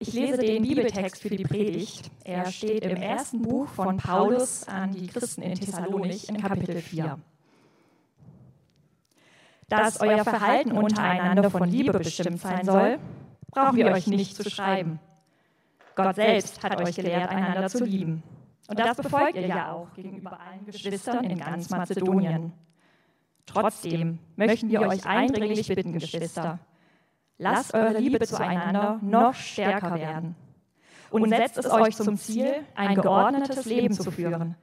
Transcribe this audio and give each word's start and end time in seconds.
Ich 0.00 0.12
lese 0.12 0.38
den 0.38 0.62
Bibeltext 0.62 1.20
für 1.20 1.28
die 1.28 1.42
Predigt. 1.42 2.08
Er 2.22 2.46
steht 2.52 2.84
im 2.84 2.96
ersten 2.96 3.42
Buch 3.42 3.66
von 3.66 3.96
Paulus 3.96 4.62
an 4.68 4.92
die 4.92 5.08
Christen 5.08 5.42
in 5.42 5.56
Thessalonich 5.56 6.28
in 6.28 6.40
Kapitel 6.40 6.80
4. 6.80 7.18
Dass 9.68 10.00
euer 10.00 10.22
Verhalten 10.22 10.70
untereinander 10.70 11.50
von 11.50 11.68
Liebe 11.68 11.98
bestimmt 11.98 12.40
sein 12.40 12.64
soll, 12.64 13.00
brauchen 13.50 13.76
wir 13.76 13.86
euch 13.86 14.06
nicht 14.06 14.36
zu 14.36 14.48
schreiben. 14.48 15.00
Gott 15.96 16.14
selbst 16.14 16.62
hat 16.62 16.80
euch 16.80 16.94
gelehrt, 16.94 17.28
einander 17.30 17.68
zu 17.68 17.84
lieben. 17.84 18.22
Und 18.68 18.78
das 18.78 18.96
befolgt 18.98 19.34
ihr 19.34 19.48
ja 19.48 19.72
auch 19.72 19.92
gegenüber 19.94 20.38
allen 20.38 20.64
Geschwistern 20.64 21.24
in 21.24 21.38
ganz 21.38 21.70
Mazedonien. 21.70 22.52
Trotzdem 23.46 24.20
möchten 24.36 24.70
wir 24.70 24.82
euch 24.82 25.04
eindringlich 25.06 25.66
bitten, 25.66 25.94
Geschwister, 25.94 26.60
lasst 27.38 27.74
eure 27.74 27.98
Liebe 27.98 28.26
zueinander 28.26 28.98
noch 29.02 29.34
stärker 29.34 29.94
werden. 29.94 30.34
Und 31.10 31.30
setzt 31.30 31.56
es 31.56 31.70
euch 31.70 31.96
zum 31.96 32.18
Ziel, 32.18 32.52
ein 32.74 32.96
geordnetes 32.96 33.64
Leben 33.64 33.94
zu 33.94 34.10
führen, 34.10 34.56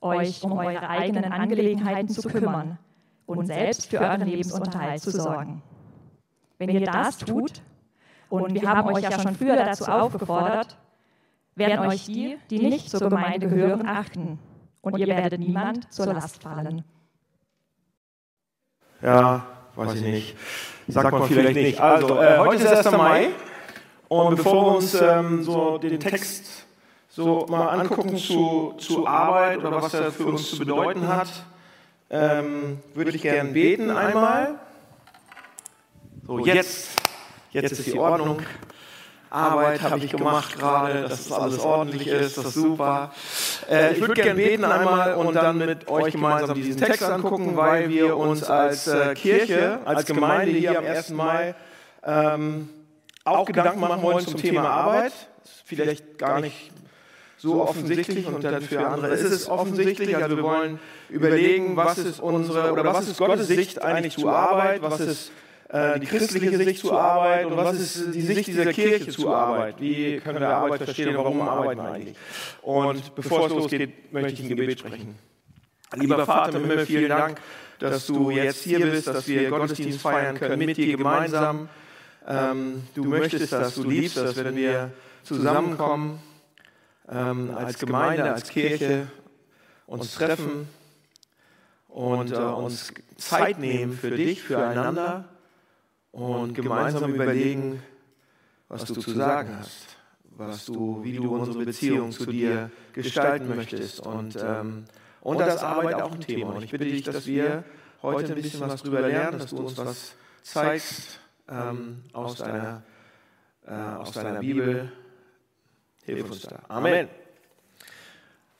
euch 0.00 0.44
um 0.44 0.52
eure 0.52 0.88
eigenen 0.88 1.32
Angelegenheiten 1.32 2.08
zu 2.08 2.28
kümmern 2.28 2.78
und 3.26 3.46
selbst 3.46 3.90
für 3.90 3.98
euren 3.98 4.26
Lebensunterhalt 4.26 5.00
zu 5.00 5.10
sorgen. 5.10 5.62
Wenn 6.58 6.70
ihr 6.70 6.82
das 6.82 7.18
tut, 7.18 7.62
und 8.28 8.54
wir 8.54 8.68
haben 8.68 8.88
euch 8.88 9.02
ja 9.02 9.18
schon 9.18 9.34
früher 9.34 9.56
dazu 9.56 9.86
aufgefordert, 9.86 10.76
werden 11.54 11.86
euch 11.88 12.04
die, 12.04 12.38
die 12.50 12.58
nicht 12.58 12.90
zur 12.90 13.00
Gemeinde 13.08 13.48
gehören, 13.48 13.86
achten. 13.86 14.38
Und 14.80 14.98
ihr 14.98 15.06
werdet 15.06 15.40
niemand 15.40 15.92
zur 15.92 16.06
Last 16.06 16.42
fallen. 16.42 16.84
Ja, 19.02 19.46
weiß 19.74 19.94
ich 19.94 20.02
nicht. 20.02 20.36
Sagt 20.88 21.12
man 21.12 21.22
vielleicht 21.24 21.54
nicht. 21.54 21.80
Also, 21.80 22.20
äh, 22.20 22.38
heute 22.38 22.64
ist 22.64 22.86
1. 22.86 22.96
Mai. 22.96 23.28
Und 24.08 24.36
bevor 24.36 24.54
wir 24.64 24.76
uns 24.76 24.94
ähm, 24.94 25.42
so 25.42 25.76
den 25.76 26.00
Text 26.00 26.66
so 27.10 27.46
mal 27.48 27.68
angucken 27.68 28.16
zu, 28.16 28.74
zu 28.78 29.06
Arbeit 29.06 29.58
oder 29.58 29.82
was 29.82 29.92
er 29.92 30.10
für 30.10 30.24
uns 30.24 30.48
zu 30.50 30.58
bedeuten 30.58 31.06
hat, 31.06 31.28
ähm, 32.10 32.78
würde 32.94 33.10
ich 33.10 33.20
gerne 33.20 33.50
beten 33.50 33.90
einmal. 33.90 34.54
So, 36.26 36.38
jetzt, 36.38 36.88
jetzt 37.50 37.72
ist 37.72 37.86
die 37.86 37.98
Ordnung. 37.98 38.38
Arbeit 39.30 39.82
habe 39.82 39.98
ich 39.98 40.10
gemacht 40.10 40.58
gerade, 40.58 41.02
dass 41.02 41.28
das 41.28 41.32
alles 41.32 41.58
ordentlich 41.58 42.06
ist, 42.06 42.38
das 42.38 42.46
ist 42.46 42.54
super. 42.54 43.12
Äh, 43.70 43.94
ich 43.94 44.00
würde 44.00 44.14
gerne 44.14 44.34
beten 44.34 44.64
einmal 44.64 45.14
und 45.14 45.34
dann 45.34 45.58
mit 45.58 45.88
euch 45.88 46.12
gemeinsam 46.12 46.54
diesen 46.54 46.80
Text 46.80 47.02
angucken, 47.02 47.56
weil 47.56 47.88
wir 47.90 48.16
uns 48.16 48.42
als 48.44 48.86
äh, 48.86 49.14
Kirche, 49.14 49.80
als 49.84 50.06
Gemeinde 50.06 50.52
hier 50.52 50.78
am 50.78 50.84
1. 50.84 51.10
Mai 51.10 51.54
ähm, 52.04 52.68
auch 53.24 53.46
Gedanken 53.46 53.80
machen 53.80 54.02
wollen 54.02 54.24
zum 54.24 54.36
Thema 54.36 54.68
Arbeit. 54.68 55.12
Vielleicht 55.64 56.18
gar 56.18 56.40
nicht 56.40 56.70
so 57.36 57.62
offensichtlich 57.62 58.26
und 58.26 58.42
dann 58.42 58.62
für 58.62 58.86
andere 58.86 59.14
ist 59.14 59.30
es 59.30 59.48
offensichtlich. 59.48 60.16
Also 60.16 60.36
wir 60.36 60.42
wollen 60.42 60.78
überlegen, 61.08 61.76
was 61.76 61.98
ist 61.98 62.20
unsere 62.20 62.72
oder 62.72 62.84
was 62.84 63.08
ist 63.08 63.18
Gottes 63.18 63.46
Sicht 63.46 63.82
eigentlich 63.82 64.16
zur 64.16 64.34
Arbeit, 64.34 64.82
was 64.82 65.00
ist 65.00 65.30
äh, 65.68 66.00
die 66.00 66.06
christliche 66.06 66.56
Sicht 66.56 66.80
zur 66.80 66.98
Arbeit 66.98 67.44
und 67.44 67.56
was 67.56 67.78
ist 67.78 68.14
die 68.14 68.22
Sicht 68.22 68.46
dieser 68.46 68.72
Kirche 68.72 69.10
zur 69.10 69.36
Arbeit? 69.36 69.80
Wie 69.80 70.18
können 70.18 70.40
wir 70.40 70.48
Arbeit 70.48 70.82
verstehen 70.82 71.08
und 71.10 71.16
warum 71.16 71.42
arbeiten 71.42 71.82
wir 71.82 71.92
eigentlich? 71.92 72.16
Und 72.62 73.14
bevor 73.14 73.46
es 73.46 73.52
losgeht, 73.52 74.12
möchte 74.12 74.32
ich 74.32 74.40
ein 74.40 74.48
Gebet 74.48 74.80
sprechen. 74.80 75.18
Lieber 75.94 76.24
Vater 76.24 76.56
im 76.56 76.62
Himmel, 76.62 76.86
vielen 76.86 77.10
Dank, 77.10 77.40
dass 77.78 78.06
du 78.06 78.30
jetzt 78.30 78.62
hier 78.62 78.80
bist, 78.80 79.08
dass 79.08 79.28
wir 79.28 79.50
Gottesdienst 79.50 80.00
feiern 80.00 80.38
können 80.38 80.58
mit 80.58 80.76
dir 80.76 80.96
gemeinsam. 80.96 81.68
Ähm, 82.26 82.84
du 82.94 83.04
möchtest 83.04 83.52
das, 83.52 83.74
du 83.74 83.84
liebst 83.84 84.16
das, 84.16 84.36
wenn 84.36 84.56
wir 84.56 84.90
zusammenkommen 85.22 86.20
ähm, 87.10 87.52
als 87.54 87.78
Gemeinde, 87.78 88.32
als 88.32 88.48
Kirche, 88.48 89.06
uns 89.86 90.14
treffen 90.14 90.68
und 91.88 92.32
äh, 92.32 92.36
uns 92.36 92.92
Zeit 93.16 93.58
nehmen 93.58 93.92
für 93.92 94.10
dich, 94.10 94.42
füreinander 94.42 95.24
und 96.12 96.54
gemeinsam 96.54 97.14
überlegen, 97.14 97.82
was 98.68 98.84
du 98.84 98.94
zu 98.94 99.10
sagen 99.12 99.56
hast, 99.58 99.96
was 100.30 100.66
du, 100.66 101.02
wie 101.02 101.14
du 101.14 101.34
unsere 101.34 101.64
Beziehung 101.64 102.12
zu 102.12 102.26
dir 102.26 102.70
gestalten 102.92 103.48
möchtest. 103.48 104.00
Und, 104.00 104.36
ähm, 104.36 104.84
und 105.20 105.40
das 105.40 105.62
Arbeit 105.62 106.00
auch 106.00 106.12
ein 106.12 106.20
Thema. 106.20 106.54
Und 106.54 106.62
ich 106.62 106.70
bitte 106.70 106.84
dich, 106.84 107.02
dass 107.02 107.26
wir 107.26 107.64
heute 108.02 108.34
ein 108.34 108.42
bisschen 108.42 108.60
was 108.60 108.82
drüber 108.82 109.02
lernen, 109.02 109.38
dass 109.38 109.50
du 109.50 109.58
uns 109.58 109.76
was 109.76 110.14
zeigst 110.42 111.20
ähm, 111.48 112.04
aus, 112.12 112.36
deiner, 112.36 112.82
äh, 113.66 113.72
aus 113.72 114.12
deiner 114.12 114.40
Bibel. 114.40 114.92
Hilf 116.04 116.30
uns 116.30 116.42
da. 116.42 116.60
Amen. 116.68 117.08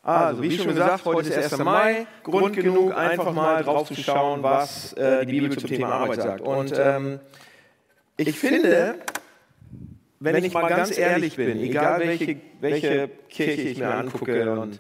Also, 0.08 0.42
wie 0.42 0.56
schon 0.56 0.68
gesagt, 0.68 1.04
heute 1.04 1.28
ist 1.28 1.52
1. 1.52 1.62
Mai. 1.62 2.06
Grund 2.22 2.56
genug, 2.56 2.96
einfach 2.96 3.30
mal 3.30 3.62
drauf 3.62 3.88
zu 3.88 4.02
schauen, 4.02 4.42
was 4.42 4.94
äh, 4.94 5.26
die 5.26 5.32
Bibel 5.32 5.58
zum 5.58 5.68
Thema 5.68 5.88
Arbeit 5.88 6.22
sagt. 6.22 6.40
Und 6.40 6.72
ähm, 6.78 7.20
ich 8.16 8.38
finde, 8.38 8.94
wenn 10.18 10.42
ich 10.42 10.54
mal 10.54 10.66
ganz 10.66 10.96
ehrlich 10.96 11.36
bin, 11.36 11.60
egal 11.60 12.00
welche, 12.00 12.36
welche 12.60 13.10
Kirche 13.28 13.60
ich 13.60 13.78
mir 13.78 13.94
angucke 13.94 14.50
und 14.58 14.78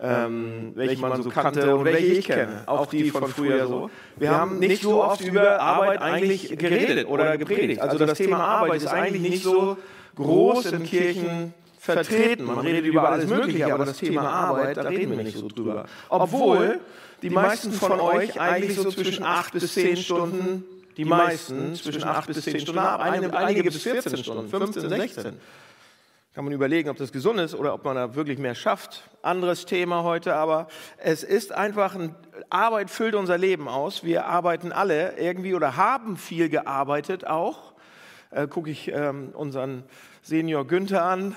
ähm, 0.00 0.72
welche 0.74 1.02
man 1.02 1.22
so 1.22 1.28
kannte 1.28 1.76
und 1.76 1.84
welche 1.84 2.06
ich 2.06 2.24
kenne, 2.24 2.62
auch 2.64 2.86
die 2.86 3.10
von 3.10 3.28
früher 3.28 3.66
so. 3.66 3.90
Wir 4.16 4.30
haben 4.30 4.58
nicht 4.58 4.80
so 4.80 5.04
oft 5.04 5.20
über 5.20 5.60
Arbeit 5.60 6.00
eigentlich 6.00 6.56
geredet 6.56 7.06
oder 7.06 7.36
gepredigt. 7.36 7.82
Also 7.82 7.98
das 7.98 8.16
Thema 8.16 8.42
Arbeit 8.42 8.76
ist 8.76 8.86
eigentlich 8.86 9.20
nicht 9.20 9.42
so 9.42 9.76
groß 10.14 10.72
in 10.72 10.84
Kirchen 10.84 11.52
vertreten. 11.80 12.44
Man 12.44 12.58
redet 12.58 12.84
über 12.84 13.08
alles 13.08 13.28
Mögliche, 13.28 13.72
aber 13.72 13.86
das 13.86 13.96
Thema 13.96 14.28
Arbeit, 14.28 14.76
da 14.76 14.82
reden 14.82 15.16
wir 15.16 15.24
nicht 15.24 15.38
so 15.38 15.48
drüber. 15.48 15.86
Obwohl 16.08 16.80
die 17.22 17.30
meisten 17.30 17.72
von 17.72 17.98
euch 17.98 18.40
eigentlich 18.40 18.76
so 18.76 18.90
zwischen 18.90 19.24
acht 19.24 19.52
bis 19.52 19.72
zehn 19.74 19.96
Stunden 19.96 20.64
die 20.96 21.04
meisten 21.06 21.74
zwischen 21.76 22.04
8 22.04 22.26
bis 22.26 22.42
10 22.42 22.60
Stunden. 22.60 22.78
Einige, 22.80 23.34
einige 23.34 23.62
bis 23.62 23.82
14 23.82 24.18
Stunden, 24.18 24.48
15, 24.48 24.88
16. 24.88 25.40
Kann 26.34 26.44
man 26.44 26.52
überlegen, 26.52 26.90
ob 26.90 26.96
das 26.96 27.10
gesund 27.10 27.40
ist 27.40 27.54
oder 27.54 27.74
ob 27.74 27.84
man 27.84 27.96
da 27.96 28.14
wirklich 28.14 28.38
mehr 28.38 28.54
schafft. 28.54 29.02
Anderes 29.22 29.64
Thema 29.64 30.04
heute, 30.04 30.34
aber 30.34 30.68
es 30.98 31.24
ist 31.24 31.52
einfach, 31.52 31.94
ein, 31.94 32.14
Arbeit 32.50 32.90
füllt 32.90 33.14
unser 33.14 33.38
Leben 33.38 33.66
aus. 33.66 34.04
Wir 34.04 34.26
arbeiten 34.26 34.72
alle 34.72 35.18
irgendwie 35.18 35.54
oder 35.54 35.76
haben 35.76 36.16
viel 36.16 36.48
gearbeitet 36.48 37.26
auch. 37.26 37.72
Äh, 38.30 38.46
Gucke 38.46 38.70
ich 38.70 38.88
ähm, 38.88 39.30
unseren 39.32 39.84
Senior 40.22 40.66
Günther 40.66 41.04
an. 41.04 41.36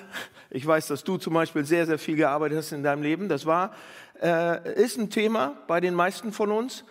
Ich 0.50 0.66
weiß, 0.66 0.88
dass 0.88 1.04
du 1.04 1.18
zum 1.18 1.34
Beispiel 1.34 1.66
sehr, 1.66 1.86
sehr 1.86 1.98
viel 1.98 2.16
gearbeitet 2.16 2.58
hast 2.60 2.72
in 2.72 2.84
deinem 2.84 3.02
Leben. 3.02 3.30
Das 3.30 3.46
war, 3.46 3.74
äh, 4.22 4.82
ist 4.82 4.98
ein 4.98 5.10
Thema 5.10 5.58
bei 5.68 5.80
den 5.80 5.96
meisten 5.96 6.32
von 6.32 6.52
uns. 6.52 6.84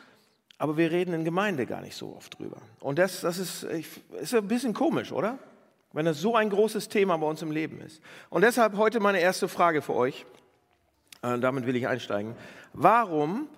Aber 0.58 0.76
wir 0.76 0.90
reden 0.90 1.12
in 1.12 1.24
Gemeinde 1.24 1.66
gar 1.66 1.80
nicht 1.80 1.96
so 1.96 2.14
oft 2.16 2.38
drüber. 2.38 2.58
Und 2.80 2.98
das, 2.98 3.20
das 3.20 3.38
ist, 3.38 3.64
ist 3.64 4.34
ein 4.34 4.46
bisschen 4.46 4.74
komisch, 4.74 5.10
oder? 5.10 5.38
Wenn 5.92 6.06
das 6.06 6.20
so 6.20 6.36
ein 6.36 6.50
großes 6.50 6.88
Thema 6.88 7.16
bei 7.18 7.26
uns 7.26 7.42
im 7.42 7.50
Leben 7.50 7.80
ist. 7.80 8.00
Und 8.30 8.42
deshalb 8.42 8.76
heute 8.76 9.00
meine 9.00 9.20
erste 9.20 9.48
Frage 9.48 9.82
für 9.82 9.94
euch. 9.94 10.24
Äh, 11.22 11.38
damit 11.38 11.66
will 11.66 11.76
ich 11.76 11.88
einsteigen. 11.88 12.34
Warum 12.72 13.48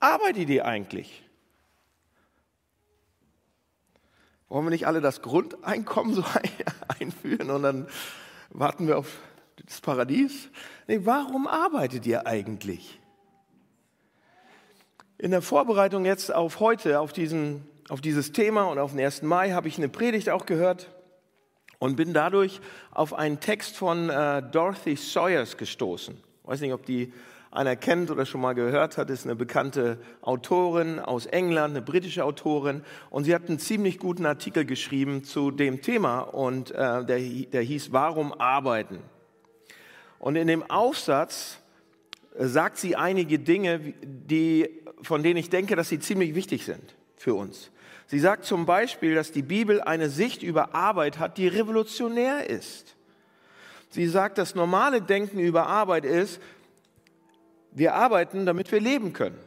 arbeitet 0.00 0.48
ihr 0.48 0.64
eigentlich? 0.66 1.23
Wollen 4.48 4.66
wir 4.66 4.70
nicht 4.70 4.86
alle 4.86 5.00
das 5.00 5.22
Grundeinkommen 5.22 6.14
so 6.14 6.24
einführen 7.00 7.50
und 7.50 7.62
dann 7.62 7.88
warten 8.50 8.86
wir 8.86 8.98
auf 8.98 9.18
das 9.64 9.80
Paradies? 9.80 10.48
Nee, 10.86 11.00
warum 11.04 11.46
arbeitet 11.46 12.06
ihr 12.06 12.26
eigentlich? 12.26 13.00
In 15.16 15.30
der 15.30 15.42
Vorbereitung 15.42 16.04
jetzt 16.04 16.34
auf 16.34 16.60
heute, 16.60 17.00
auf, 17.00 17.12
diesen, 17.12 17.66
auf 17.88 18.00
dieses 18.00 18.32
Thema 18.32 18.64
und 18.64 18.78
auf 18.78 18.90
den 18.90 19.00
1. 19.00 19.22
Mai, 19.22 19.52
habe 19.52 19.68
ich 19.68 19.78
eine 19.78 19.88
Predigt 19.88 20.28
auch 20.28 20.44
gehört 20.44 20.90
und 21.78 21.96
bin 21.96 22.12
dadurch 22.12 22.60
auf 22.90 23.14
einen 23.14 23.40
Text 23.40 23.76
von 23.76 24.10
äh, 24.10 24.42
Dorothy 24.42 24.96
Sawyers 24.96 25.56
gestoßen. 25.56 26.16
Ich 26.16 26.48
weiß 26.48 26.60
nicht, 26.60 26.72
ob 26.72 26.84
die 26.84 27.12
einer 27.54 27.76
kennt 27.76 28.10
oder 28.10 28.26
schon 28.26 28.40
mal 28.40 28.52
gehört 28.54 28.98
hat, 28.98 29.10
ist 29.10 29.24
eine 29.24 29.36
bekannte 29.36 29.98
Autorin 30.20 30.98
aus 30.98 31.26
England, 31.26 31.76
eine 31.76 31.82
britische 31.82 32.24
Autorin. 32.24 32.82
Und 33.10 33.24
sie 33.24 33.34
hat 33.34 33.48
einen 33.48 33.58
ziemlich 33.58 33.98
guten 33.98 34.26
Artikel 34.26 34.64
geschrieben 34.64 35.24
zu 35.24 35.50
dem 35.50 35.80
Thema 35.80 36.20
und 36.20 36.72
äh, 36.72 37.04
der, 37.04 37.18
der 37.18 37.62
hieß 37.62 37.92
Warum 37.92 38.32
arbeiten? 38.32 38.98
Und 40.18 40.36
in 40.36 40.48
dem 40.48 40.68
Aufsatz 40.68 41.58
äh, 42.36 42.46
sagt 42.46 42.76
sie 42.76 42.96
einige 42.96 43.38
Dinge, 43.38 43.94
die 44.02 44.82
von 45.02 45.22
denen 45.22 45.36
ich 45.36 45.50
denke, 45.50 45.76
dass 45.76 45.88
sie 45.90 46.00
ziemlich 46.00 46.34
wichtig 46.34 46.64
sind 46.64 46.94
für 47.16 47.34
uns. 47.34 47.70
Sie 48.06 48.18
sagt 48.18 48.44
zum 48.44 48.66
Beispiel, 48.66 49.14
dass 49.14 49.32
die 49.32 49.42
Bibel 49.42 49.80
eine 49.80 50.08
Sicht 50.08 50.42
über 50.42 50.74
Arbeit 50.74 51.18
hat, 51.18 51.38
die 51.38 51.48
revolutionär 51.48 52.48
ist. 52.48 52.96
Sie 53.90 54.06
sagt, 54.06 54.38
das 54.38 54.54
normale 54.54 55.00
Denken 55.00 55.38
über 55.38 55.66
Arbeit 55.66 56.04
ist, 56.04 56.40
wir 57.74 57.94
arbeiten, 57.94 58.46
damit 58.46 58.72
wir 58.72 58.80
leben 58.80 59.12
können. 59.12 59.38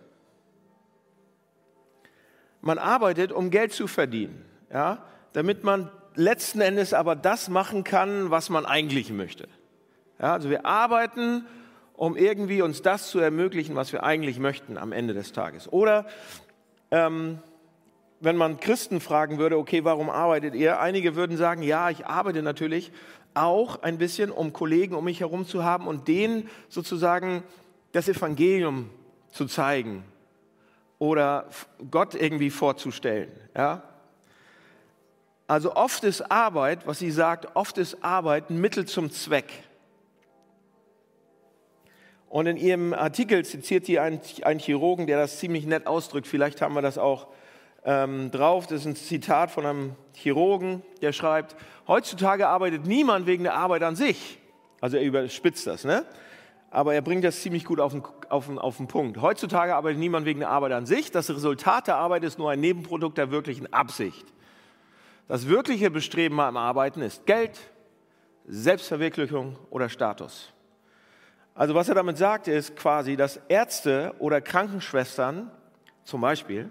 Man 2.61 2.77
arbeitet, 2.77 3.31
um 3.31 3.49
Geld 3.49 3.73
zu 3.73 3.87
verdienen, 3.87 4.43
ja, 4.71 5.03
damit 5.33 5.63
man 5.63 5.89
letzten 6.15 6.61
Endes 6.61 6.93
aber 6.93 7.15
das 7.15 7.49
machen 7.49 7.83
kann, 7.83 8.29
was 8.29 8.49
man 8.49 8.65
eigentlich 8.65 9.11
möchte. 9.11 9.47
Ja, 10.19 10.33
also 10.33 10.49
wir 10.49 10.65
arbeiten, 10.65 11.45
um 11.93 12.17
irgendwie 12.17 12.61
uns 12.61 12.81
das 12.81 13.09
zu 13.09 13.19
ermöglichen, 13.19 13.75
was 13.75 13.93
wir 13.93 14.03
eigentlich 14.03 14.39
möchten 14.39 14.77
am 14.77 14.91
Ende 14.91 15.13
des 15.13 15.31
Tages. 15.31 15.71
Oder 15.71 16.05
ähm, 16.91 17.39
wenn 18.19 18.35
man 18.35 18.59
Christen 18.59 18.99
fragen 18.99 19.37
würde, 19.37 19.57
okay, 19.57 19.83
warum 19.83 20.09
arbeitet 20.09 20.55
ihr? 20.55 20.79
Einige 20.79 21.15
würden 21.15 21.37
sagen, 21.37 21.61
ja, 21.61 21.89
ich 21.89 22.05
arbeite 22.07 22.41
natürlich 22.41 22.91
auch 23.35 23.83
ein 23.83 23.99
bisschen, 23.99 24.31
um 24.31 24.53
Kollegen 24.53 24.95
um 24.95 25.05
mich 25.05 25.19
herum 25.19 25.45
zu 25.45 25.63
haben 25.63 25.87
und 25.87 26.07
denen 26.07 26.49
sozusagen 26.69 27.43
das 27.91 28.07
Evangelium 28.09 28.89
zu 29.31 29.45
zeigen 29.45 30.03
oder 30.99 31.47
Gott 31.91 32.15
irgendwie 32.15 32.49
vorzustellen. 32.49 33.31
Ja? 33.55 33.83
Also 35.47 35.75
oft 35.75 36.03
ist 36.03 36.29
Arbeit, 36.31 36.85
was 36.87 36.99
sie 36.99 37.11
sagt, 37.11 37.55
oft 37.55 37.77
ist 37.77 38.03
Arbeit 38.03 38.49
ein 38.49 38.59
Mittel 38.59 38.85
zum 38.85 39.11
Zweck. 39.11 39.51
Und 42.29 42.47
in 42.47 42.57
ihrem 42.57 42.93
Artikel 42.93 43.45
zitiert 43.45 43.85
sie 43.85 43.99
einen, 43.99 44.19
einen 44.41 44.59
Chirurgen, 44.59 45.07
der 45.07 45.17
das 45.17 45.39
ziemlich 45.39 45.65
nett 45.65 45.87
ausdrückt. 45.87 46.27
Vielleicht 46.27 46.61
haben 46.61 46.73
wir 46.73 46.81
das 46.81 46.97
auch 46.97 47.27
ähm, 47.85 48.31
drauf. 48.31 48.67
Das 48.67 48.81
ist 48.81 48.85
ein 48.85 48.95
Zitat 48.97 49.49
von 49.49 49.65
einem 49.65 49.95
Chirurgen, 50.13 50.81
der 51.01 51.13
schreibt, 51.13 51.55
heutzutage 51.87 52.47
arbeitet 52.47 52.85
niemand 52.85 53.25
wegen 53.27 53.43
der 53.43 53.53
Arbeit 53.53 53.83
an 53.83 53.95
sich. 53.95 54.39
Also 54.81 54.97
er 54.97 55.03
überspitzt 55.03 55.65
das, 55.65 55.85
ne? 55.85 56.05
Aber 56.69 56.93
er 56.93 57.01
bringt 57.01 57.23
das 57.23 57.41
ziemlich 57.41 57.65
gut 57.65 57.79
auf 57.79 57.93
den, 57.93 58.03
auf, 58.29 58.47
den, 58.47 58.59
auf 58.59 58.77
den 58.77 58.87
Punkt. 58.87 59.21
Heutzutage 59.21 59.75
arbeitet 59.75 59.99
niemand 59.99 60.25
wegen 60.25 60.41
der 60.41 60.49
Arbeit 60.49 60.73
an 60.73 60.85
sich. 60.85 61.11
Das 61.11 61.29
Resultat 61.29 61.87
der 61.87 61.95
Arbeit 61.95 62.23
ist 62.23 62.37
nur 62.37 62.51
ein 62.51 62.59
Nebenprodukt 62.59 63.17
der 63.17 63.31
wirklichen 63.31 63.71
Absicht. 63.71 64.25
Das 65.27 65.47
wirkliche 65.47 65.89
Bestreben 65.91 66.39
am 66.39 66.57
Arbeiten 66.57 67.01
ist 67.01 67.25
Geld, 67.25 67.59
Selbstverwirklichung 68.47 69.57
oder 69.69 69.89
Status. 69.89 70.53
Also 71.53 71.73
was 71.73 71.89
er 71.89 71.95
damit 71.95 72.17
sagt, 72.17 72.47
ist 72.47 72.75
quasi, 72.75 73.17
dass 73.17 73.37
Ärzte 73.47 74.13
oder 74.19 74.41
Krankenschwestern 74.41 75.51
zum 76.03 76.21
Beispiel 76.21 76.69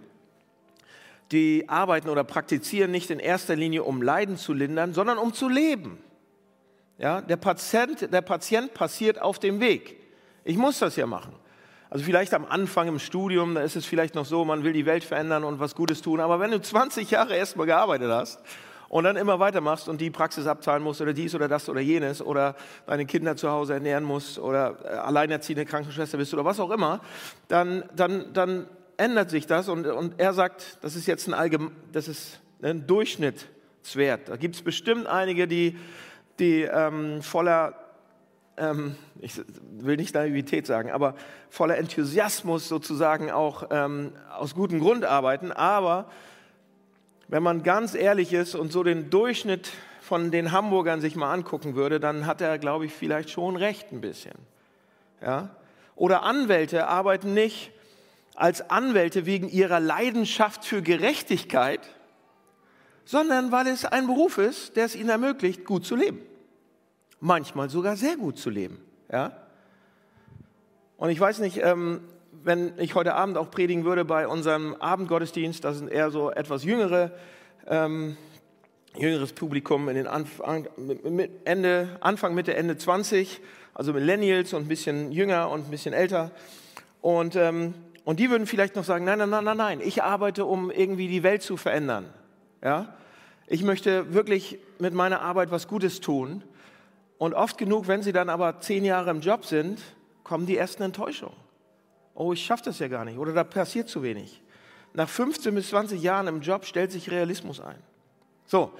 die 1.32 1.68
arbeiten 1.68 2.08
oder 2.08 2.22
praktizieren 2.22 2.90
nicht 2.90 3.10
in 3.10 3.18
erster 3.18 3.56
Linie, 3.56 3.82
um 3.82 4.00
Leiden 4.00 4.36
zu 4.36 4.52
lindern, 4.52 4.94
sondern 4.94 5.18
um 5.18 5.32
zu 5.32 5.48
leben. 5.48 5.98
Ja, 6.98 7.20
der, 7.20 7.36
Patient, 7.36 8.12
der 8.12 8.22
Patient 8.22 8.72
passiert 8.72 9.20
auf 9.20 9.38
dem 9.38 9.60
Weg. 9.60 9.96
Ich 10.44 10.56
muss 10.56 10.78
das 10.78 10.96
ja 10.96 11.06
machen. 11.06 11.34
Also 11.90 12.04
vielleicht 12.04 12.34
am 12.34 12.44
Anfang 12.46 12.88
im 12.88 12.98
Studium, 12.98 13.54
da 13.54 13.62
ist 13.62 13.76
es 13.76 13.86
vielleicht 13.86 14.14
noch 14.14 14.24
so, 14.24 14.44
man 14.44 14.64
will 14.64 14.72
die 14.72 14.86
Welt 14.86 15.04
verändern 15.04 15.44
und 15.44 15.60
was 15.60 15.74
Gutes 15.74 16.02
tun. 16.02 16.20
Aber 16.20 16.40
wenn 16.40 16.50
du 16.50 16.60
20 16.60 17.10
Jahre 17.10 17.36
erstmal 17.36 17.66
gearbeitet 17.66 18.10
hast 18.10 18.40
und 18.88 19.04
dann 19.04 19.16
immer 19.16 19.38
weitermachst 19.38 19.88
und 19.88 20.00
die 20.00 20.10
Praxis 20.10 20.46
abzahlen 20.46 20.82
musst 20.82 21.00
oder 21.00 21.12
dies 21.12 21.34
oder 21.34 21.48
das 21.48 21.68
oder 21.68 21.80
jenes 21.80 22.22
oder 22.22 22.56
deine 22.86 23.06
Kinder 23.06 23.36
zu 23.36 23.50
Hause 23.50 23.74
ernähren 23.74 24.04
musst 24.04 24.38
oder 24.38 24.78
äh, 24.84 24.88
alleinerziehende 24.88 25.64
Krankenschwester 25.64 26.18
bist 26.18 26.32
oder 26.32 26.44
was 26.44 26.58
auch 26.58 26.70
immer, 26.70 27.00
dann, 27.48 27.84
dann, 27.94 28.32
dann 28.32 28.66
ändert 28.96 29.30
sich 29.30 29.46
das 29.46 29.68
und, 29.68 29.86
und 29.86 30.18
er 30.18 30.32
sagt, 30.32 30.78
das 30.80 30.96
ist 30.96 31.06
jetzt 31.06 31.28
ein, 31.28 31.34
Allgeme 31.34 31.70
das 31.92 32.08
ist 32.08 32.40
ein 32.62 32.86
Durchschnittswert. 32.86 34.28
Da 34.28 34.36
gibt 34.36 34.56
es 34.56 34.62
bestimmt 34.62 35.06
einige, 35.06 35.46
die, 35.46 35.76
die 36.38 36.62
ähm, 36.62 37.22
voller, 37.22 37.74
ähm, 38.56 38.96
ich 39.20 39.40
will 39.70 39.96
nicht 39.96 40.14
Naivität 40.14 40.66
sagen, 40.66 40.90
aber 40.90 41.14
voller 41.50 41.78
Enthusiasmus 41.78 42.68
sozusagen 42.68 43.30
auch 43.30 43.68
ähm, 43.70 44.12
aus 44.36 44.54
gutem 44.54 44.80
Grund 44.80 45.04
arbeiten. 45.04 45.52
Aber 45.52 46.10
wenn 47.28 47.42
man 47.42 47.62
ganz 47.62 47.94
ehrlich 47.94 48.32
ist 48.32 48.54
und 48.54 48.72
so 48.72 48.82
den 48.82 49.10
Durchschnitt 49.10 49.70
von 50.00 50.30
den 50.30 50.52
Hamburgern 50.52 51.00
sich 51.00 51.16
mal 51.16 51.32
angucken 51.32 51.74
würde, 51.74 51.98
dann 51.98 52.26
hat 52.26 52.40
er, 52.40 52.58
glaube 52.58 52.86
ich, 52.86 52.92
vielleicht 52.92 53.30
schon 53.30 53.56
recht 53.56 53.90
ein 53.92 54.00
bisschen. 54.00 54.34
Ja? 55.20 55.50
Oder 55.96 56.22
Anwälte 56.22 56.86
arbeiten 56.86 57.34
nicht 57.34 57.72
als 58.36 58.70
Anwälte 58.70 59.26
wegen 59.26 59.48
ihrer 59.48 59.80
Leidenschaft 59.80 60.64
für 60.64 60.82
Gerechtigkeit, 60.82 61.80
sondern 63.06 63.52
weil 63.52 63.68
es 63.68 63.86
ein 63.86 64.06
Beruf 64.06 64.36
ist, 64.36 64.76
der 64.76 64.84
es 64.84 64.94
ihnen 64.94 65.08
ermöglicht, 65.08 65.64
gut 65.64 65.86
zu 65.86 65.96
leben. 65.96 66.20
Manchmal 67.20 67.70
sogar 67.70 67.96
sehr 67.96 68.16
gut 68.16 68.38
zu 68.38 68.50
leben. 68.50 68.82
Ja? 69.10 69.32
Und 70.98 71.08
ich 71.08 71.18
weiß 71.18 71.38
nicht, 71.38 71.58
ähm, 71.62 72.00
wenn 72.42 72.78
ich 72.78 72.94
heute 72.94 73.14
Abend 73.14 73.38
auch 73.38 73.50
predigen 73.50 73.84
würde 73.84 74.04
bei 74.04 74.28
unserem 74.28 74.74
Abendgottesdienst, 74.74 75.64
das 75.64 75.78
sind 75.78 75.88
eher 75.88 76.10
so 76.10 76.30
etwas 76.30 76.64
jüngere, 76.64 77.12
ähm, 77.66 78.18
jüngeres 78.98 79.32
Publikum 79.32 79.88
in 79.88 79.94
den 79.94 80.06
Anfang, 80.06 80.68
Ende, 81.44 81.96
Anfang, 82.00 82.34
Mitte, 82.34 82.54
Ende 82.54 82.76
20, 82.76 83.40
also 83.72 83.92
Millennials 83.92 84.52
und 84.52 84.64
ein 84.64 84.68
bisschen 84.68 85.12
jünger 85.12 85.50
und 85.50 85.66
ein 85.66 85.70
bisschen 85.70 85.94
älter. 85.94 86.32
Und 87.00 87.36
ähm, 87.36 87.74
und 88.06 88.20
die 88.20 88.30
würden 88.30 88.46
vielleicht 88.46 88.76
noch 88.76 88.84
sagen, 88.84 89.04
nein, 89.04 89.18
nein, 89.18 89.30
nein, 89.30 89.42
nein, 89.42 89.56
nein, 89.56 89.80
ich 89.82 90.00
arbeite, 90.00 90.44
um 90.44 90.70
irgendwie 90.70 91.08
die 91.08 91.24
Welt 91.24 91.42
zu 91.42 91.56
verändern. 91.56 92.06
Ja? 92.62 92.94
Ich 93.46 93.62
möchte 93.62 94.12
wirklich 94.12 94.58
mit 94.78 94.94
meiner 94.94 95.20
Arbeit 95.20 95.50
was 95.50 95.68
Gutes 95.68 96.00
tun. 96.00 96.42
Und 97.18 97.34
oft 97.34 97.56
genug, 97.58 97.88
wenn 97.88 98.02
sie 98.02 98.12
dann 98.12 98.28
aber 98.28 98.60
zehn 98.60 98.84
Jahre 98.84 99.10
im 99.10 99.20
Job 99.20 99.46
sind, 99.46 99.80
kommen 100.24 100.46
die 100.46 100.56
ersten 100.56 100.82
Enttäuschungen. 100.82 101.36
Oh, 102.14 102.32
ich 102.32 102.44
schaffe 102.44 102.64
das 102.64 102.78
ja 102.78 102.88
gar 102.88 103.04
nicht 103.04 103.18
oder 103.18 103.32
da 103.32 103.44
passiert 103.44 103.88
zu 103.88 104.02
wenig. 104.02 104.42
Nach 104.92 105.08
15 105.08 105.54
bis 105.54 105.68
20 105.68 106.02
Jahren 106.02 106.26
im 106.26 106.40
Job 106.40 106.64
stellt 106.64 106.90
sich 106.90 107.10
Realismus 107.10 107.60
ein. 107.60 107.78
So, 108.46 108.72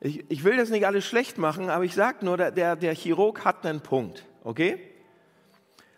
ich, 0.00 0.24
ich 0.30 0.44
will 0.44 0.56
das 0.56 0.70
nicht 0.70 0.86
alles 0.86 1.04
schlecht 1.04 1.38
machen, 1.38 1.70
aber 1.70 1.84
ich 1.84 1.94
sage 1.94 2.24
nur, 2.24 2.36
der, 2.36 2.76
der 2.76 2.94
Chirurg 2.94 3.44
hat 3.44 3.66
einen 3.66 3.80
Punkt, 3.80 4.24
okay? 4.44 4.80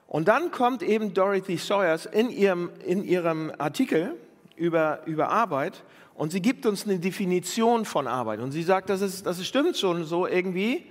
Und 0.06 0.28
dann 0.28 0.50
kommt 0.50 0.82
eben 0.82 1.14
Dorothy 1.14 1.56
Sawyers 1.56 2.06
in 2.06 2.30
ihrem, 2.30 2.70
in 2.84 3.02
ihrem 3.02 3.52
Artikel 3.58 4.16
über, 4.56 5.00
über 5.06 5.30
Arbeit 5.30 5.84
und 6.14 6.30
sie 6.30 6.40
gibt 6.40 6.64
uns 6.66 6.84
eine 6.84 6.98
Definition 6.98 7.84
von 7.84 8.06
Arbeit. 8.06 8.40
Und 8.40 8.52
sie 8.52 8.62
sagt, 8.62 8.88
das, 8.88 9.00
ist, 9.00 9.26
das 9.26 9.44
stimmt 9.44 9.76
schon 9.76 10.04
so 10.04 10.26
irgendwie, 10.26 10.86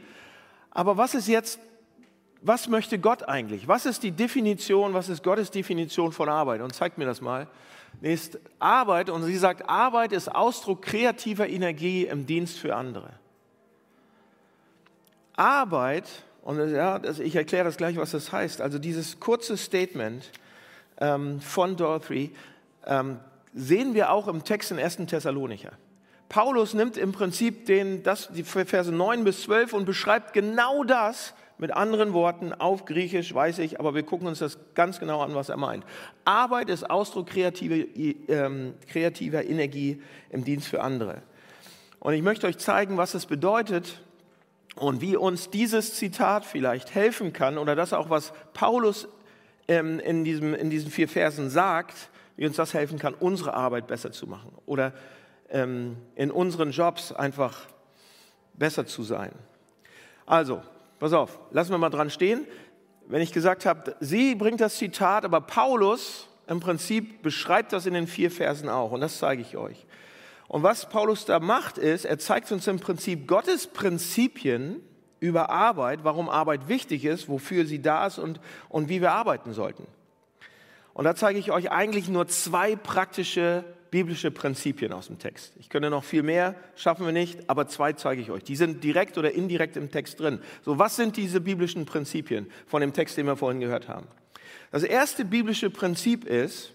aber 0.72 0.98
was 0.98 1.16
ist 1.16 1.28
jetzt, 1.28 1.60
was 2.42 2.68
möchte 2.68 3.00
Gott 3.00 3.24
eigentlich? 3.28 3.68
Was 3.68 3.86
ist 3.86 4.04
die 4.04 4.12
Definition, 4.12 4.94
was 4.94 5.08
ist 5.10 5.24
Gottes 5.24 5.50
Definition 5.50 6.12
von 6.12 6.30
Arbeit? 6.30 6.62
Und 6.62 6.74
zeigt 6.74 6.98
mir 6.98 7.06
das 7.06 7.22
mal. 7.22 7.48
Nächst 8.02 8.40
Arbeit, 8.60 9.10
und 9.10 9.24
sie 9.24 9.38
sagt, 9.38 9.70
Arbeit 9.70 10.12
ist 10.12 10.34
Ausdruck 10.34 10.82
kreativer 10.82 11.48
Energie 11.48 12.06
im 12.06 12.26
Dienst 12.26 12.58
für 12.58 12.76
andere. 12.76 13.12
Arbeit 15.36 16.06
und 16.44 16.74
ja, 16.74 17.00
ich 17.20 17.36
erkläre 17.36 17.64
das 17.64 17.78
gleich, 17.78 17.96
was 17.96 18.12
das 18.12 18.32
heißt. 18.32 18.60
Also 18.60 18.78
dieses 18.78 19.20
kurze 19.22 19.56
Statement 19.56 20.30
ähm, 20.98 21.40
von 21.40 21.78
Dorothy 21.78 22.32
ähm, 22.86 23.20
sehen 23.54 23.94
wir 23.94 24.12
auch 24.12 24.28
im 24.28 24.44
Text 24.44 24.72
in 24.72 24.80
1. 24.80 24.98
Thessalonicher. 25.08 25.72
Paulus 26.30 26.74
nimmt 26.74 26.98
im 26.98 27.12
Prinzip 27.12 27.66
den, 27.66 28.02
das, 28.04 28.30
die 28.34 28.44
Verse 28.44 28.92
9 28.92 29.24
bis 29.24 29.44
12 29.44 29.74
und 29.74 29.86
beschreibt 29.86 30.34
genau 30.34 30.84
das 30.84 31.34
mit 31.60 31.72
anderen 31.72 32.14
Worten 32.14 32.54
auf 32.54 32.86
Griechisch, 32.86 33.34
weiß 33.34 33.60
ich, 33.60 33.80
aber 33.80 33.94
wir 33.94 34.04
gucken 34.04 34.28
uns 34.28 34.40
das 34.40 34.58
ganz 34.74 35.00
genau 35.00 35.22
an, 35.22 35.36
was 35.36 35.50
er 35.50 35.58
meint. 35.58 35.86
Arbeit 36.26 36.70
ist 36.70 36.90
Ausdruck 36.90 37.28
kreative, 37.28 37.76
ähm, 38.28 38.74
kreativer 38.90 39.46
Energie 39.46 40.02
im 40.32 40.44
Dienst 40.44 40.68
für 40.68 40.82
andere. 40.82 41.22
Und 42.00 42.14
ich 42.14 42.24
möchte 42.24 42.48
euch 42.48 42.58
zeigen, 42.58 42.98
was 42.98 43.14
es 43.14 43.28
bedeutet, 43.28 44.02
und 44.76 45.02
wie 45.02 45.16
uns 45.16 45.50
dieses 45.50 45.96
Zitat 45.96 46.46
vielleicht 46.46 46.96
helfen 46.96 47.34
kann 47.34 47.58
oder 47.58 47.76
das 47.76 47.94
auch, 47.94 48.10
was 48.10 48.34
Paulus 48.54 49.08
ähm, 49.68 50.00
in, 50.00 50.24
diesem, 50.24 50.54
in 50.54 50.70
diesen 50.70 50.92
vier 50.92 51.08
Versen 51.08 51.50
sagt, 51.50 52.10
wie 52.36 52.46
uns 52.46 52.56
das 52.56 52.74
helfen 52.74 53.00
kann, 53.00 53.14
unsere 53.14 53.54
Arbeit 53.54 53.88
besser 53.88 54.12
zu 54.12 54.28
machen 54.28 54.52
oder 54.66 54.94
ähm, 55.50 55.98
in 56.16 56.32
unseren 56.32 56.72
Jobs 56.72 57.12
einfach 57.12 57.68
besser 58.54 58.86
zu 58.86 59.04
sein. 59.04 59.32
Also, 60.26 60.62
pass 61.00 61.14
auf, 61.14 61.40
lassen 61.52 61.72
wir 61.72 61.78
mal 61.78 61.90
dran 61.90 62.10
stehen. 62.10 62.48
Wenn 63.08 63.22
ich 63.22 63.34
gesagt 63.34 63.66
habe, 63.66 63.96
sie 64.00 64.36
bringt 64.36 64.62
das 64.62 64.78
Zitat, 64.78 65.26
aber 65.26 65.42
Paulus 65.42 66.28
im 66.48 66.60
Prinzip 66.60 67.22
beschreibt 67.22 67.74
das 67.74 67.86
in 67.86 67.94
den 67.94 68.08
vier 68.08 68.32
Versen 68.32 68.70
auch 68.70 68.92
und 68.92 69.02
das 69.02 69.18
zeige 69.20 69.42
ich 69.42 69.58
euch. 69.58 69.86
Und 70.48 70.64
was 70.64 70.90
Paulus 70.90 71.26
da 71.26 71.40
macht, 71.40 71.78
ist, 71.78 72.06
er 72.06 72.20
zeigt 72.20 72.52
uns 72.52 72.68
im 72.68 72.80
Prinzip 72.80 73.28
Gottes 73.28 73.68
Prinzipien 73.68 74.82
über 75.20 75.50
Arbeit, 75.50 76.04
warum 76.04 76.30
Arbeit 76.30 76.68
wichtig 76.68 77.06
ist, 77.06 77.30
wofür 77.30 77.66
sie 77.66 77.82
da 77.82 78.08
ist 78.08 78.20
und, 78.20 78.40
und 78.70 78.90
wie 78.90 79.02
wir 79.02 79.14
arbeiten 79.14 79.54
sollten. 79.54 79.88
Und 80.94 81.06
da 81.06 81.16
zeige 81.16 81.40
ich 81.40 81.52
euch 81.52 81.72
eigentlich 81.72 82.08
nur 82.08 82.28
zwei 82.28 82.76
praktische 82.76 83.64
biblische 83.92 84.32
Prinzipien 84.32 84.92
aus 84.92 85.08
dem 85.08 85.20
Text. 85.20 85.54
Ich 85.60 85.70
könnte 85.70 85.90
noch 85.90 86.04
viel 86.04 86.24
mehr, 86.24 86.56
schaffen 86.76 87.06
wir 87.06 87.14
nicht, 87.14 87.50
aber 87.50 87.68
zwei 87.68 87.94
zeige 87.94 88.22
ich 88.22 88.32
euch. 88.32 88.44
Die 88.44 88.56
sind 88.56 88.84
direkt 88.84 89.18
oder 89.18 89.32
indirekt 89.32 89.78
im 89.78 89.92
Text 89.92 90.20
drin. 90.20 90.40
So, 90.64 90.80
was 90.80 90.96
sind 90.96 91.16
diese 91.16 91.42
biblischen 91.42 91.86
Prinzipien 91.86 92.50
von 92.66 92.82
dem 92.82 92.94
Text, 92.94 93.18
den 93.18 93.28
wir 93.28 93.36
vorhin 93.36 93.60
gehört 93.60 93.88
haben? 93.88 94.08
Das 94.72 94.84
erste 94.84 95.26
biblische 95.26 95.70
Prinzip 95.70 96.26
ist, 96.26 96.74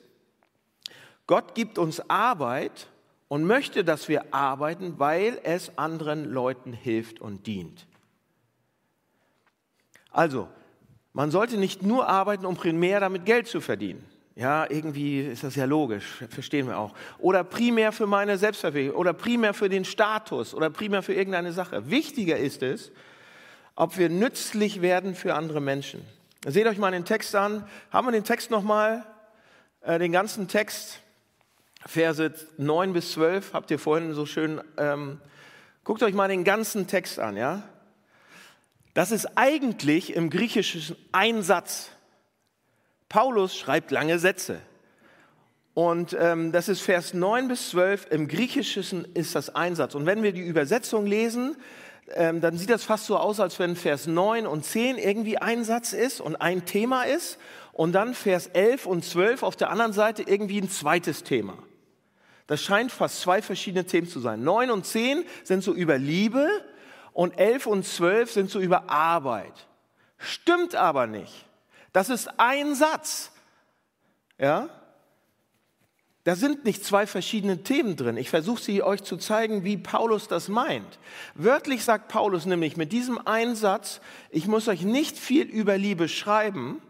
Gott 1.27 1.55
gibt 1.57 1.79
uns 1.79 2.09
Arbeit, 2.09 2.89
und 3.29 3.45
möchte, 3.45 3.85
dass 3.85 4.09
wir 4.09 4.35
arbeiten, 4.35 4.99
weil 4.99 5.39
es 5.45 5.77
anderen 5.77 6.25
Leuten 6.25 6.73
hilft 6.73 7.21
und 7.21 7.47
dient. 7.47 7.87
Also, 10.11 10.49
man 11.13 11.31
sollte 11.31 11.57
nicht 11.57 11.83
nur 11.83 12.09
arbeiten, 12.09 12.47
um 12.47 12.57
primär 12.57 13.01
damit 13.01 13.25
Geld 13.25 13.47
zu 13.49 13.61
verdienen. 13.61 14.05
Ja, 14.37 14.71
irgendwie 14.71 15.21
ist 15.21 15.43
das 15.43 15.57
ja 15.57 15.65
logisch, 15.65 16.23
verstehen 16.31 16.69
wir 16.69 16.79
auch. 16.79 16.95
Oder 17.19 17.43
primär 17.43 17.91
für 17.91 18.07
meine 18.07 18.39
Selbstverwirklichung 18.39 18.97
oder 19.01 19.13
primär 19.13 19.53
für 19.53 19.69
den 19.69 19.85
Status 19.85 20.55
oder 20.55 20.71
primär 20.71 21.03
für 21.03 21.13
irgendeine 21.13 21.53
Sache. 21.53 21.91
Wichtiger 21.91 22.37
ist 22.37 22.63
es, 22.63 22.93
ob 23.75 23.99
wir 23.99 24.09
nützlich 24.09 24.81
werden 24.81 25.17
für 25.17 25.35
andere 25.35 25.61
Menschen. 25.61 26.03
Seht 26.47 26.69
euch 26.69 26.79
mal 26.79 26.93
den 26.93 27.05
Text 27.05 27.35
an. 27.35 27.65
Haben 27.91 28.07
wir 28.07 28.13
den 28.13 28.23
Text 28.23 28.53
nochmal? 28.53 29.05
Äh, 29.81 29.99
den 29.99 30.13
ganzen 30.13 30.47
Text, 30.47 31.01
Verse 31.85 32.33
9 32.59 32.93
bis 32.93 33.13
12, 33.13 33.53
habt 33.55 33.71
ihr 33.73 33.79
vorhin 33.81 34.15
so 34.15 34.25
schön. 34.25 34.61
Ähm, 34.77 35.21
guckt 35.83 36.03
euch 36.05 36.15
mal 36.15 36.29
den 36.29 36.45
ganzen 36.45 36.87
Text 36.87 37.19
an, 37.19 37.37
ja? 37.37 37.65
Das 38.99 39.13
ist 39.13 39.29
eigentlich 39.37 40.17
im 40.17 40.29
Griechischen 40.29 40.97
ein 41.13 41.45
Satz. 41.45 41.91
Paulus 43.09 43.57
schreibt 43.57 43.93
lange 43.93 44.19
Sätze. 44.19 44.59
Und 45.73 46.17
ähm, 46.19 46.51
das 46.51 46.69
ist 46.69 46.81
Vers 46.81 47.15
9 47.15 47.47
bis 47.47 47.71
12. 47.71 48.09
Im 48.11 48.27
Griechischen 48.27 49.05
ist 49.15 49.37
das 49.37 49.55
Einsatz. 49.55 49.95
Und 49.95 50.05
wenn 50.07 50.25
wir 50.25 50.33
die 50.33 50.41
Übersetzung 50.41 51.07
lesen, 51.07 51.57
ähm, 52.17 52.41
dann 52.41 52.59
sieht 52.59 52.71
das 52.71 52.83
fast 52.83 53.07
so 53.07 53.17
aus, 53.17 53.39
als 53.39 53.61
wenn 53.61 53.77
Vers 53.77 54.09
9 54.09 54.49
und 54.49 54.65
10 54.65 54.99
irgendwie 54.99 55.39
ein 55.39 55.63
Satz 55.63 55.93
ist 55.93 56.21
und 56.21 56.35
ein 56.35 56.65
Thema 56.65 57.05
ist. 57.05 57.39
Und 57.73 57.93
dann 57.93 58.15
Vers 58.15 58.49
11 58.49 58.87
und 58.87 59.05
12 59.05 59.45
auf 59.45 59.55
der 59.55 59.71
anderen 59.71 59.93
Seite 59.93 60.25
irgendwie 60.25 60.61
ein 60.61 60.71
zweites 60.71 61.23
Thema. 61.23 61.57
Das 62.49 62.65
scheint 62.65 62.91
fast 62.91 63.21
zwei 63.21 63.43
verschiedene 63.43 63.85
Themen 63.85 64.09
zu 64.09 64.19
sein. 64.19 64.43
9 64.43 64.73
und 64.73 64.87
10 64.87 65.23
sind 65.45 65.63
so 65.63 65.73
über 65.73 65.99
Liebe 65.99 66.49
und 67.19 67.37
11 67.37 67.67
und 67.67 67.85
12 67.85 68.31
sind 68.31 68.49
so 68.49 68.61
über 68.61 68.89
Arbeit. 68.91 69.67
Stimmt 70.19 70.77
aber 70.77 71.09
nicht. 71.09 71.47
Das 71.93 72.11
ist 72.11 72.31
ein 72.39 72.77
Satz. 72.77 73.33
Ja? 74.39 74.69
Da 76.23 76.37
sind 76.37 76.65
nicht 76.65 76.85
zwei 76.85 77.09
verschiedene 77.09 77.65
Themen 77.65 77.97
drin. 77.97 78.19
Ich 78.19 78.31
versuche 78.31 78.63
sie 78.63 78.85
euch 78.85 79.03
zu 79.03 79.17
zeigen, 79.17 79.65
wie 79.65 79.77
Paulus 79.77 80.29
das 80.29 80.47
meint. 80.47 81.01
Wörtlich 81.35 81.83
sagt 81.83 82.07
Paulus 82.07 82.47
nämlich 82.47 82.77
mit 82.77 82.93
diesem 82.93 83.19
Einsatz, 83.27 84.01
ich 84.31 84.47
muss 84.47 84.69
euch 84.69 84.83
nicht 84.83 85.19
viel 85.19 85.47
über 85.47 85.77
Liebe 85.77 86.07
schreiben. 86.07 86.81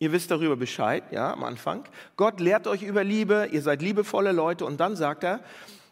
Ihr 0.00 0.12
wisst 0.12 0.30
darüber 0.30 0.56
Bescheid, 0.56 1.02
ja, 1.12 1.32
am 1.32 1.44
Anfang. 1.44 1.84
Gott 2.18 2.40
lehrt 2.40 2.66
euch 2.66 2.82
über 2.82 3.04
Liebe, 3.04 3.48
ihr 3.52 3.62
seid 3.62 3.80
liebevolle 3.80 4.32
Leute. 4.32 4.66
Und 4.66 4.80
dann 4.80 4.96
sagt 4.96 5.24
er, 5.24 5.40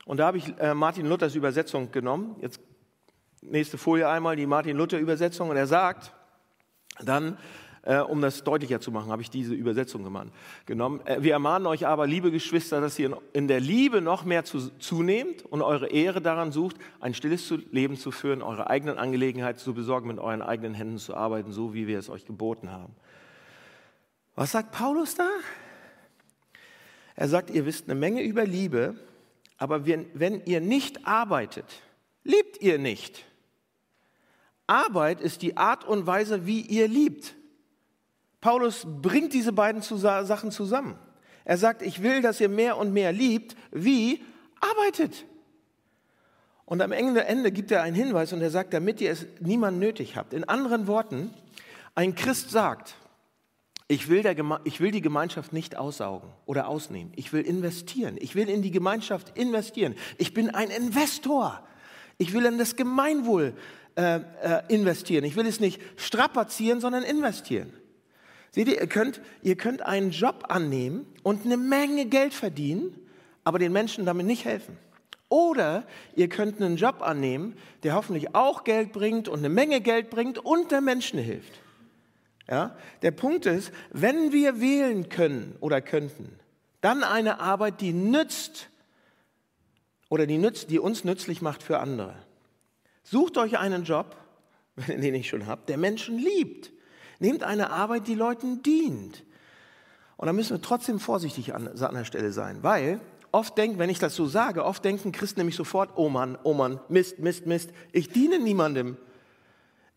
und 0.04 0.18
da 0.18 0.26
habe 0.26 0.36
ich 0.36 0.54
äh, 0.58 0.74
Martin 0.74 1.06
Luthers 1.06 1.34
Übersetzung 1.34 1.90
genommen. 1.92 2.36
Jetzt 2.42 2.60
nächste 3.50 3.78
Folie 3.78 4.08
einmal, 4.08 4.36
die 4.36 4.46
Martin 4.46 4.76
Luther 4.76 4.98
Übersetzung. 4.98 5.50
Und 5.50 5.56
er 5.56 5.66
sagt 5.66 6.12
dann, 7.04 7.38
äh, 7.86 8.00
um 8.00 8.20
das 8.20 8.42
deutlicher 8.42 8.80
zu 8.80 8.90
machen, 8.90 9.10
habe 9.10 9.22
ich 9.22 9.30
diese 9.30 9.54
Übersetzung 9.54 10.02
genommen. 10.66 11.00
Äh, 11.06 11.22
wir 11.22 11.32
ermahnen 11.32 11.66
euch 11.66 11.86
aber, 11.86 12.06
liebe 12.06 12.30
Geschwister, 12.30 12.80
dass 12.80 12.98
ihr 12.98 13.16
in 13.32 13.46
der 13.48 13.60
Liebe 13.60 14.00
noch 14.00 14.24
mehr 14.24 14.44
zu, 14.44 14.70
zunehmt 14.78 15.44
und 15.44 15.62
eure 15.62 15.88
Ehre 15.88 16.20
daran 16.20 16.50
sucht, 16.50 16.76
ein 17.00 17.14
stilles 17.14 17.48
Leben 17.70 17.96
zu 17.96 18.10
führen, 18.10 18.42
eure 18.42 18.68
eigenen 18.68 18.98
Angelegenheiten 18.98 19.60
zu 19.60 19.72
besorgen, 19.72 20.08
mit 20.08 20.18
euren 20.18 20.42
eigenen 20.42 20.74
Händen 20.74 20.98
zu 20.98 21.14
arbeiten, 21.14 21.52
so 21.52 21.74
wie 21.74 21.86
wir 21.86 21.98
es 21.98 22.10
euch 22.10 22.24
geboten 22.24 22.70
haben. 22.72 22.94
Was 24.34 24.52
sagt 24.52 24.72
Paulus 24.72 25.14
da? 25.14 25.28
Er 27.14 27.28
sagt, 27.28 27.50
ihr 27.50 27.64
wisst 27.64 27.88
eine 27.88 27.98
Menge 27.98 28.22
über 28.22 28.44
Liebe, 28.44 28.96
aber 29.58 29.86
wenn, 29.86 30.06
wenn 30.12 30.44
ihr 30.44 30.60
nicht 30.60 31.06
arbeitet, 31.06 31.82
liebt 32.24 32.60
ihr 32.60 32.78
nicht. 32.78 33.24
Arbeit 34.66 35.20
ist 35.20 35.42
die 35.42 35.56
Art 35.56 35.84
und 35.84 36.06
Weise, 36.06 36.46
wie 36.46 36.60
ihr 36.60 36.88
liebt. 36.88 37.34
Paulus 38.40 38.86
bringt 38.86 39.32
diese 39.32 39.52
beiden 39.52 39.82
Sachen 39.82 40.50
zusammen. 40.50 40.98
Er 41.44 41.58
sagt, 41.58 41.82
ich 41.82 42.02
will, 42.02 42.22
dass 42.22 42.40
ihr 42.40 42.48
mehr 42.48 42.76
und 42.76 42.92
mehr 42.92 43.12
liebt, 43.12 43.56
wie 43.70 44.22
arbeitet. 44.60 45.24
Und 46.64 46.82
am 46.82 46.90
Ende 46.90 47.52
gibt 47.52 47.70
er 47.70 47.82
einen 47.82 47.94
Hinweis 47.94 48.32
und 48.32 48.42
er 48.42 48.50
sagt, 48.50 48.74
damit 48.74 49.00
ihr 49.00 49.12
es 49.12 49.26
niemand 49.40 49.78
nötig 49.78 50.16
habt. 50.16 50.32
In 50.34 50.44
anderen 50.44 50.88
Worten, 50.88 51.32
ein 51.94 52.16
Christ 52.16 52.50
sagt, 52.50 52.96
ich 53.88 54.08
will, 54.08 54.24
ich 54.64 54.80
will, 54.80 54.90
die 54.90 55.00
Gemeinschaft 55.00 55.52
nicht 55.52 55.76
aussaugen 55.76 56.28
oder 56.44 56.66
ausnehmen. 56.66 57.12
Ich 57.14 57.32
will 57.32 57.42
investieren. 57.42 58.16
Ich 58.18 58.34
will 58.34 58.48
in 58.48 58.62
die 58.62 58.72
Gemeinschaft 58.72 59.38
investieren. 59.38 59.94
Ich 60.18 60.34
bin 60.34 60.50
ein 60.50 60.70
Investor. 60.70 61.64
Ich 62.18 62.32
will 62.32 62.44
in 62.46 62.58
das 62.58 62.74
Gemeinwohl 62.74 63.54
äh, 63.96 64.16
äh, 64.42 64.62
investieren. 64.68 65.24
Ich 65.24 65.36
will 65.36 65.46
es 65.46 65.58
nicht 65.58 65.80
strapazieren, 65.96 66.80
sondern 66.80 67.02
investieren. 67.02 67.72
Seht 68.50 68.68
ihr, 68.68 68.80
ihr 68.80 68.86
könnt, 68.86 69.20
ihr 69.42 69.56
könnt 69.56 69.82
einen 69.82 70.10
Job 70.10 70.44
annehmen 70.48 71.06
und 71.22 71.44
eine 71.44 71.56
Menge 71.56 72.06
Geld 72.06 72.34
verdienen, 72.34 72.94
aber 73.42 73.58
den 73.58 73.72
Menschen 73.72 74.04
damit 74.04 74.26
nicht 74.26 74.44
helfen. 74.44 74.76
Oder 75.28 75.84
ihr 76.14 76.28
könnt 76.28 76.60
einen 76.60 76.76
Job 76.76 77.02
annehmen, 77.02 77.56
der 77.82 77.94
hoffentlich 77.94 78.34
auch 78.34 78.64
Geld 78.64 78.92
bringt 78.92 79.28
und 79.28 79.38
eine 79.38 79.48
Menge 79.48 79.80
Geld 79.80 80.10
bringt 80.10 80.38
und 80.38 80.70
der 80.70 80.80
Menschen 80.80 81.18
hilft. 81.18 81.60
Ja? 82.48 82.76
Der 83.02 83.10
Punkt 83.10 83.46
ist, 83.46 83.72
wenn 83.90 84.32
wir 84.32 84.60
wählen 84.60 85.08
können 85.08 85.56
oder 85.60 85.80
könnten, 85.80 86.38
dann 86.80 87.02
eine 87.02 87.40
Arbeit, 87.40 87.80
die 87.80 87.92
nützt 87.92 88.68
oder 90.08 90.26
die, 90.26 90.38
nützt, 90.38 90.70
die 90.70 90.78
uns 90.78 91.02
nützlich 91.02 91.42
macht 91.42 91.62
für 91.62 91.78
andere. 91.78 92.25
Sucht 93.08 93.38
euch 93.38 93.58
einen 93.58 93.84
Job, 93.84 94.16
wenn 94.74 94.96
ihr 94.96 95.02
den 95.02 95.12
nicht 95.12 95.28
schon 95.28 95.46
habt, 95.46 95.68
der 95.68 95.78
Menschen 95.78 96.18
liebt 96.18 96.72
Nehmt 97.18 97.42
eine 97.42 97.70
Arbeit, 97.70 98.08
die 98.08 98.14
Leuten 98.14 98.62
dient. 98.62 99.24
Und 100.16 100.26
da 100.26 100.32
müssen 100.32 100.56
wir 100.56 100.62
trotzdem 100.62 101.00
vorsichtig 101.00 101.54
an, 101.54 101.68
an 101.68 101.94
der 101.94 102.04
Stelle 102.04 102.32
sein, 102.32 102.62
weil 102.62 103.00
oft 103.32 103.56
denken, 103.56 103.78
wenn 103.78 103.90
ich 103.90 103.98
das 103.98 104.14
so 104.14 104.26
sage, 104.26 104.64
oft 104.64 104.84
denken 104.84 105.12
Christen 105.12 105.40
nämlich 105.40 105.56
sofort, 105.56 105.90
oh 105.96 106.08
Mann, 106.08 106.38
oh 106.42 106.54
Mann, 106.54 106.80
Mist, 106.88 107.18
Mist, 107.18 107.46
Mist, 107.46 107.70
ich 107.92 108.10
diene 108.10 108.38
niemandem. 108.38 108.96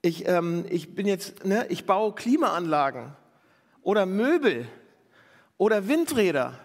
Ich, 0.02 0.28
ähm, 0.28 0.66
ich 0.70 0.96
bin 0.96 1.08
jetzt, 1.08 1.46
ne, 1.46 1.66
ich 1.70 1.86
baue 1.86 2.14
Klimaanlagen 2.14 3.14
oder 3.82 4.06
Möbel 4.06 4.66
oder 5.58 5.90
Windräder 5.90 6.58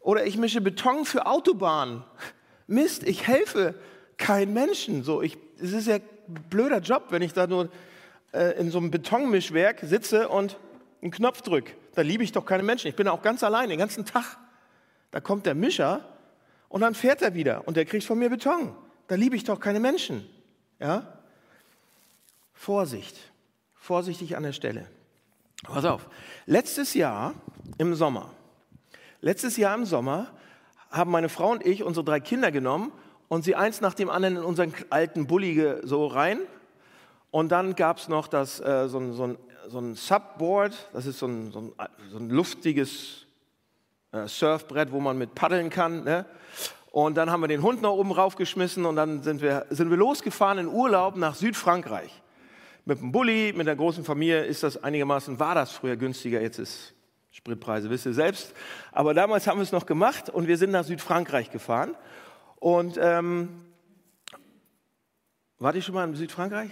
oder 0.00 0.26
ich 0.26 0.36
mische 0.36 0.60
Beton 0.60 1.06
für 1.06 1.26
Autobahnen. 1.26 2.04
Mist, 2.66 3.04
ich 3.04 3.26
helfe 3.26 3.74
keinem 4.18 4.52
Menschen. 4.52 5.02
So, 5.02 5.22
ich, 5.22 5.38
es 5.60 5.72
ist 5.72 5.86
ja 5.86 5.96
ein 5.96 6.02
blöder 6.50 6.78
Job, 6.78 7.06
wenn 7.10 7.22
ich 7.22 7.32
da 7.32 7.46
nur 7.46 7.68
äh, 8.32 8.58
in 8.58 8.70
so 8.70 8.78
einem 8.78 8.90
Betonmischwerk 8.90 9.80
sitze 9.82 10.28
und 10.28 10.58
einen 11.02 11.10
Knopf 11.10 11.42
drücke. 11.42 11.74
Da 11.94 12.02
liebe 12.02 12.22
ich 12.22 12.32
doch 12.32 12.44
keine 12.44 12.62
Menschen. 12.62 12.88
Ich 12.88 12.96
bin 12.96 13.08
auch 13.08 13.22
ganz 13.22 13.42
allein 13.42 13.68
den 13.68 13.78
ganzen 13.78 14.04
Tag. 14.04 14.38
Da 15.10 15.20
kommt 15.20 15.46
der 15.46 15.54
Mischer 15.54 16.04
und 16.68 16.80
dann 16.82 16.94
fährt 16.94 17.22
er 17.22 17.34
wieder 17.34 17.66
und 17.66 17.76
der 17.76 17.84
kriegt 17.84 18.04
von 18.04 18.18
mir 18.18 18.30
Beton. 18.30 18.74
Da 19.06 19.14
liebe 19.14 19.36
ich 19.36 19.44
doch 19.44 19.58
keine 19.58 19.80
Menschen. 19.80 20.28
Ja? 20.78 21.20
Vorsicht. 22.52 23.16
Vorsichtig 23.74 24.36
an 24.36 24.42
der 24.42 24.52
Stelle. 24.52 24.86
Pass 25.64 25.84
auf. 25.84 26.08
Letztes 26.46 26.94
Jahr 26.94 27.34
im 27.78 27.94
Sommer, 27.94 28.30
letztes 29.20 29.56
Jahr 29.56 29.74
im 29.74 29.84
Sommer 29.84 30.28
haben 30.90 31.10
meine 31.10 31.28
Frau 31.28 31.50
und 31.50 31.66
ich 31.66 31.82
unsere 31.82 32.04
drei 32.04 32.20
Kinder 32.20 32.52
genommen 32.52 32.92
und 33.28 33.44
sie 33.44 33.54
eins 33.54 33.80
nach 33.80 33.94
dem 33.94 34.10
anderen 34.10 34.36
in 34.36 34.42
unseren 34.42 34.74
alten 34.90 35.26
Bulli 35.26 35.76
so 35.82 36.06
rein 36.06 36.40
und 37.30 37.50
dann 37.50 37.74
gab 37.74 37.98
es 37.98 38.08
noch 38.08 38.26
das, 38.26 38.60
äh, 38.60 38.88
so, 38.88 38.98
ein, 38.98 39.12
so, 39.12 39.24
ein, 39.24 39.38
so, 39.68 39.78
ein, 39.78 39.94
Subboard, 39.94 40.74
das 40.92 41.06
ist 41.06 41.18
so 41.18 41.26
ein, 41.26 41.52
so 41.52 42.18
ein 42.18 42.30
luftiges 42.30 43.26
äh, 44.12 44.26
Surfbrett, 44.26 44.92
wo 44.92 45.00
man 45.00 45.18
mit 45.18 45.34
paddeln 45.34 45.68
kann. 45.68 46.04
Ne? 46.04 46.24
Und 46.90 47.16
dann 47.16 47.30
haben 47.30 47.42
wir 47.42 47.48
den 47.48 47.62
Hund 47.62 47.82
noch 47.82 47.92
oben 47.92 48.12
raufgeschmissen 48.12 48.86
und 48.86 48.96
dann 48.96 49.22
sind 49.22 49.42
wir, 49.42 49.66
sind 49.68 49.90
wir 49.90 49.98
losgefahren 49.98 50.58
in 50.58 50.68
Urlaub 50.68 51.16
nach 51.16 51.34
Südfrankreich. 51.34 52.10
Mit 52.86 53.00
dem 53.00 53.12
Bulli, 53.12 53.52
mit 53.54 53.66
der 53.66 53.76
großen 53.76 54.04
Familie 54.04 54.44
ist 54.44 54.62
das 54.62 54.82
einigermaßen, 54.82 55.38
war 55.38 55.54
das 55.54 55.70
früher 55.70 55.96
günstiger, 55.96 56.40
jetzt 56.40 56.58
ist 56.58 56.94
Spritpreise, 57.30 57.90
wisst 57.90 58.06
ihr 58.06 58.14
selbst. 58.14 58.54
Aber 58.90 59.12
damals 59.12 59.46
haben 59.46 59.58
wir 59.58 59.62
es 59.62 59.72
noch 59.72 59.84
gemacht 59.84 60.30
und 60.30 60.48
wir 60.48 60.56
sind 60.56 60.70
nach 60.70 60.84
Südfrankreich 60.84 61.50
gefahren. 61.50 61.94
Und 62.60 62.98
ähm, 63.00 63.48
wart 65.58 65.76
ihr 65.76 65.82
schon 65.82 65.94
mal 65.94 66.08
in 66.08 66.14
Südfrankreich? 66.14 66.70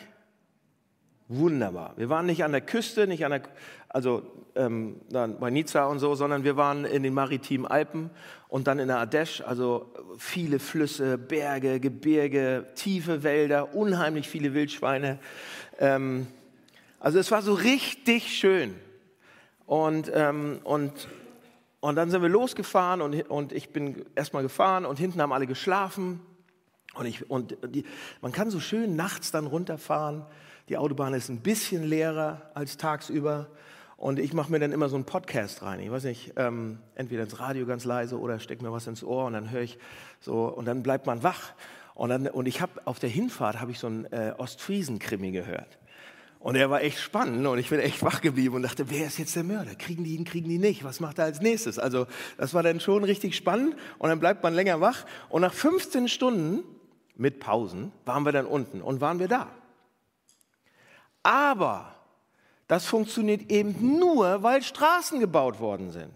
Wunderbar. 1.28 1.94
Wir 1.96 2.08
waren 2.08 2.26
nicht 2.26 2.44
an 2.44 2.52
der 2.52 2.60
Küste, 2.60 3.06
nicht 3.06 3.24
an 3.24 3.32
der, 3.32 3.42
also 3.88 4.22
ähm, 4.54 5.00
bei 5.10 5.50
Nizza 5.50 5.86
und 5.86 5.98
so, 5.98 6.14
sondern 6.14 6.44
wir 6.44 6.56
waren 6.56 6.84
in 6.84 7.02
den 7.02 7.14
maritimen 7.14 7.66
Alpen 7.66 8.10
und 8.48 8.68
dann 8.68 8.78
in 8.78 8.88
der 8.88 8.98
Ardèche, 8.98 9.42
also 9.42 9.92
viele 10.18 10.60
Flüsse, 10.60 11.18
Berge, 11.18 11.80
Gebirge, 11.80 12.66
tiefe 12.76 13.24
Wälder, 13.24 13.74
unheimlich 13.74 14.28
viele 14.28 14.54
Wildschweine. 14.54 15.18
Ähm, 15.80 16.28
also 17.00 17.18
es 17.18 17.30
war 17.30 17.42
so 17.42 17.54
richtig 17.54 18.38
schön. 18.38 18.74
Und, 19.66 20.10
ähm, 20.14 20.60
und, 20.62 20.92
Und 21.86 21.94
dann 21.94 22.10
sind 22.10 22.20
wir 22.20 22.28
losgefahren 22.28 23.00
und, 23.00 23.30
und 23.30 23.52
ich 23.52 23.70
bin 23.70 24.04
erstmal 24.16 24.42
gefahren 24.42 24.84
und 24.84 24.98
hinten 24.98 25.22
haben 25.22 25.32
alle 25.32 25.46
geschlafen. 25.46 26.18
Und, 26.94 27.06
ich, 27.06 27.30
und 27.30 27.56
die, 27.64 27.84
man 28.20 28.32
kann 28.32 28.50
so 28.50 28.58
schön 28.58 28.96
nachts 28.96 29.30
dann 29.30 29.46
runterfahren. 29.46 30.26
Die 30.68 30.78
Autobahn 30.78 31.14
ist 31.14 31.28
ein 31.28 31.42
bisschen 31.42 31.84
leerer 31.84 32.50
als 32.54 32.76
tagsüber. 32.76 33.46
Und 33.96 34.18
ich 34.18 34.32
mache 34.32 34.50
mir 34.50 34.58
dann 34.58 34.72
immer 34.72 34.88
so 34.88 34.96
einen 34.96 35.04
Podcast 35.04 35.62
rein. 35.62 35.78
Ich 35.78 35.88
weiß 35.88 36.02
nicht, 36.02 36.32
ähm, 36.34 36.80
entweder 36.96 37.22
ins 37.22 37.38
Radio 37.38 37.66
ganz 37.66 37.84
leise 37.84 38.18
oder 38.18 38.40
stecke 38.40 38.64
mir 38.64 38.72
was 38.72 38.88
ins 38.88 39.04
Ohr 39.04 39.26
und 39.26 39.34
dann 39.34 39.52
höre 39.52 39.62
ich 39.62 39.78
so 40.18 40.46
und 40.46 40.64
dann 40.64 40.82
bleibt 40.82 41.06
man 41.06 41.22
wach. 41.22 41.52
Und, 41.94 42.08
dann, 42.08 42.26
und 42.26 42.46
ich 42.46 42.60
habe 42.60 42.84
auf 42.84 42.98
der 42.98 43.10
Hinfahrt 43.10 43.60
habe 43.60 43.70
ich 43.70 43.78
so 43.78 43.86
einen 43.86 44.06
äh, 44.06 44.34
Ostfriesen-Krimi 44.36 45.30
gehört. 45.30 45.78
Und 46.46 46.54
er 46.54 46.70
war 46.70 46.80
echt 46.80 47.00
spannend 47.00 47.44
und 47.44 47.58
ich 47.58 47.70
bin 47.70 47.80
echt 47.80 48.04
wach 48.04 48.20
geblieben 48.20 48.54
und 48.54 48.62
dachte, 48.62 48.88
wer 48.88 49.08
ist 49.08 49.18
jetzt 49.18 49.34
der 49.34 49.42
Mörder? 49.42 49.74
Kriegen 49.74 50.04
die 50.04 50.14
ihn, 50.14 50.24
kriegen 50.24 50.48
die 50.48 50.58
nicht? 50.60 50.84
Was 50.84 51.00
macht 51.00 51.18
er 51.18 51.24
als 51.24 51.40
nächstes? 51.40 51.76
Also 51.76 52.06
das 52.38 52.54
war 52.54 52.62
dann 52.62 52.78
schon 52.78 53.02
richtig 53.02 53.34
spannend 53.34 53.74
und 53.98 54.10
dann 54.10 54.20
bleibt 54.20 54.44
man 54.44 54.54
länger 54.54 54.80
wach. 54.80 55.06
Und 55.28 55.42
nach 55.42 55.52
15 55.52 56.06
Stunden 56.06 56.62
mit 57.16 57.40
Pausen 57.40 57.90
waren 58.04 58.24
wir 58.24 58.30
dann 58.30 58.46
unten 58.46 58.80
und 58.80 59.00
waren 59.00 59.18
wir 59.18 59.26
da. 59.26 59.48
Aber 61.24 61.96
das 62.68 62.86
funktioniert 62.86 63.50
eben 63.50 63.98
nur, 63.98 64.44
weil 64.44 64.62
Straßen 64.62 65.18
gebaut 65.18 65.58
worden 65.58 65.90
sind. 65.90 66.14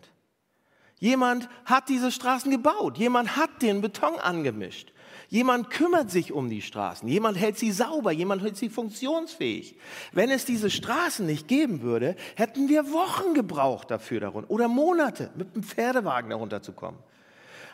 Jemand 1.01 1.49
hat 1.65 1.89
diese 1.89 2.13
Straßen 2.13 2.53
gebaut, 2.53 2.99
jemand 2.99 3.35
hat 3.37 3.63
den 3.63 3.81
Beton 3.81 4.21
angemischt. 4.21 4.93
Jemand 5.31 5.71
kümmert 5.71 6.11
sich 6.11 6.33
um 6.33 6.51
die 6.51 6.61
Straßen, 6.61 7.09
jemand 7.09 7.39
hält 7.39 7.57
sie 7.57 7.71
sauber, 7.71 8.11
jemand 8.11 8.43
hält 8.43 8.57
sie 8.57 8.69
funktionsfähig. 8.69 9.77
Wenn 10.11 10.29
es 10.29 10.45
diese 10.45 10.71
Straßen 10.71 11.25
nicht 11.25 11.47
geben 11.47 11.83
würde, 11.83 12.17
hätten 12.35 12.69
wir 12.69 12.93
Wochen 12.93 13.33
gebraucht 13.35 13.93
dafür 13.93 14.19
darunter 14.19 14.51
oder 14.51 14.67
Monate 14.67 15.31
mit 15.37 15.55
dem 15.55 15.63
Pferdewagen 15.63 16.31
darunter 16.31 16.63
zu 16.63 16.73
kommen. 16.73 16.99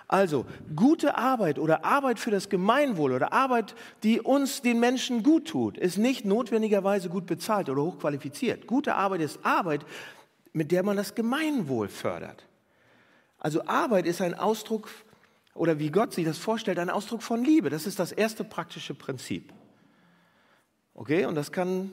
Also 0.07 0.45
gute 0.77 1.17
Arbeit 1.17 1.59
oder 1.59 1.83
Arbeit 1.87 2.21
für 2.21 2.31
das 2.31 2.51
Gemeinwohl 2.51 3.13
oder 3.13 3.33
Arbeit, 3.33 3.75
die 4.03 4.21
uns, 4.21 4.61
den 4.61 4.79
Menschen 4.79 5.23
gut 5.23 5.49
tut, 5.49 5.79
ist 5.79 5.97
nicht 5.97 6.27
notwendigerweise 6.27 7.09
gut 7.09 7.25
bezahlt 7.25 7.71
oder 7.71 7.83
hochqualifiziert. 7.83 8.67
Gute 8.67 8.97
Arbeit 8.97 9.23
ist 9.23 9.39
Arbeit, 9.43 9.81
mit 10.53 10.73
der 10.73 10.83
man 10.83 10.99
das 10.99 11.15
Gemeinwohl 11.15 11.89
fördert. 11.89 12.45
Also 13.39 13.67
Arbeit 13.67 14.07
ist 14.07 14.21
ein 14.21 14.35
Ausdruck 14.35 14.91
oder 15.57 15.79
wie 15.79 15.91
Gott 15.91 16.13
sich 16.13 16.25
das 16.25 16.39
vorstellt, 16.39 16.79
ein 16.79 16.91
Ausdruck 16.91 17.23
von 17.23 17.45
Liebe. 17.45 17.71
Das 17.71 17.87
ist 17.87 17.99
das 17.99 18.13
erste 18.13 18.45
praktische 18.45 18.95
Prinzip. 18.95 19.53
Okay, 20.95 21.27
und 21.27 21.35
das 21.35 21.53
kann 21.53 21.93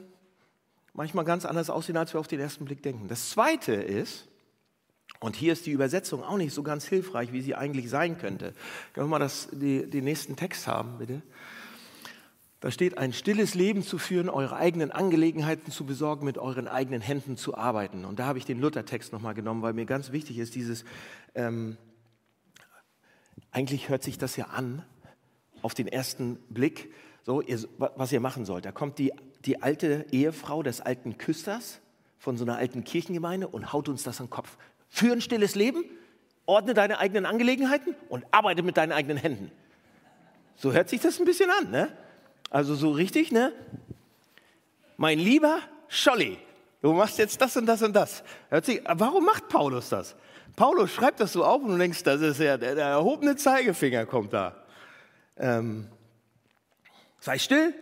manchmal 0.92 1.24
ganz 1.24 1.44
anders 1.44 1.70
aussehen, 1.70 1.96
als 1.96 2.14
wir 2.14 2.20
auf 2.20 2.28
den 2.28 2.40
ersten 2.40 2.64
Blick 2.64 2.82
denken. 2.82 3.08
Das 3.08 3.30
zweite 3.30 3.74
ist, 3.74 4.28
und 5.20 5.36
hier 5.36 5.52
ist 5.52 5.66
die 5.66 5.72
Übersetzung 5.72 6.22
auch 6.22 6.36
nicht 6.36 6.54
so 6.54 6.62
ganz 6.62 6.86
hilfreich, 6.86 7.32
wie 7.32 7.40
sie 7.40 7.54
eigentlich 7.54 7.90
sein 7.90 8.18
könnte. 8.18 8.54
Können 8.92 9.06
wir 9.06 9.10
mal 9.10 9.18
das, 9.18 9.48
die, 9.52 9.88
den 9.88 10.04
nächsten 10.04 10.36
Text 10.36 10.66
haben, 10.66 10.98
bitte? 10.98 11.22
Da 12.60 12.70
steht, 12.70 12.96
ein 12.96 13.12
stilles 13.12 13.54
Leben 13.54 13.82
zu 13.82 13.98
führen, 13.98 14.30
eure 14.30 14.56
eigenen 14.56 14.90
Angelegenheiten 14.90 15.70
zu 15.70 15.84
besorgen, 15.84 16.24
mit 16.24 16.38
euren 16.38 16.66
eigenen 16.66 17.02
Händen 17.02 17.36
zu 17.36 17.54
arbeiten. 17.54 18.06
Und 18.06 18.18
da 18.18 18.24
habe 18.24 18.38
ich 18.38 18.46
den 18.46 18.58
Luthertext 18.58 19.12
nochmal 19.12 19.34
genommen, 19.34 19.60
weil 19.60 19.74
mir 19.74 19.84
ganz 19.84 20.12
wichtig 20.12 20.38
ist, 20.38 20.54
dieses, 20.54 20.86
ähm, 21.34 21.76
eigentlich 23.54 23.88
hört 23.88 24.02
sich 24.02 24.18
das 24.18 24.36
ja 24.36 24.46
an, 24.46 24.84
auf 25.62 25.74
den 25.74 25.88
ersten 25.88 26.36
Blick, 26.50 26.92
so, 27.22 27.40
ihr, 27.40 27.58
was 27.78 28.12
ihr 28.12 28.20
machen 28.20 28.44
sollt. 28.44 28.66
Da 28.66 28.72
kommt 28.72 28.98
die, 28.98 29.12
die 29.46 29.62
alte 29.62 30.04
Ehefrau 30.10 30.62
des 30.62 30.80
alten 30.80 31.16
Küsters 31.16 31.80
von 32.18 32.36
so 32.36 32.44
einer 32.44 32.56
alten 32.56 32.84
Kirchengemeinde 32.84 33.48
und 33.48 33.72
haut 33.72 33.88
uns 33.88 34.02
das 34.02 34.20
an 34.20 34.26
den 34.26 34.30
Kopf. 34.30 34.58
Führ 34.90 35.12
ein 35.12 35.20
stilles 35.20 35.54
Leben, 35.54 35.84
ordne 36.46 36.74
deine 36.74 36.98
eigenen 36.98 37.26
Angelegenheiten 37.26 37.94
und 38.08 38.26
arbeite 38.32 38.62
mit 38.62 38.76
deinen 38.76 38.92
eigenen 38.92 39.16
Händen. 39.16 39.50
So 40.56 40.72
hört 40.72 40.88
sich 40.88 41.00
das 41.00 41.18
ein 41.18 41.24
bisschen 41.24 41.50
an, 41.50 41.70
ne? 41.70 41.96
Also 42.50 42.74
so 42.74 42.90
richtig, 42.90 43.32
ne? 43.32 43.52
Mein 44.96 45.18
lieber 45.18 45.60
Scholli, 45.88 46.38
du 46.82 46.92
machst 46.92 47.18
jetzt 47.18 47.40
das 47.40 47.56
und 47.56 47.66
das 47.66 47.82
und 47.82 47.94
das. 47.94 48.24
Hört 48.50 48.64
sich, 48.64 48.82
warum 48.84 49.24
macht 49.24 49.48
Paulus 49.48 49.88
das? 49.88 50.16
Paulus 50.56 50.92
schreibt 50.92 51.20
das 51.20 51.32
so 51.32 51.44
auf 51.44 51.62
und 51.62 51.70
du 51.70 51.78
denkst, 51.78 52.02
das 52.04 52.20
ist 52.20 52.38
ja 52.38 52.56
der, 52.56 52.74
der 52.74 52.86
erhobene 52.86 53.36
Zeigefinger 53.36 54.06
kommt 54.06 54.32
da. 54.32 54.64
Ähm, 55.36 55.88
sei 57.18 57.38
still, 57.38 57.74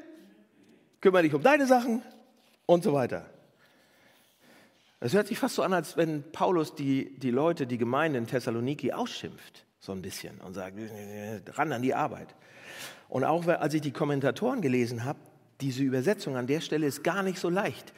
kümmere 1.01 1.23
dich 1.23 1.35
um 1.35 1.43
deine 1.43 1.67
Sachen 1.67 2.03
und 2.67 2.83
so 2.83 2.93
weiter. 2.93 3.27
Es 5.01 5.13
hört 5.13 5.27
sich 5.27 5.39
fast 5.39 5.57
so 5.57 5.63
an, 5.63 5.75
als 5.75 5.97
wenn 5.97 6.23
Paulus 6.31 6.75
die, 6.75 7.19
die 7.19 7.33
Leute, 7.33 7.67
die 7.67 7.77
Gemeinde 7.77 8.19
in 8.19 8.27
Thessaloniki 8.27 8.93
ausschimpft, 8.93 9.65
so 9.81 9.93
ein 9.93 10.01
bisschen 10.01 10.41
und 10.41 10.55
sagt, 10.55 10.77
ran 11.59 11.73
an 11.73 11.83
die 11.83 11.95
Arbeit. 11.95 12.29
Und 13.09 13.25
auch 13.25 13.47
als 13.49 13.75
ich 13.75 13.81
die 13.81 13.91
Kommentatoren 13.91 14.63
gelesen 14.63 15.05
habe, 15.05 15.19
diese 15.61 15.83
Übersetzung 15.83 16.37
an 16.37 16.47
der 16.47 16.61
Stelle 16.61 16.87
ist 16.87 17.05
gar 17.05 17.23
nicht 17.23 17.39
so 17.39 17.51
leicht. 17.51 17.93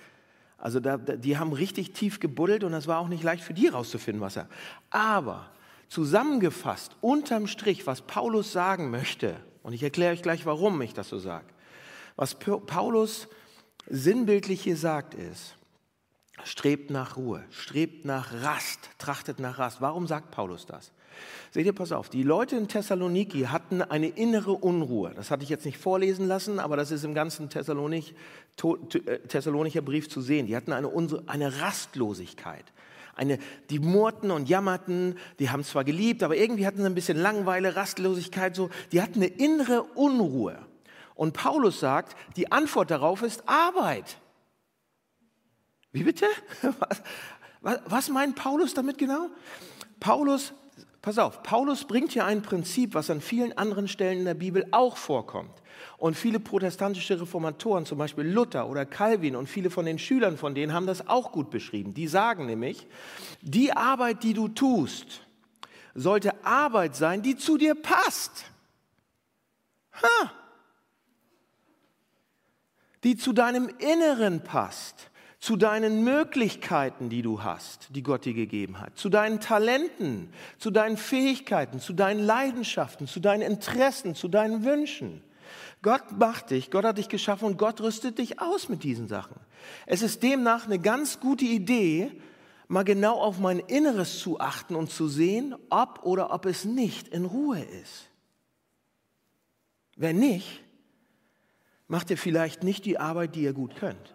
Also 0.64 0.81
da, 0.81 0.96
die 0.96 1.37
haben 1.37 1.53
richtig 1.53 1.92
tief 1.92 2.20
gebuddelt 2.20 2.64
und 2.64 2.72
das 2.72 2.87
war 2.87 2.98
auch 2.98 3.09
nicht 3.09 3.22
leicht 3.22 3.44
für 3.44 3.53
die 3.53 3.68
rauszufinden, 3.68 4.22
was 4.22 4.37
er. 4.37 4.48
Aber 4.88 5.50
zusammengefasst, 5.88 6.96
unterm 7.03 7.48
Strich, 7.48 7.87
was 7.87 8.00
Paulus 8.00 8.50
sagen 8.50 8.90
möchte, 8.90 9.37
und 9.62 9.74
ich 9.74 9.83
erkläre 9.83 10.14
euch 10.14 10.22
gleich, 10.22 10.46
warum 10.46 10.81
ich 10.81 10.94
das 10.94 11.11
so 11.11 11.18
sage. 11.18 11.44
Was 12.16 12.35
Paulus 12.37 13.29
sinnbildlich 13.90 14.62
hier 14.62 14.79
sagt 14.79 15.12
ist, 15.12 15.55
strebt 16.44 16.90
nach 16.90 17.18
Ruhe, 17.18 17.44
strebt 17.50 18.07
nach 18.07 18.33
Rast, 18.33 18.88
trachtet 18.96 19.40
nach 19.40 19.59
Rast. 19.59 19.83
Warum 19.83 20.07
sagt 20.07 20.31
Paulus 20.31 20.64
das? 20.64 20.92
Seht 21.50 21.66
ihr, 21.66 21.72
pass 21.72 21.92
auf, 21.92 22.09
die 22.09 22.22
Leute 22.22 22.57
in 22.57 22.68
Thessaloniki 22.68 23.42
hatten 23.42 23.83
eine 23.83 24.09
innere 24.09 24.53
Unruhe. 24.53 25.12
Das 25.14 25.31
hatte 25.31 25.42
ich 25.44 25.48
jetzt 25.48 25.64
nicht 25.64 25.79
vorlesen 25.79 26.27
lassen, 26.27 26.59
aber 26.59 26.77
das 26.77 26.90
ist 26.90 27.05
im 27.05 27.14
ganzen 27.14 27.48
Thessalonik, 27.48 28.14
äh, 28.62 29.18
Thessalonicher 29.29 29.83
Brief 29.83 30.09
zu 30.09 30.20
sehen. 30.20 30.46
Die 30.46 30.57
hatten 30.57 30.72
eine, 30.72 30.90
eine 31.27 31.61
Rastlosigkeit. 31.61 32.64
Eine, 33.16 33.38
die 33.70 33.79
murrten 33.79 34.31
und 34.31 34.48
jammerten, 34.48 35.16
die 35.38 35.50
haben 35.50 35.62
zwar 35.62 35.85
geliebt, 35.85 36.22
aber 36.22 36.37
irgendwie 36.37 36.66
hatten 36.66 36.79
sie 36.79 36.87
ein 36.87 36.94
bisschen 36.94 37.18
Langeweile, 37.18 37.77
Rastlosigkeit, 37.77 38.57
so. 38.57 38.70
Die 38.90 39.00
hatten 39.00 39.22
eine 39.22 39.27
innere 39.27 39.83
Unruhe. 39.83 40.59
Und 41.14 41.33
Paulus 41.33 41.79
sagt, 41.79 42.16
die 42.37 42.50
Antwort 42.50 42.90
darauf 42.90 43.22
ist 43.22 43.48
Arbeit. 43.48 44.18
Wie 45.92 46.03
bitte? 46.03 46.27
Was, 46.62 47.03
was, 47.61 47.81
was 47.87 48.09
meint 48.11 48.37
Paulus 48.37 48.74
damit 48.74 48.98
genau? 48.98 49.29
Paulus 49.98 50.53
Pass 51.05 51.19
auf, 51.19 51.43
Paulus 51.43 51.85
bringt 51.85 52.12
hier 52.12 52.25
ein 52.25 52.40
Prinzip, 52.40 52.95
was 52.95 53.11
an 53.11 53.21
vielen 53.21 53.53
anderen 53.59 53.88
Stellen 53.88 54.21
in 54.21 54.25
der 54.25 54.33
Bibel 54.33 54.64
auch 54.71 54.97
vorkommt. 54.97 55.53
Und 55.99 56.17
viele 56.17 56.40
protestantische 56.40 57.21
Reformatoren, 57.21 57.85
zum 57.85 57.99
Beispiel 57.99 58.25
Luther 58.25 58.71
oder 58.71 58.87
Calvin 58.87 59.37
und 59.37 59.47
viele 59.47 59.69
von 59.69 59.85
den 59.85 59.99
Schülern 59.99 60.38
von 60.38 60.55
denen 60.55 60.73
haben 60.73 60.87
das 60.87 61.07
auch 61.07 61.31
gut 61.31 61.51
beschrieben. 61.51 61.93
Die 61.93 62.09
sagen 62.09 62.47
nämlich, 62.47 62.87
die 63.43 63.71
Arbeit, 63.71 64.23
die 64.23 64.33
du 64.33 64.49
tust, 64.49 65.21
sollte 65.95 66.43
Arbeit 66.43 66.97
sein, 66.97 67.21
die 67.21 67.37
zu 67.37 67.59
dir 67.59 67.75
passt. 67.75 68.47
Ha! 70.03 70.33
Die 73.03 73.19
zu 73.19 73.35
deinem 73.35 73.69
Inneren 73.79 74.43
passt 74.43 75.11
zu 75.44 75.57
deinen 75.57 76.04
Möglichkeiten, 76.04 77.11
die 77.11 77.20
du 77.20 77.42
hast, 77.42 77.88
die 77.90 78.02
Gott 78.02 78.24
dir 78.24 78.33
gegeben 78.33 78.80
hat, 78.80 78.96
zu 78.96 79.11
deinen 79.11 79.40
Talenten, 79.40 80.30
zu 80.57 80.70
deinen 80.70 80.96
Fähigkeiten, 80.96 81.80
zu 81.80 81.92
deinen 81.92 82.20
Leidenschaften, 82.20 83.07
zu 83.07 83.20
deinen 83.20 83.42
Interessen, 83.42 84.14
zu 84.14 84.28
deinen 84.28 84.64
Wünschen. 84.64 85.22
Gott 85.83 86.18
macht 86.18 86.48
dich, 86.48 86.70
Gott 86.70 86.87
hat 86.87 86.96
dich 86.96 87.11
geschaffen 87.11 87.44
und 87.44 87.59
Gott 87.59 87.83
rüstet 87.83 88.16
dich 88.16 88.40
aus 88.40 88.70
mit 88.70 88.85
diesen 88.85 89.07
Sachen. 89.07 89.37
Es 89.85 90.00
ist 90.00 90.22
demnach 90.22 90.64
eine 90.64 90.78
ganz 90.78 91.20
gute 91.20 91.44
Idee, 91.44 92.11
mal 92.66 92.85
genau 92.85 93.20
auf 93.20 93.38
mein 93.38 93.59
Inneres 93.59 94.20
zu 94.20 94.40
achten 94.40 94.74
und 94.74 94.90
zu 94.90 95.09
sehen, 95.09 95.54
ob 95.68 96.04
oder 96.04 96.33
ob 96.33 96.46
es 96.46 96.64
nicht 96.64 97.09
in 97.09 97.26
Ruhe 97.26 97.61
ist. 97.83 98.09
Wenn 99.94 100.20
nicht, 100.20 100.64
macht 101.87 102.09
ihr 102.09 102.16
vielleicht 102.16 102.62
nicht 102.62 102.87
die 102.87 102.98
Arbeit, 102.98 103.35
die 103.35 103.42
ihr 103.42 103.52
gut 103.52 103.76
könnt. 103.76 104.13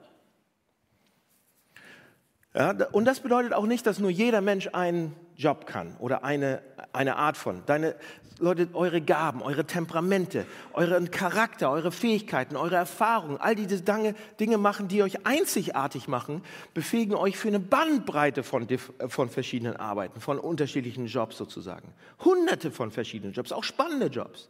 Ja, 2.56 2.72
und 2.92 3.06
das 3.06 3.20
bedeutet 3.20 3.54
auch 3.54 3.68
nicht, 3.68 3.86
dass 3.86 4.00
nur 4.00 4.10
jeder 4.10 4.42
Mensch 4.42 4.70
einen 4.74 5.16
Job 5.36 5.68
kann 5.68 5.96
oder 6.00 6.24
eine, 6.24 6.62
eine 6.94 7.16
Art 7.16 7.38
von. 7.38 7.62
Deine, 7.68 7.96
Leute, 8.40 8.70
eure 8.74 9.02
Gaben, 9.02 9.44
eure 9.44 9.66
Temperamente, 9.66 10.46
euren 10.74 11.12
Charakter, 11.12 11.70
eure 11.70 11.92
Fähigkeiten, 11.92 12.56
eure 12.56 12.76
Erfahrungen, 12.76 13.38
all 13.38 13.54
diese 13.54 13.82
Dinge 13.82 14.58
machen, 14.58 14.88
die 14.88 15.04
euch 15.04 15.26
einzigartig 15.28 16.08
machen, 16.08 16.42
befähigen 16.74 17.16
euch 17.16 17.38
für 17.38 17.50
eine 17.50 17.60
Bandbreite 17.60 18.42
von, 18.44 18.68
von 19.10 19.30
verschiedenen 19.30 19.76
Arbeiten, 19.76 20.20
von 20.20 20.40
unterschiedlichen 20.40 21.06
Jobs 21.06 21.38
sozusagen. 21.38 21.94
Hunderte 22.24 22.72
von 22.72 22.92
verschiedenen 22.92 23.34
Jobs, 23.34 23.52
auch 23.52 23.64
spannende 23.64 24.08
Jobs. 24.08 24.50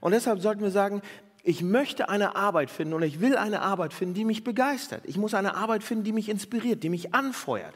Und 0.00 0.12
deshalb 0.12 0.40
sollten 0.40 0.62
wir 0.62 0.70
sagen, 0.70 1.00
ich 1.42 1.62
möchte 1.62 2.08
eine 2.08 2.36
Arbeit 2.36 2.70
finden 2.70 2.94
und 2.94 3.02
ich 3.02 3.20
will 3.20 3.36
eine 3.36 3.62
Arbeit 3.62 3.92
finden, 3.92 4.14
die 4.14 4.24
mich 4.24 4.44
begeistert. 4.44 5.02
Ich 5.06 5.16
muss 5.16 5.34
eine 5.34 5.56
Arbeit 5.56 5.82
finden, 5.82 6.04
die 6.04 6.12
mich 6.12 6.28
inspiriert, 6.28 6.82
die 6.82 6.88
mich 6.88 7.14
anfeuert. 7.14 7.74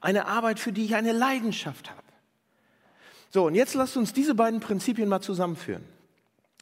Eine 0.00 0.26
Arbeit, 0.26 0.60
für 0.60 0.72
die 0.72 0.84
ich 0.84 0.94
eine 0.94 1.12
Leidenschaft 1.12 1.90
habe. 1.90 2.02
So, 3.30 3.46
und 3.46 3.54
jetzt 3.54 3.74
lasst 3.74 3.96
uns 3.96 4.12
diese 4.12 4.34
beiden 4.34 4.60
Prinzipien 4.60 5.08
mal 5.08 5.20
zusammenführen. 5.20 5.84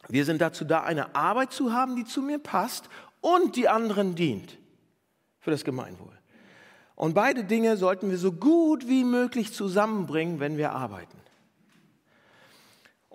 Wir 0.09 0.25
sind 0.25 0.41
dazu 0.41 0.65
da, 0.65 0.83
eine 0.83 1.15
Arbeit 1.15 1.53
zu 1.53 1.73
haben, 1.73 1.95
die 1.95 2.05
zu 2.05 2.23
mir 2.23 2.39
passt 2.39 2.89
und 3.21 3.57
die 3.57 3.69
anderen 3.69 4.15
dient 4.15 4.57
für 5.41 5.51
das 5.51 5.65
Gemeinwohl. 5.65 6.17
Und 6.95 7.15
beide 7.15 7.45
Dinge 7.45 7.77
sollten 7.77 8.11
wir 8.11 8.17
so 8.17 8.33
gut 8.33 8.89
wie 8.89 9.05
möglich 9.05 9.53
zusammenbringen, 9.53 10.41
wenn 10.41 10.57
wir 10.57 10.73
arbeiten. 10.73 11.19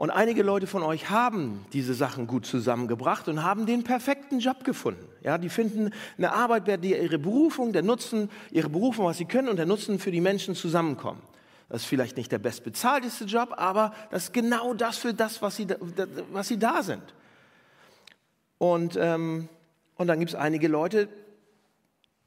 Und 0.01 0.09
einige 0.09 0.41
Leute 0.41 0.65
von 0.65 0.81
euch 0.81 1.11
haben 1.11 1.63
diese 1.73 1.93
Sachen 1.93 2.25
gut 2.25 2.47
zusammengebracht 2.47 3.27
und 3.27 3.43
haben 3.43 3.67
den 3.67 3.83
perfekten 3.83 4.39
Job 4.39 4.63
gefunden. 4.63 5.07
Ja, 5.21 5.37
die 5.37 5.47
finden 5.47 5.91
eine 6.17 6.33
Arbeit, 6.33 6.65
bei 6.65 6.75
der 6.75 7.03
ihre 7.03 7.19
Berufung, 7.19 7.71
der 7.71 7.83
Nutzen, 7.83 8.31
ihre 8.49 8.67
Berufung, 8.67 9.05
was 9.05 9.19
sie 9.19 9.25
können 9.25 9.47
und 9.47 9.57
der 9.57 9.67
Nutzen 9.67 9.99
für 9.99 10.09
die 10.09 10.19
Menschen 10.19 10.55
zusammenkommen. 10.55 11.21
Das 11.69 11.83
ist 11.83 11.87
vielleicht 11.87 12.17
nicht 12.17 12.31
der 12.31 12.39
bestbezahlteste 12.39 13.25
Job, 13.25 13.53
aber 13.57 13.93
das 14.09 14.23
ist 14.23 14.33
genau 14.33 14.73
das 14.73 14.97
für 14.97 15.13
das, 15.13 15.39
was 15.43 15.57
sie, 15.57 15.67
was 16.31 16.47
sie 16.47 16.57
da 16.57 16.81
sind. 16.81 17.03
Und, 18.57 18.97
ähm, 18.99 19.49
und 19.97 20.07
dann 20.07 20.17
gibt 20.17 20.31
es 20.31 20.35
einige 20.35 20.67
Leute, 20.67 21.09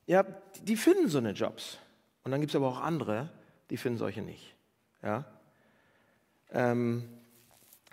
ja, 0.06 0.24
die 0.62 0.76
finden 0.76 1.08
so 1.08 1.18
eine 1.18 1.32
Jobs. 1.32 1.78
Und 2.22 2.30
dann 2.30 2.38
gibt 2.38 2.52
es 2.52 2.56
aber 2.56 2.68
auch 2.68 2.80
andere, 2.80 3.30
die 3.70 3.78
finden 3.78 3.98
solche 3.98 4.22
nicht. 4.22 4.54
Ja? 5.02 5.24
Ähm, 6.52 7.08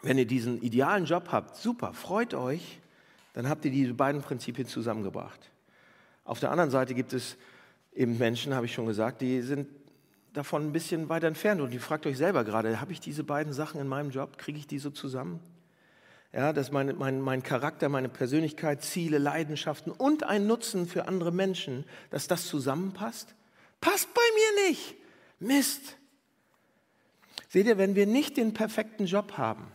wenn 0.02 0.18
ihr 0.18 0.26
diesen 0.26 0.62
idealen 0.62 1.06
Job 1.06 1.30
habt, 1.32 1.56
super, 1.58 1.94
freut 1.94 2.34
euch, 2.34 2.80
dann 3.34 3.48
habt 3.48 3.66
ihr 3.66 3.72
diese 3.72 3.94
beiden 3.94 4.22
Prinzipien 4.22 4.68
zusammengebracht. 4.68 5.52
Auf 6.26 6.40
der 6.40 6.52
anderen 6.52 6.72
Seite 6.72 6.94
gibt 6.94 7.14
es 7.14 7.38
eben 7.94 8.18
Menschen, 8.18 8.54
habe 8.54 8.66
ich 8.66 8.74
schon 8.74 8.86
gesagt, 8.86 9.22
die 9.22 9.42
sind 9.42 9.68
davon 10.34 10.68
ein 10.68 10.72
bisschen 10.72 11.10
weiter 11.10 11.28
entfernt 11.28 11.62
und 11.62 11.74
ihr 11.74 11.82
fragt 11.82 12.06
euch 12.06 12.18
selber 12.18 12.44
gerade, 12.44 12.80
habe 12.80 12.92
ich 12.92 13.00
diese 13.00 13.24
beiden 13.24 13.54
Sachen 13.54 13.82
in 13.82 13.88
meinem 13.88 14.12
Job, 14.12 14.38
kriege 14.38 14.58
ich 14.58 14.68
die 14.68 14.80
so 14.80 14.90
zusammen? 14.90 15.40
Ja, 16.34 16.54
dass 16.54 16.72
mein, 16.72 16.96
mein, 16.98 17.20
mein 17.20 17.44
Charakter, 17.44 17.90
meine 17.90 18.08
Persönlichkeit, 18.08 18.82
Ziele, 18.84 19.18
Leidenschaften 19.18 19.92
und 19.92 20.24
ein 20.24 20.48
Nutzen 20.48 20.88
für 20.88 21.08
andere 21.08 21.34
Menschen, 21.34 21.84
dass 22.10 22.28
das 22.28 22.48
zusammenpasst? 22.48 23.36
Passt 23.82 24.14
bei 24.14 24.22
mir 24.36 24.70
nicht. 24.70 24.96
Mist. 25.40 25.98
Seht 27.50 27.66
ihr, 27.66 27.78
wenn 27.78 27.96
wir 27.96 28.06
nicht 28.06 28.38
den 28.38 28.54
perfekten 28.54 29.08
Job 29.08 29.38
haben, 29.38 29.68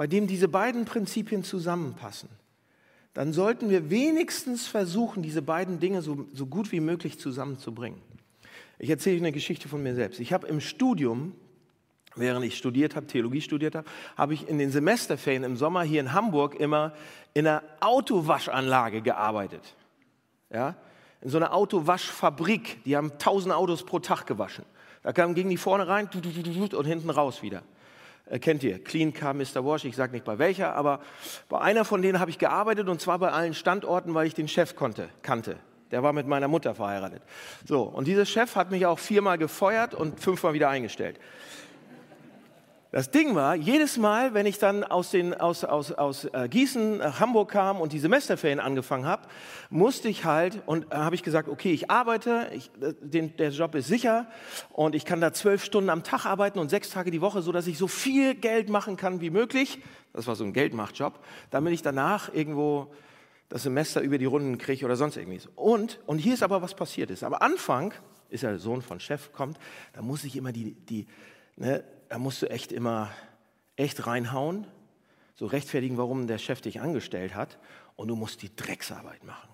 bei 0.00 0.06
dem 0.06 0.26
diese 0.26 0.48
beiden 0.48 0.86
Prinzipien 0.86 1.44
zusammenpassen, 1.44 2.30
dann 3.12 3.34
sollten 3.34 3.68
wir 3.68 3.90
wenigstens 3.90 4.66
versuchen, 4.66 5.22
diese 5.22 5.42
beiden 5.42 5.78
Dinge 5.78 6.00
so, 6.00 6.26
so 6.32 6.46
gut 6.46 6.72
wie 6.72 6.80
möglich 6.80 7.18
zusammenzubringen. 7.18 8.00
Ich 8.78 8.88
erzähle 8.88 9.18
eine 9.18 9.30
Geschichte 9.30 9.68
von 9.68 9.82
mir 9.82 9.94
selbst. 9.94 10.18
Ich 10.18 10.32
habe 10.32 10.46
im 10.46 10.62
Studium 10.62 11.34
während 12.16 12.46
ich 12.46 12.56
studiert 12.56 12.96
habe, 12.96 13.08
Theologie 13.08 13.42
studiert 13.42 13.74
habe, 13.74 13.86
habe 14.16 14.32
ich 14.32 14.48
in 14.48 14.56
den 14.56 14.70
Semesterferien 14.70 15.44
im 15.44 15.58
Sommer 15.58 15.82
hier 15.82 16.00
in 16.00 16.14
Hamburg 16.14 16.58
immer 16.58 16.94
in 17.34 17.46
einer 17.46 17.62
Autowaschanlage 17.80 19.02
gearbeitet. 19.02 19.76
Ja? 20.50 20.76
In 21.20 21.28
so 21.28 21.36
einer 21.36 21.52
Autowaschfabrik. 21.52 22.82
Die 22.84 22.96
haben 22.96 23.18
tausend 23.18 23.52
Autos 23.52 23.84
pro 23.84 23.98
Tag 23.98 24.24
gewaschen. 24.24 24.64
Da 25.02 25.12
kamen, 25.12 25.34
gingen 25.34 25.50
die 25.50 25.58
vorne 25.58 25.86
rein 25.88 26.08
und 26.14 26.86
hinten 26.86 27.10
raus 27.10 27.42
wieder. 27.42 27.62
Äh, 28.30 28.38
kennt 28.38 28.62
ihr? 28.62 28.82
Clean 28.82 29.12
Car 29.12 29.34
Mr. 29.34 29.64
Wash, 29.64 29.84
ich 29.84 29.96
sage 29.96 30.12
nicht 30.12 30.24
bei 30.24 30.38
welcher, 30.38 30.74
aber 30.74 31.00
bei 31.48 31.60
einer 31.60 31.84
von 31.84 32.00
denen 32.00 32.20
habe 32.20 32.30
ich 32.30 32.38
gearbeitet 32.38 32.88
und 32.88 33.00
zwar 33.00 33.18
bei 33.18 33.30
allen 33.30 33.54
Standorten, 33.54 34.14
weil 34.14 34.26
ich 34.26 34.34
den 34.34 34.48
Chef 34.48 34.76
konnte, 34.76 35.08
kannte. 35.22 35.56
Der 35.90 36.04
war 36.04 36.12
mit 36.12 36.28
meiner 36.28 36.46
Mutter 36.46 36.76
verheiratet. 36.76 37.20
So, 37.66 37.82
und 37.82 38.06
dieser 38.06 38.24
Chef 38.24 38.54
hat 38.54 38.70
mich 38.70 38.86
auch 38.86 39.00
viermal 39.00 39.38
gefeuert 39.38 39.92
und 39.92 40.20
fünfmal 40.20 40.52
wieder 40.52 40.68
eingestellt. 40.68 41.18
Das 42.92 43.12
Ding 43.12 43.36
war, 43.36 43.54
jedes 43.54 43.98
Mal, 43.98 44.34
wenn 44.34 44.46
ich 44.46 44.58
dann 44.58 44.82
aus, 44.82 45.12
den, 45.12 45.32
aus, 45.32 45.62
aus, 45.62 45.92
aus 45.92 46.24
äh, 46.24 46.48
Gießen 46.48 46.98
nach 46.98 47.20
Hamburg 47.20 47.52
kam 47.52 47.80
und 47.80 47.92
die 47.92 48.00
Semesterferien 48.00 48.58
angefangen 48.58 49.06
habe, 49.06 49.28
musste 49.68 50.08
ich 50.08 50.24
halt, 50.24 50.60
und 50.66 50.90
äh, 50.90 50.96
habe 50.96 51.14
ich 51.14 51.22
gesagt, 51.22 51.48
okay, 51.48 51.72
ich 51.72 51.88
arbeite, 51.88 52.50
ich, 52.52 52.68
äh, 52.80 52.94
den, 53.00 53.36
der 53.36 53.50
Job 53.50 53.76
ist 53.76 53.86
sicher 53.86 54.26
und 54.70 54.96
ich 54.96 55.04
kann 55.04 55.20
da 55.20 55.32
zwölf 55.32 55.62
Stunden 55.62 55.88
am 55.88 56.02
Tag 56.02 56.26
arbeiten 56.26 56.58
und 56.58 56.68
sechs 56.68 56.90
Tage 56.90 57.12
die 57.12 57.20
Woche, 57.20 57.42
so 57.42 57.52
dass 57.52 57.68
ich 57.68 57.78
so 57.78 57.86
viel 57.86 58.34
Geld 58.34 58.68
machen 58.68 58.96
kann 58.96 59.20
wie 59.20 59.30
möglich. 59.30 59.78
Das 60.12 60.26
war 60.26 60.34
so 60.34 60.42
ein 60.42 60.52
Geldmachtjob, 60.52 61.20
damit 61.50 61.72
ich 61.72 61.82
danach 61.82 62.34
irgendwo 62.34 62.92
das 63.50 63.62
Semester 63.62 64.00
über 64.00 64.18
die 64.18 64.24
Runden 64.24 64.58
kriege 64.58 64.84
oder 64.84 64.96
sonst 64.96 65.16
irgendwie. 65.16 65.40
Und, 65.54 66.00
und 66.06 66.18
hier 66.18 66.34
ist 66.34 66.42
aber 66.42 66.60
was 66.60 66.74
passiert 66.74 67.12
ist. 67.12 67.22
Am 67.22 67.34
Anfang, 67.34 67.94
ist 68.30 68.42
ja 68.42 68.50
der 68.50 68.58
Sohn 68.58 68.82
von 68.82 68.98
Chef, 68.98 69.32
kommt, 69.32 69.60
da 69.92 70.02
muss 70.02 70.24
ich 70.24 70.34
immer 70.34 70.50
die, 70.50 70.72
die 70.72 71.06
ne, 71.56 71.84
da 72.10 72.18
musst 72.18 72.42
du 72.42 72.50
echt 72.50 72.72
immer 72.72 73.10
echt 73.76 74.06
reinhauen, 74.06 74.66
so 75.36 75.46
rechtfertigen, 75.46 75.96
warum 75.96 76.26
der 76.26 76.38
Chef 76.38 76.60
dich 76.60 76.80
angestellt 76.80 77.34
hat 77.34 77.58
und 77.96 78.08
du 78.08 78.16
musst 78.16 78.42
die 78.42 78.54
Drecksarbeit 78.54 79.24
machen. 79.24 79.48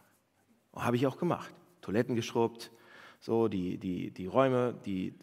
Habe 0.74 0.96
ich 0.96 1.06
auch 1.06 1.18
gemacht. 1.18 1.52
Toiletten 1.82 2.16
geschrubbt, 2.16 2.72
so 3.20 3.46
die, 3.48 3.76
die, 3.76 4.10
die 4.10 4.26
Räume, 4.26 4.74
die 4.86 5.14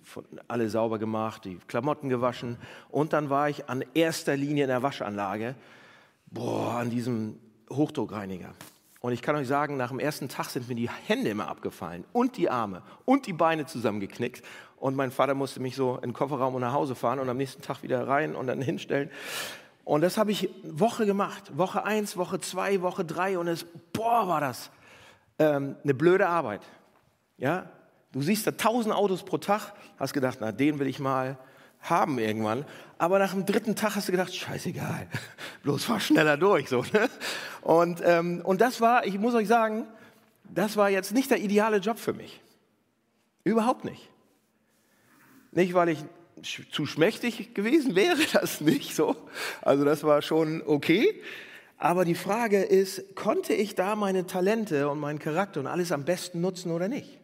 alle 0.48 0.69
sauber 0.69 1.00
gemacht, 1.00 1.43
die 1.46 1.58
Klamotten 1.67 2.08
gewaschen 2.08 2.58
und 2.89 3.13
dann 3.13 3.30
war 3.30 3.50
ich 3.50 3.67
an 3.67 3.84
erster 3.93 4.38
Linie 4.38 4.65
in 4.65 4.69
der 4.69 4.84
Waschanlage, 4.84 5.56
boah, 6.28 6.76
an 6.76 6.91
diesem 6.91 7.39
Hochdruckreiniger. 7.69 8.54
Und 9.04 9.12
ich 9.12 9.22
kann 9.22 9.36
euch 9.36 9.50
sagen, 9.50 9.76
nach 9.76 9.89
dem 9.89 10.00
ersten 10.00 10.30
Tag 10.30 10.50
sind 10.50 10.69
mir 10.69 10.76
die 10.76 10.89
Hände 10.89 11.30
immer 11.30 11.50
abgefallen 11.50 12.06
und 12.13 12.38
die 12.38 12.50
Arme 12.50 12.84
und 13.04 13.28
die 13.28 13.34
Beine 13.34 13.65
zusammengeknickt. 13.65 14.46
Und 14.84 14.98
mein 14.98 15.12
Vater 15.12 15.34
musste 15.34 15.62
mich 15.62 15.78
so 15.78 15.96
in 15.96 16.10
den 16.10 16.13
Kofferraum 16.13 16.56
und 16.56 16.60
nach 16.60 16.74
Hause 16.74 16.93
fahren 16.93 17.19
und 17.19 17.30
am 17.30 17.38
nächsten 17.38 17.62
Tag 17.62 17.84
wieder 17.84 18.06
rein 18.06 18.36
und 18.36 18.48
dann 18.48 18.62
hinstellen. 18.62 19.10
Und 19.86 20.02
das 20.02 20.17
habe 20.17 20.32
ich 20.32 20.50
Woche 20.62 21.06
gemacht. 21.06 21.58
Woche 21.58 21.86
eins, 21.86 22.17
Woche 22.17 22.41
zwei, 22.41 22.82
Woche 22.82 23.06
drei. 23.06 23.38
Und 23.38 23.48
es, 23.48 23.65
boah, 23.93 24.28
war 24.28 24.41
das 24.41 24.72
ähm, 25.39 25.78
eine 25.86 25.93
blöde 25.93 26.28
Arbeit. 26.28 26.63
Ja, 27.38 27.69
du 28.12 28.22
siehst 28.22 28.46
da 28.46 28.52
tausend 28.52 28.93
Autos 28.93 29.24
pro 29.24 29.38
Tag, 29.38 29.72
hast 29.98 30.12
gedacht, 30.12 30.39
na, 30.41 30.52
den 30.52 30.80
will 30.80 30.88
ich 30.88 31.00
mal 31.00 31.38
haben 31.80 32.19
irgendwann. 32.19 32.65
Aber 32.98 33.19
nach 33.19 33.32
dem 33.32 33.46
dritten 33.46 33.78
Tag 33.78 33.96
hast 33.96 34.10
du 34.10 34.12
gedacht, 34.12 34.36
scheißegal, 34.36 35.08
bloß 35.63 35.86
fahr 35.86 36.02
schneller 36.02 36.36
durch. 36.36 36.67
So, 36.67 36.82
ne? 36.91 37.10
und, 37.62 38.02
ähm, 38.04 38.41
und 38.43 38.60
das 38.60 38.82
war, 38.82 39.06
ich 39.06 39.17
muss 39.17 39.34
euch 39.34 39.48
sagen, 39.48 39.88
das 40.43 40.76
war 40.76 40.89
jetzt 40.89 41.13
nicht 41.13 41.32
der 41.32 41.39
ideale 41.39 41.78
Job 41.78 41.98
für 41.98 42.12
mich. 42.12 42.41
Überhaupt 43.46 43.86
nicht. 43.86 44.10
Nicht, 45.56 45.74
weil 45.74 45.89
ich 45.89 46.04
zu 46.72 46.86
schmächtig 46.86 47.54
gewesen 47.54 47.96
wäre, 47.96 48.18
das 48.34 48.62
nicht 48.62 48.96
so. 48.96 49.16
Also 49.62 49.86
das 49.86 50.04
war 50.04 50.22
schon 50.22 50.62
okay. 50.66 51.22
Aber 51.78 52.06
die 52.06 52.16
Frage 52.16 52.62
ist, 52.62 53.16
konnte 53.16 53.54
ich 53.54 53.76
da 53.76 53.96
meine 53.96 54.26
Talente 54.26 54.89
und 54.89 55.00
meinen 55.00 55.20
Charakter 55.20 55.60
und 55.60 55.68
alles 55.68 55.92
am 55.92 56.06
besten 56.06 56.42
nutzen 56.42 56.72
oder 56.72 56.88
nicht? 56.88 57.20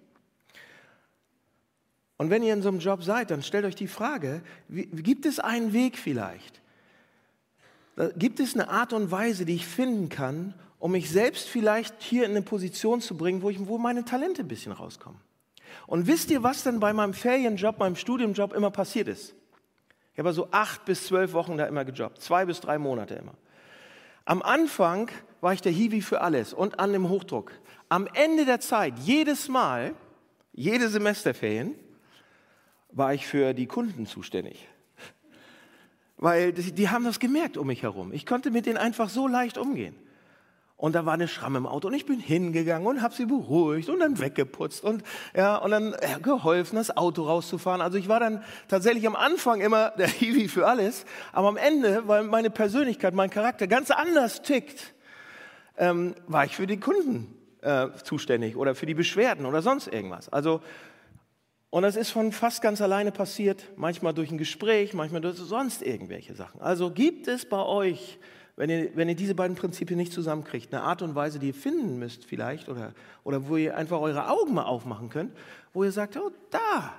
Und 2.17 2.29
wenn 2.29 2.43
ihr 2.43 2.53
in 2.53 2.61
so 2.61 2.67
einem 2.67 2.79
Job 2.79 3.01
seid, 3.01 3.31
dann 3.31 3.41
stellt 3.41 3.63
euch 3.63 3.75
die 3.75 3.87
Frage, 3.87 4.41
wie, 4.67 4.85
gibt 4.87 5.25
es 5.25 5.39
einen 5.39 5.71
Weg 5.71 5.97
vielleicht? 5.97 6.59
Gibt 8.17 8.41
es 8.41 8.53
eine 8.53 8.69
Art 8.69 8.91
und 8.91 9.11
Weise, 9.11 9.45
die 9.45 9.55
ich 9.55 9.65
finden 9.65 10.09
kann, 10.09 10.53
um 10.79 10.91
mich 10.91 11.09
selbst 11.09 11.47
vielleicht 11.47 12.01
hier 12.01 12.25
in 12.25 12.31
eine 12.31 12.41
Position 12.41 12.99
zu 12.99 13.15
bringen, 13.15 13.41
wo, 13.41 13.49
ich, 13.49 13.65
wo 13.65 13.77
meine 13.77 14.03
Talente 14.03 14.41
ein 14.41 14.47
bisschen 14.49 14.73
rauskommen? 14.73 15.19
Und 15.87 16.07
wisst 16.07 16.31
ihr, 16.31 16.43
was 16.43 16.63
denn 16.63 16.79
bei 16.79 16.93
meinem 16.93 17.13
Ferienjob, 17.13 17.79
meinem 17.79 17.95
Studiumjob 17.95 18.53
immer 18.53 18.71
passiert 18.71 19.07
ist? 19.07 19.35
Ich 20.13 20.19
habe 20.19 20.33
so 20.33 20.49
acht 20.51 20.85
bis 20.85 21.07
zwölf 21.07 21.33
Wochen 21.33 21.57
da 21.57 21.65
immer 21.65 21.85
gejobbt, 21.85 22.21
zwei 22.21 22.45
bis 22.45 22.59
drei 22.59 22.77
Monate 22.77 23.15
immer. 23.15 23.35
Am 24.25 24.41
Anfang 24.41 25.09
war 25.41 25.53
ich 25.53 25.61
der 25.61 25.71
Hiwi 25.71 26.01
für 26.01 26.21
alles 26.21 26.53
und 26.53 26.79
an 26.79 26.93
dem 26.93 27.09
Hochdruck. 27.09 27.51
Am 27.87 28.07
Ende 28.13 28.45
der 28.45 28.59
Zeit, 28.59 28.99
jedes 28.99 29.47
Mal, 29.47 29.95
jede 30.53 30.89
Semesterferien, 30.89 31.73
war 32.91 33.13
ich 33.13 33.25
für 33.25 33.53
die 33.53 33.65
Kunden 33.65 34.05
zuständig. 34.05 34.67
Weil 36.17 36.51
die, 36.51 36.73
die 36.73 36.89
haben 36.89 37.05
das 37.05 37.19
gemerkt 37.19 37.57
um 37.57 37.67
mich 37.67 37.83
herum. 37.83 38.11
Ich 38.11 38.25
konnte 38.25 38.51
mit 38.51 38.65
denen 38.65 38.77
einfach 38.77 39.09
so 39.09 39.27
leicht 39.27 39.57
umgehen. 39.57 39.95
Und 40.79 40.95
da 40.95 41.05
war 41.05 41.13
eine 41.13 41.27
Schramme 41.27 41.57
im 41.57 41.67
Auto 41.67 41.89
und 41.89 41.93
ich 41.93 42.05
bin 42.05 42.21
hingegangen 42.21 42.87
und 42.87 43.01
habe 43.01 43.13
sie 43.13 43.25
beruhigt 43.25 43.89
und 43.89 43.99
dann 43.99 44.17
weggeputzt 44.17 44.81
und, 44.81 45.03
ja, 45.35 45.57
und 45.57 45.71
dann 45.71 45.93
ja, 46.01 46.19
geholfen, 46.19 46.77
das 46.77 46.95
Auto 46.95 47.23
rauszufahren. 47.23 47.81
Also 47.81 47.97
ich 47.97 48.07
war 48.07 48.21
dann 48.21 48.41
tatsächlich 48.69 49.05
am 49.05 49.17
Anfang 49.17 49.59
immer 49.59 49.89
der 49.97 50.07
Hiwi 50.07 50.47
für 50.47 50.65
alles, 50.65 51.03
aber 51.33 51.49
am 51.49 51.57
Ende, 51.57 52.07
weil 52.07 52.23
meine 52.23 52.49
Persönlichkeit, 52.49 53.13
mein 53.13 53.29
Charakter 53.29 53.67
ganz 53.67 53.91
anders 53.91 54.41
tickt, 54.41 54.93
ähm, 55.77 56.15
war 56.27 56.45
ich 56.45 56.55
für 56.55 56.65
die 56.65 56.79
Kunden 56.79 57.35
äh, 57.61 57.87
zuständig 58.01 58.55
oder 58.55 58.73
für 58.73 58.85
die 58.85 58.93
Beschwerden 58.93 59.45
oder 59.45 59.61
sonst 59.61 59.87
irgendwas. 59.87 60.29
Also 60.29 60.61
und 61.71 61.83
das 61.83 61.97
ist 61.97 62.11
von 62.11 62.31
fast 62.31 62.61
ganz 62.61 62.81
alleine 62.81 63.11
passiert, 63.11 63.65
manchmal 63.75 64.13
durch 64.13 64.31
ein 64.31 64.37
Gespräch, 64.37 64.93
manchmal 64.93 65.19
durch 65.19 65.35
sonst 65.35 65.81
irgendwelche 65.81 66.35
Sachen. 66.35 66.61
Also 66.61 66.89
gibt 66.89 67.27
es 67.27 67.45
bei 67.45 67.61
euch 67.61 68.17
wenn 68.59 68.69
ihr, 68.69 68.93
wenn 68.93 69.07
ihr 69.07 69.15
diese 69.15 69.35
beiden 69.35 69.55
Prinzipien 69.55 69.97
nicht 69.97 70.11
zusammenkriegt, 70.11 70.73
eine 70.73 70.83
Art 70.83 71.01
und 71.01 71.15
Weise, 71.15 71.39
die 71.39 71.47
ihr 71.47 71.53
finden 71.53 71.97
müsst 71.97 72.25
vielleicht, 72.25 72.67
oder, 72.67 72.93
oder 73.23 73.47
wo 73.47 73.55
ihr 73.55 73.77
einfach 73.77 74.01
eure 74.01 74.27
Augen 74.27 74.53
mal 74.53 74.65
aufmachen 74.65 75.07
könnt, 75.07 75.33
wo 75.71 75.85
ihr 75.85 75.93
sagt, 75.93 76.17
oh, 76.17 76.29
da, 76.51 76.93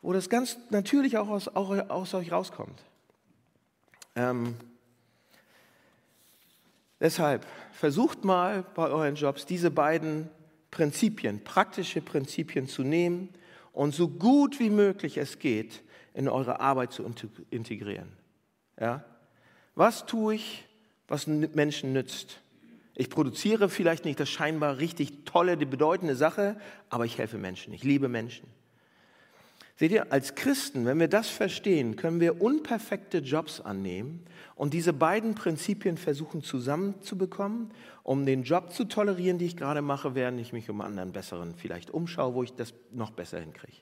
wo 0.00 0.14
das 0.14 0.30
ganz 0.30 0.56
natürlich 0.70 1.18
auch 1.18 1.28
aus, 1.28 1.46
auch 1.48 1.90
aus 1.90 2.14
euch 2.14 2.32
rauskommt. 2.32 2.82
Ähm, 4.16 4.54
deshalb 6.98 7.44
versucht 7.72 8.24
mal 8.24 8.64
bei 8.74 8.88
euren 8.88 9.16
Jobs 9.16 9.44
diese 9.44 9.70
beiden 9.70 10.30
Prinzipien, 10.70 11.44
praktische 11.44 12.00
Prinzipien 12.00 12.66
zu 12.66 12.82
nehmen 12.82 13.28
und 13.74 13.94
so 13.94 14.08
gut 14.08 14.58
wie 14.58 14.70
möglich 14.70 15.18
es 15.18 15.38
geht, 15.38 15.82
in 16.14 16.30
eure 16.30 16.60
Arbeit 16.60 16.94
zu 16.94 17.04
integrieren. 17.50 18.10
Ja? 18.80 19.04
Was 19.74 20.06
tue 20.06 20.34
ich, 20.34 20.64
was 21.08 21.26
Menschen 21.26 21.92
nützt? 21.92 22.40
Ich 22.94 23.08
produziere 23.08 23.68
vielleicht 23.68 24.04
nicht 24.04 24.20
das 24.20 24.28
scheinbar 24.28 24.78
richtig 24.78 25.24
tolle, 25.24 25.56
die 25.56 25.64
bedeutende 25.64 26.14
Sache, 26.14 26.56
aber 26.90 27.06
ich 27.06 27.18
helfe 27.18 27.38
Menschen, 27.38 27.72
ich 27.72 27.84
liebe 27.84 28.08
Menschen. 28.08 28.46
Seht 29.76 29.92
ihr, 29.92 30.12
als 30.12 30.34
Christen, 30.34 30.84
wenn 30.84 31.00
wir 31.00 31.08
das 31.08 31.28
verstehen, 31.28 31.96
können 31.96 32.20
wir 32.20 32.42
unperfekte 32.42 33.18
Jobs 33.18 33.60
annehmen 33.60 34.24
und 34.54 34.74
diese 34.74 34.92
beiden 34.92 35.34
Prinzipien 35.34 35.96
versuchen 35.96 36.42
zusammenzubekommen, 36.42 37.70
um 38.02 38.26
den 38.26 38.42
Job 38.42 38.72
zu 38.72 38.84
tolerieren, 38.84 39.38
den 39.38 39.48
ich 39.48 39.56
gerade 39.56 39.80
mache, 39.80 40.14
während 40.14 40.38
ich 40.38 40.52
mich 40.52 40.68
um 40.68 40.82
anderen 40.82 41.12
besseren 41.12 41.54
vielleicht 41.56 41.90
umschaue, 41.90 42.34
wo 42.34 42.42
ich 42.42 42.52
das 42.54 42.74
noch 42.92 43.10
besser 43.10 43.40
hinkriege. 43.40 43.78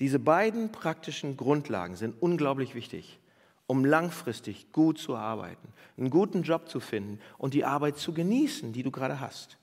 Diese 0.00 0.18
beiden 0.18 0.72
praktischen 0.72 1.36
Grundlagen 1.36 1.94
sind 1.94 2.20
unglaublich 2.20 2.74
wichtig, 2.74 3.20
um 3.66 3.84
langfristig 3.84 4.72
gut 4.72 4.98
zu 4.98 5.16
arbeiten, 5.16 5.68
einen 5.96 6.10
guten 6.10 6.42
Job 6.42 6.68
zu 6.68 6.80
finden 6.80 7.18
und 7.38 7.54
die 7.54 7.64
Arbeit 7.64 7.96
zu 7.96 8.12
genießen, 8.12 8.72
die 8.72 8.82
du 8.82 8.90
gerade 8.90 9.20
hast. 9.20 9.56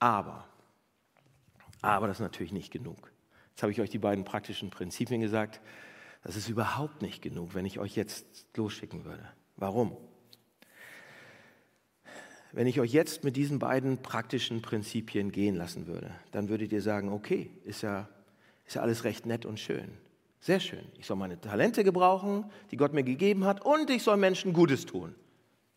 Aber, 0.00 0.46
aber 1.82 2.06
das 2.06 2.18
ist 2.18 2.22
natürlich 2.22 2.52
nicht 2.52 2.72
genug. 2.72 3.12
Jetzt 3.50 3.62
habe 3.62 3.72
ich 3.72 3.80
euch 3.80 3.90
die 3.90 3.98
beiden 3.98 4.24
praktischen 4.24 4.70
Prinzipien 4.70 5.20
gesagt. 5.20 5.60
Das 6.22 6.36
ist 6.36 6.48
überhaupt 6.48 7.02
nicht 7.02 7.22
genug, 7.22 7.54
wenn 7.54 7.66
ich 7.66 7.78
euch 7.78 7.96
jetzt 7.96 8.46
losschicken 8.56 9.04
würde. 9.04 9.28
Warum? 9.56 9.96
Wenn 12.52 12.66
ich 12.66 12.80
euch 12.80 12.92
jetzt 12.92 13.24
mit 13.24 13.36
diesen 13.36 13.58
beiden 13.58 13.98
praktischen 13.98 14.62
Prinzipien 14.62 15.30
gehen 15.32 15.54
lassen 15.54 15.86
würde, 15.86 16.10
dann 16.32 16.48
würdet 16.48 16.72
ihr 16.72 16.82
sagen, 16.82 17.12
okay, 17.12 17.50
ist 17.64 17.82
ja, 17.82 18.08
ist 18.66 18.74
ja 18.74 18.82
alles 18.82 19.04
recht 19.04 19.26
nett 19.26 19.44
und 19.44 19.60
schön. 19.60 19.90
Sehr 20.40 20.60
schön. 20.60 20.84
Ich 20.98 21.06
soll 21.06 21.16
meine 21.16 21.40
Talente 21.40 21.84
gebrauchen, 21.84 22.50
die 22.70 22.76
Gott 22.76 22.92
mir 22.92 23.02
gegeben 23.02 23.44
hat, 23.44 23.64
und 23.64 23.90
ich 23.90 24.02
soll 24.02 24.16
Menschen 24.16 24.52
Gutes 24.52 24.86
tun. 24.86 25.14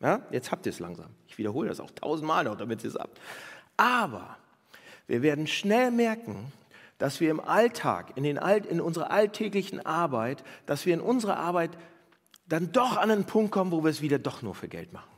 Ja, 0.01 0.21
jetzt 0.31 0.51
habt 0.51 0.65
ihr 0.65 0.71
es 0.71 0.79
langsam. 0.79 1.11
Ich 1.27 1.37
wiederhole 1.37 1.69
das 1.69 1.79
auch 1.79 1.91
tausendmal 1.91 2.43
noch, 2.43 2.57
damit 2.57 2.83
ihr 2.83 2.89
es 2.89 2.95
habt. 2.95 3.19
Aber 3.77 4.37
wir 5.07 5.21
werden 5.21 5.47
schnell 5.47 5.91
merken, 5.91 6.51
dass 6.97 7.19
wir 7.19 7.31
im 7.31 7.39
Alltag, 7.39 8.13
in, 8.15 8.23
den 8.23 8.37
Alt, 8.37 8.65
in 8.65 8.79
unserer 8.81 9.11
alltäglichen 9.11 9.83
Arbeit, 9.85 10.43
dass 10.65 10.85
wir 10.85 10.93
in 10.93 11.01
unserer 11.01 11.37
Arbeit 11.37 11.71
dann 12.47 12.71
doch 12.71 12.97
an 12.97 13.11
einen 13.11 13.25
Punkt 13.25 13.51
kommen, 13.51 13.71
wo 13.71 13.83
wir 13.83 13.89
es 13.89 14.01
wieder 14.01 14.19
doch 14.19 14.41
nur 14.41 14.55
für 14.55 14.67
Geld 14.67 14.93
machen. 14.93 15.10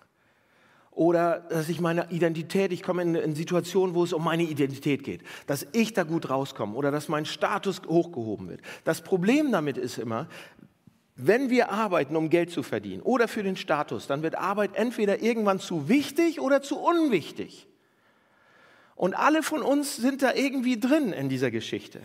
Oder 0.95 1.39
dass 1.49 1.69
ich 1.69 1.82
meine 1.82 2.12
Identität, 2.12 2.71
ich 2.71 2.84
komme 2.84 3.01
in, 3.01 3.15
in 3.15 3.36
Situationen, 3.36 3.95
wo 3.95 4.03
es 4.03 4.13
um 4.13 4.23
meine 4.23 4.43
Identität 4.43 5.03
geht, 5.03 5.21
dass 5.47 5.65
ich 5.71 5.93
da 5.93 6.03
gut 6.03 6.29
rauskomme 6.29 6.75
oder 6.75 6.91
dass 6.91 7.08
mein 7.08 7.25
Status 7.25 7.82
hochgehoben 7.88 8.47
wird. 8.47 8.62
Das 8.84 9.01
Problem 9.01 9.51
damit 9.51 9.77
ist 9.77 9.97
immer, 9.97 10.27
wenn 11.15 11.49
wir 11.49 11.71
arbeiten, 11.71 12.15
um 12.15 12.29
Geld 12.29 12.51
zu 12.51 12.63
verdienen 12.63 13.01
oder 13.01 13.27
für 13.27 13.43
den 13.43 13.56
Status, 13.56 14.08
dann 14.08 14.23
wird 14.23 14.36
Arbeit 14.36 14.71
entweder 14.75 15.21
irgendwann 15.21 15.60
zu 15.60 15.89
wichtig 15.89 16.39
oder 16.39 16.62
zu 16.62 16.79
unwichtig. 16.79 17.67
Und 18.95 19.15
alle 19.15 19.41
von 19.41 19.63
uns 19.63 19.95
sind 19.95 20.21
da 20.21 20.34
irgendwie 20.34 20.79
drin 20.79 21.12
in 21.13 21.29
dieser 21.29 21.49
Geschichte. 21.49 22.01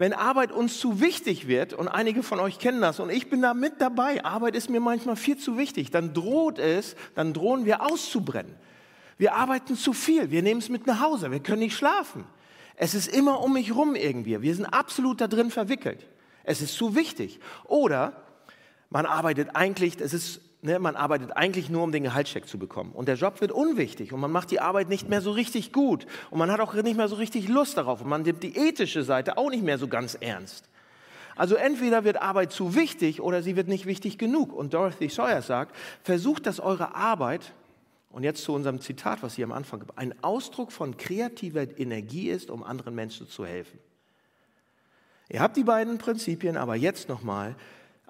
Wenn 0.00 0.14
Arbeit 0.14 0.50
uns 0.50 0.80
zu 0.80 1.02
wichtig 1.02 1.46
wird, 1.46 1.74
und 1.74 1.86
einige 1.86 2.22
von 2.22 2.40
euch 2.40 2.58
kennen 2.58 2.80
das, 2.80 3.00
und 3.00 3.10
ich 3.10 3.28
bin 3.28 3.42
da 3.42 3.52
mit 3.52 3.82
dabei, 3.82 4.24
Arbeit 4.24 4.56
ist 4.56 4.70
mir 4.70 4.80
manchmal 4.80 5.14
viel 5.14 5.36
zu 5.36 5.58
wichtig, 5.58 5.90
dann 5.90 6.14
droht 6.14 6.58
es, 6.58 6.96
dann 7.14 7.34
drohen 7.34 7.66
wir 7.66 7.82
auszubrennen. 7.82 8.54
Wir 9.18 9.34
arbeiten 9.34 9.76
zu 9.76 9.92
viel, 9.92 10.30
wir 10.30 10.40
nehmen 10.40 10.60
es 10.60 10.70
mit 10.70 10.86
nach 10.86 11.00
Hause, 11.00 11.30
wir 11.30 11.40
können 11.40 11.58
nicht 11.58 11.76
schlafen. 11.76 12.24
Es 12.76 12.94
ist 12.94 13.14
immer 13.14 13.42
um 13.42 13.52
mich 13.52 13.74
rum 13.74 13.94
irgendwie, 13.94 14.40
wir 14.40 14.54
sind 14.54 14.64
absolut 14.64 15.20
da 15.20 15.28
drin 15.28 15.50
verwickelt. 15.50 16.06
Es 16.44 16.62
ist 16.62 16.76
zu 16.76 16.94
wichtig. 16.94 17.38
Oder 17.64 18.22
man 18.88 19.04
arbeitet 19.04 19.50
eigentlich, 19.54 20.00
es 20.00 20.14
ist 20.14 20.40
ne, 20.62 20.78
man 20.78 20.96
arbeitet 20.96 21.36
eigentlich 21.36 21.70
nur, 21.70 21.82
um 21.82 21.92
den 21.92 22.02
Gehaltscheck 22.02 22.46
zu 22.46 22.58
bekommen. 22.58 22.92
Und 22.92 23.08
der 23.08 23.16
Job 23.16 23.40
wird 23.40 23.52
unwichtig 23.52 24.12
und 24.12 24.20
man 24.20 24.30
macht 24.30 24.50
die 24.50 24.60
Arbeit 24.60 24.88
nicht 24.88 25.08
mehr 25.08 25.20
so 25.20 25.32
richtig 25.32 25.72
gut. 25.72 26.06
Und 26.30 26.38
man 26.38 26.50
hat 26.50 26.60
auch 26.60 26.74
nicht 26.74 26.96
mehr 26.96 27.08
so 27.08 27.16
richtig 27.16 27.48
Lust 27.48 27.76
darauf. 27.76 28.00
Und 28.00 28.08
man 28.08 28.22
nimmt 28.22 28.42
die 28.42 28.56
ethische 28.56 29.02
Seite 29.02 29.38
auch 29.38 29.50
nicht 29.50 29.64
mehr 29.64 29.78
so 29.78 29.88
ganz 29.88 30.14
ernst. 30.14 30.68
Also 31.36 31.54
entweder 31.54 32.04
wird 32.04 32.20
Arbeit 32.20 32.52
zu 32.52 32.74
wichtig 32.74 33.20
oder 33.20 33.42
sie 33.42 33.56
wird 33.56 33.68
nicht 33.68 33.86
wichtig 33.86 34.18
genug. 34.18 34.52
Und 34.52 34.74
Dorothy 34.74 35.08
Sawyer 35.08 35.42
sagt, 35.42 35.74
versucht, 36.02 36.46
dass 36.46 36.60
eure 36.60 36.94
Arbeit, 36.94 37.52
und 38.10 38.24
jetzt 38.24 38.42
zu 38.42 38.52
unserem 38.52 38.80
Zitat, 38.80 39.22
was 39.22 39.36
hier 39.36 39.44
am 39.44 39.52
Anfang 39.52 39.84
ein 39.96 40.14
Ausdruck 40.22 40.72
von 40.72 40.96
kreativer 40.96 41.78
Energie 41.78 42.28
ist, 42.28 42.50
um 42.50 42.62
anderen 42.64 42.94
Menschen 42.94 43.28
zu 43.28 43.46
helfen. 43.46 43.78
Ihr 45.30 45.40
habt 45.40 45.56
die 45.56 45.62
beiden 45.62 45.96
Prinzipien, 45.98 46.56
aber 46.56 46.74
jetzt 46.74 47.08
nochmal, 47.08 47.54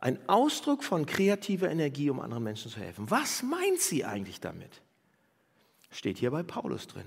ein 0.01 0.19
Ausdruck 0.29 0.83
von 0.83 1.05
kreativer 1.05 1.71
Energie, 1.71 2.11
um 2.11 2.21
anderen 2.21 2.43
Menschen 2.43 2.71
zu 2.71 2.81
helfen. 2.81 3.11
Was 3.11 3.43
meint 3.43 3.81
sie 3.81 4.05
eigentlich 4.05 4.41
damit? 4.41 4.81
Steht 5.91 6.19
hier 6.19 6.31
bei 6.31 6.43
Paulus 6.43 6.87
drin. 6.87 7.07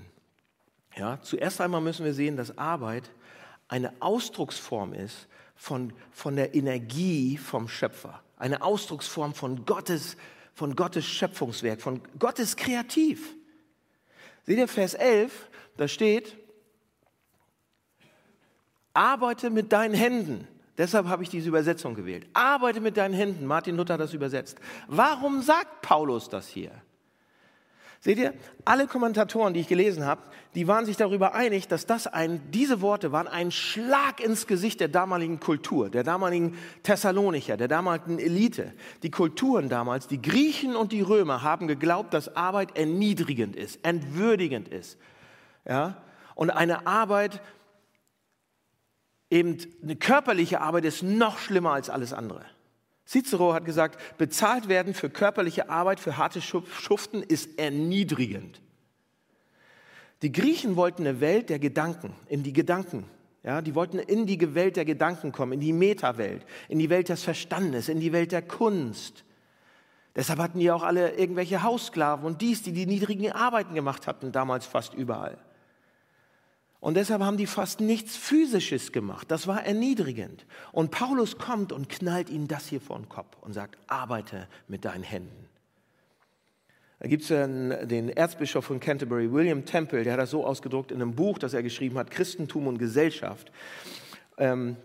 Ja, 0.96 1.20
zuerst 1.20 1.60
einmal 1.60 1.80
müssen 1.80 2.04
wir 2.04 2.14
sehen, 2.14 2.36
dass 2.36 2.56
Arbeit 2.56 3.10
eine 3.66 3.92
Ausdrucksform 4.00 4.92
ist 4.92 5.26
von, 5.56 5.92
von 6.12 6.36
der 6.36 6.54
Energie 6.54 7.36
vom 7.36 7.66
Schöpfer. 7.68 8.22
Eine 8.36 8.62
Ausdrucksform 8.62 9.34
von 9.34 9.64
Gottes, 9.64 10.16
von 10.52 10.76
Gottes 10.76 11.04
Schöpfungswerk, 11.04 11.80
von 11.80 12.00
Gottes 12.18 12.56
Kreativ. 12.56 13.34
Seht 14.44 14.58
ihr 14.58 14.68
Vers 14.68 14.94
11, 14.94 15.50
da 15.76 15.88
steht, 15.88 16.36
arbeite 18.92 19.50
mit 19.50 19.72
deinen 19.72 19.94
Händen 19.94 20.46
Deshalb 20.76 21.06
habe 21.06 21.22
ich 21.22 21.28
diese 21.28 21.48
Übersetzung 21.48 21.94
gewählt. 21.94 22.26
Arbeite 22.32 22.80
mit 22.80 22.96
deinen 22.96 23.14
Händen. 23.14 23.46
Martin 23.46 23.76
Luther 23.76 23.94
hat 23.94 24.00
das 24.00 24.12
übersetzt. 24.12 24.58
Warum 24.88 25.40
sagt 25.42 25.82
Paulus 25.82 26.28
das 26.28 26.48
hier? 26.48 26.72
Seht 28.04 28.18
ihr, 28.18 28.34
alle 28.66 28.86
Kommentatoren, 28.86 29.54
die 29.54 29.60
ich 29.60 29.68
gelesen 29.68 30.04
habe, 30.04 30.20
die 30.54 30.68
waren 30.68 30.84
sich 30.84 30.98
darüber 30.98 31.32
einig, 31.32 31.68
dass 31.68 31.86
das 31.86 32.06
ein, 32.06 32.50
diese 32.50 32.82
Worte 32.82 33.12
waren 33.12 33.26
ein 33.26 33.50
Schlag 33.50 34.20
ins 34.20 34.46
Gesicht 34.46 34.80
der 34.80 34.88
damaligen 34.88 35.40
Kultur, 35.40 35.88
der 35.88 36.04
damaligen 36.04 36.58
Thessalonicher, 36.82 37.56
der 37.56 37.66
damaligen 37.66 38.18
Elite. 38.18 38.74
Die 39.02 39.10
Kulturen 39.10 39.70
damals, 39.70 40.06
die 40.06 40.20
Griechen 40.20 40.76
und 40.76 40.92
die 40.92 41.00
Römer 41.00 41.42
haben 41.42 41.66
geglaubt, 41.66 42.12
dass 42.12 42.36
Arbeit 42.36 42.76
erniedrigend 42.76 43.56
ist, 43.56 43.82
entwürdigend 43.82 44.68
ist. 44.68 44.98
Ja? 45.66 45.96
Und 46.34 46.50
eine 46.50 46.86
Arbeit, 46.86 47.40
eben 49.34 49.58
eine 49.82 49.96
körperliche 49.96 50.60
Arbeit 50.60 50.84
ist 50.84 51.02
noch 51.02 51.38
schlimmer 51.38 51.72
als 51.72 51.90
alles 51.90 52.12
andere. 52.12 52.44
Cicero 53.06 53.52
hat 53.52 53.64
gesagt, 53.64 53.98
bezahlt 54.16 54.68
werden 54.68 54.94
für 54.94 55.10
körperliche 55.10 55.68
Arbeit, 55.68 56.00
für 56.00 56.16
harte 56.16 56.40
Schuften 56.40 57.22
ist 57.22 57.58
erniedrigend. 57.58 58.60
Die 60.22 60.32
Griechen 60.32 60.76
wollten 60.76 61.06
eine 61.06 61.20
Welt 61.20 61.50
der 61.50 61.58
Gedanken, 61.58 62.14
in 62.28 62.42
die 62.42 62.52
Gedanken. 62.52 63.04
Ja, 63.42 63.60
die 63.60 63.74
wollten 63.74 63.98
in 63.98 64.24
die 64.24 64.54
Welt 64.54 64.76
der 64.76 64.86
Gedanken 64.86 65.32
kommen, 65.32 65.52
in 65.52 65.60
die 65.60 65.74
Metawelt, 65.74 66.46
in 66.68 66.78
die 66.78 66.88
Welt 66.88 67.10
des 67.10 67.24
Verstandes, 67.24 67.90
in 67.90 68.00
die 68.00 68.12
Welt 68.12 68.32
der 68.32 68.40
Kunst. 68.40 69.24
Deshalb 70.16 70.38
hatten 70.38 70.60
die 70.60 70.70
auch 70.70 70.82
alle 70.82 71.16
irgendwelche 71.16 71.62
Haussklaven 71.62 72.24
und 72.24 72.40
dies, 72.40 72.62
die 72.62 72.72
die 72.72 72.86
niedrigen 72.86 73.32
Arbeiten 73.32 73.74
gemacht 73.74 74.06
hatten, 74.06 74.32
damals 74.32 74.64
fast 74.64 74.94
überall. 74.94 75.36
Und 76.84 76.98
deshalb 76.98 77.22
haben 77.22 77.38
die 77.38 77.46
fast 77.46 77.80
nichts 77.80 78.14
Physisches 78.14 78.92
gemacht. 78.92 79.30
Das 79.30 79.46
war 79.46 79.64
erniedrigend. 79.64 80.44
Und 80.70 80.90
Paulus 80.90 81.38
kommt 81.38 81.72
und 81.72 81.88
knallt 81.88 82.28
ihnen 82.28 82.46
das 82.46 82.68
hier 82.68 82.78
vor 82.82 82.98
den 82.98 83.08
Kopf 83.08 83.38
und 83.40 83.54
sagt, 83.54 83.78
arbeite 83.86 84.48
mit 84.68 84.84
deinen 84.84 85.02
Händen. 85.02 85.48
Da 86.98 87.08
gibt 87.08 87.22
es 87.22 87.28
den 87.28 88.10
Erzbischof 88.10 88.66
von 88.66 88.80
Canterbury, 88.80 89.32
William 89.32 89.64
Temple, 89.64 90.04
der 90.04 90.12
hat 90.12 90.20
das 90.20 90.30
so 90.30 90.44
ausgedruckt 90.44 90.92
in 90.92 91.00
einem 91.00 91.14
Buch, 91.14 91.38
das 91.38 91.54
er 91.54 91.62
geschrieben 91.62 91.96
hat, 91.96 92.10
Christentum 92.10 92.66
und 92.66 92.76
Gesellschaft. 92.76 93.50
Ähm, 94.36 94.76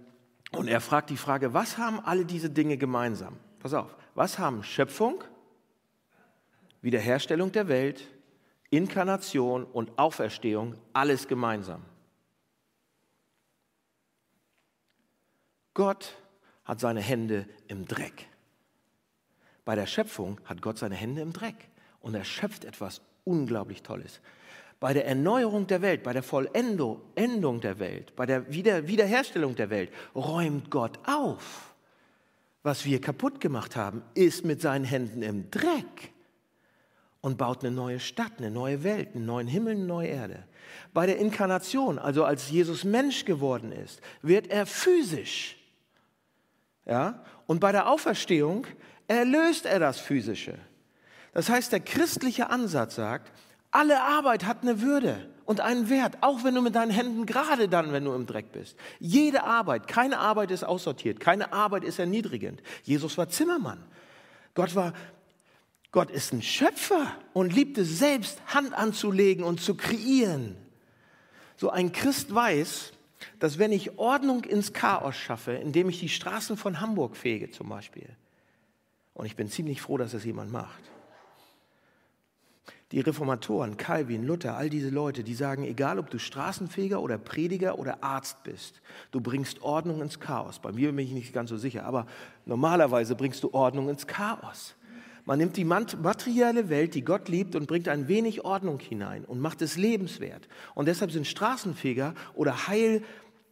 und 0.53 0.69
er 0.69 0.79
fragt 0.79 1.09
die 1.09 1.17
Frage, 1.17 1.53
was 1.53 1.77
haben 1.77 1.99
alle 1.99 2.23
diese 2.23 2.49
Dinge 2.49 2.77
gemeinsam? 2.77 3.35
Pass 3.59 3.73
auf, 3.73 3.93
was 4.15 4.39
haben 4.39 4.63
Schöpfung, 4.63 5.21
Wiederherstellung 6.81 7.51
der 7.51 7.67
Welt, 7.67 8.07
Inkarnation 8.69 9.63
und 9.63 9.97
Auferstehung 9.97 10.75
alles 10.93 11.27
gemeinsam. 11.27 11.83
Gott 15.73 16.17
hat 16.65 16.79
seine 16.79 17.01
Hände 17.01 17.47
im 17.67 17.85
Dreck. 17.85 18.27
Bei 19.65 19.75
der 19.75 19.85
Schöpfung 19.85 20.39
hat 20.45 20.61
Gott 20.61 20.77
seine 20.77 20.95
Hände 20.95 21.21
im 21.21 21.33
Dreck 21.33 21.69
und 22.01 22.15
er 22.15 22.23
schöpft 22.23 22.65
etwas 22.65 23.01
unglaublich 23.23 23.81
Tolles. 23.83 24.21
bei 24.79 24.93
der 24.93 25.05
Erneuerung 25.05 25.67
der 25.67 25.81
Welt, 25.81 26.03
bei 26.03 26.13
der 26.13 26.23
Vollendung 26.23 27.01
der 27.61 27.79
Welt, 27.79 28.15
bei 28.15 28.25
der 28.25 28.51
Wieder 28.51 28.87
Wiederherstellung 28.87 29.55
der 29.55 29.69
Welt, 29.69 29.91
räumt 30.15 30.71
Gott 30.71 30.99
auf. 31.05 31.75
Was 32.63 32.85
wir 32.85 33.01
kaputt 33.01 33.41
gemacht 33.41 33.75
haben, 33.75 34.03
ist 34.13 34.45
mit 34.45 34.61
seinen 34.61 34.85
Händen 34.85 35.21
im 35.21 35.51
Dreck 35.51 36.13
und 37.21 37.37
baut 37.37 37.63
eine 37.63 37.75
neue 37.75 37.99
Stadt, 37.99 38.33
eine 38.37 38.51
neue 38.51 38.83
Welt, 38.83 39.15
einen 39.15 39.25
neuen 39.25 39.47
Himmel, 39.47 39.75
eine 39.75 39.85
neue 39.85 40.07
Erde. 40.07 40.43
Bei 40.93 41.05
der 41.05 41.17
Inkarnation, 41.17 41.99
also 41.99 42.23
als 42.23 42.49
Jesus 42.49 42.83
Mensch 42.83 43.25
geworden 43.25 43.71
ist, 43.71 44.01
wird 44.21 44.47
er 44.47 44.65
physisch. 44.65 45.57
Ja? 46.85 47.23
Und 47.45 47.59
bei 47.59 47.71
der 47.71 47.89
Auferstehung 47.89 48.65
erlöst 49.07 49.65
er 49.65 49.79
das 49.79 49.99
Physische. 49.99 50.55
Das 51.33 51.49
heißt, 51.49 51.71
der 51.71 51.79
christliche 51.79 52.49
Ansatz 52.49 52.95
sagt, 52.95 53.31
alle 53.71 54.01
Arbeit 54.01 54.45
hat 54.45 54.63
eine 54.63 54.81
Würde 54.81 55.29
und 55.45 55.61
einen 55.61 55.89
Wert, 55.89 56.17
auch 56.21 56.43
wenn 56.43 56.55
du 56.55 56.61
mit 56.61 56.75
deinen 56.75 56.91
Händen, 56.91 57.25
gerade 57.25 57.67
dann, 57.67 57.91
wenn 57.91 58.05
du 58.05 58.13
im 58.13 58.25
Dreck 58.25 58.51
bist. 58.51 58.77
Jede 58.99 59.43
Arbeit, 59.43 59.87
keine 59.87 60.17
Arbeit 60.19 60.51
ist 60.51 60.63
aussortiert, 60.63 61.19
keine 61.19 61.53
Arbeit 61.53 61.83
ist 61.83 61.99
erniedrigend. 61.99 62.63
Jesus 62.83 63.17
war 63.17 63.29
Zimmermann. 63.29 63.83
Gott 64.55 64.75
war, 64.75 64.93
Gott 65.91 66.11
ist 66.11 66.33
ein 66.33 66.41
Schöpfer 66.41 67.15
und 67.33 67.53
liebte 67.53 67.83
selbst 67.83 68.41
Hand 68.53 68.73
anzulegen 68.73 69.43
und 69.43 69.59
zu 69.59 69.75
kreieren. 69.75 70.55
So 71.57 71.69
ein 71.71 71.91
Christ 71.91 72.33
weiß, 72.33 72.93
dass 73.39 73.57
wenn 73.57 73.71
ich 73.71 73.97
Ordnung 73.97 74.43
ins 74.43 74.73
Chaos 74.73 75.15
schaffe, 75.15 75.53
indem 75.53 75.89
ich 75.89 75.99
die 75.99 76.09
Straßen 76.09 76.57
von 76.57 76.79
Hamburg 76.79 77.17
fege 77.17 77.49
zum 77.51 77.69
Beispiel, 77.69 78.09
und 79.13 79.25
ich 79.25 79.35
bin 79.35 79.49
ziemlich 79.49 79.81
froh, 79.81 79.97
dass 79.97 80.13
das 80.13 80.23
jemand 80.23 80.51
macht, 80.51 80.79
die 82.91 83.01
Reformatoren, 83.01 83.77
Calvin, 83.77 84.25
Luther, 84.25 84.55
all 84.55 84.69
diese 84.69 84.89
Leute, 84.89 85.23
die 85.23 85.35
sagen, 85.35 85.63
egal 85.63 85.99
ob 85.99 86.09
du 86.09 86.17
Straßenfeger 86.17 87.01
oder 87.01 87.17
Prediger 87.17 87.77
oder 87.77 88.03
Arzt 88.03 88.43
bist, 88.43 88.81
du 89.11 89.21
bringst 89.21 89.61
Ordnung 89.61 90.01
ins 90.01 90.19
Chaos. 90.19 90.59
Bei 90.59 90.71
mir 90.71 90.91
bin 90.91 91.05
ich 91.05 91.11
nicht 91.11 91.33
ganz 91.33 91.49
so 91.49 91.57
sicher, 91.57 91.85
aber 91.85 92.07
normalerweise 92.45 93.15
bringst 93.15 93.43
du 93.43 93.53
Ordnung 93.53 93.89
ins 93.89 94.07
Chaos. 94.07 94.75
Man 95.29 95.37
nimmt 95.37 95.57
die 95.57 95.63
materielle 95.63 96.69
Welt, 96.69 96.95
die 96.95 97.05
Gott 97.05 97.29
liebt, 97.29 97.55
und 97.55 97.67
bringt 97.67 97.87
ein 97.87 98.07
wenig 98.07 98.45
Ordnung 98.45 98.79
hinein 98.79 99.25
und 99.25 99.39
macht 99.39 99.61
es 99.61 99.77
lebenswert. 99.77 100.47
Und 100.73 100.87
deshalb 100.87 101.11
sind 101.11 101.27
Straßenfeger 101.27 102.15
oder 102.33 102.67
Heil 102.67 103.03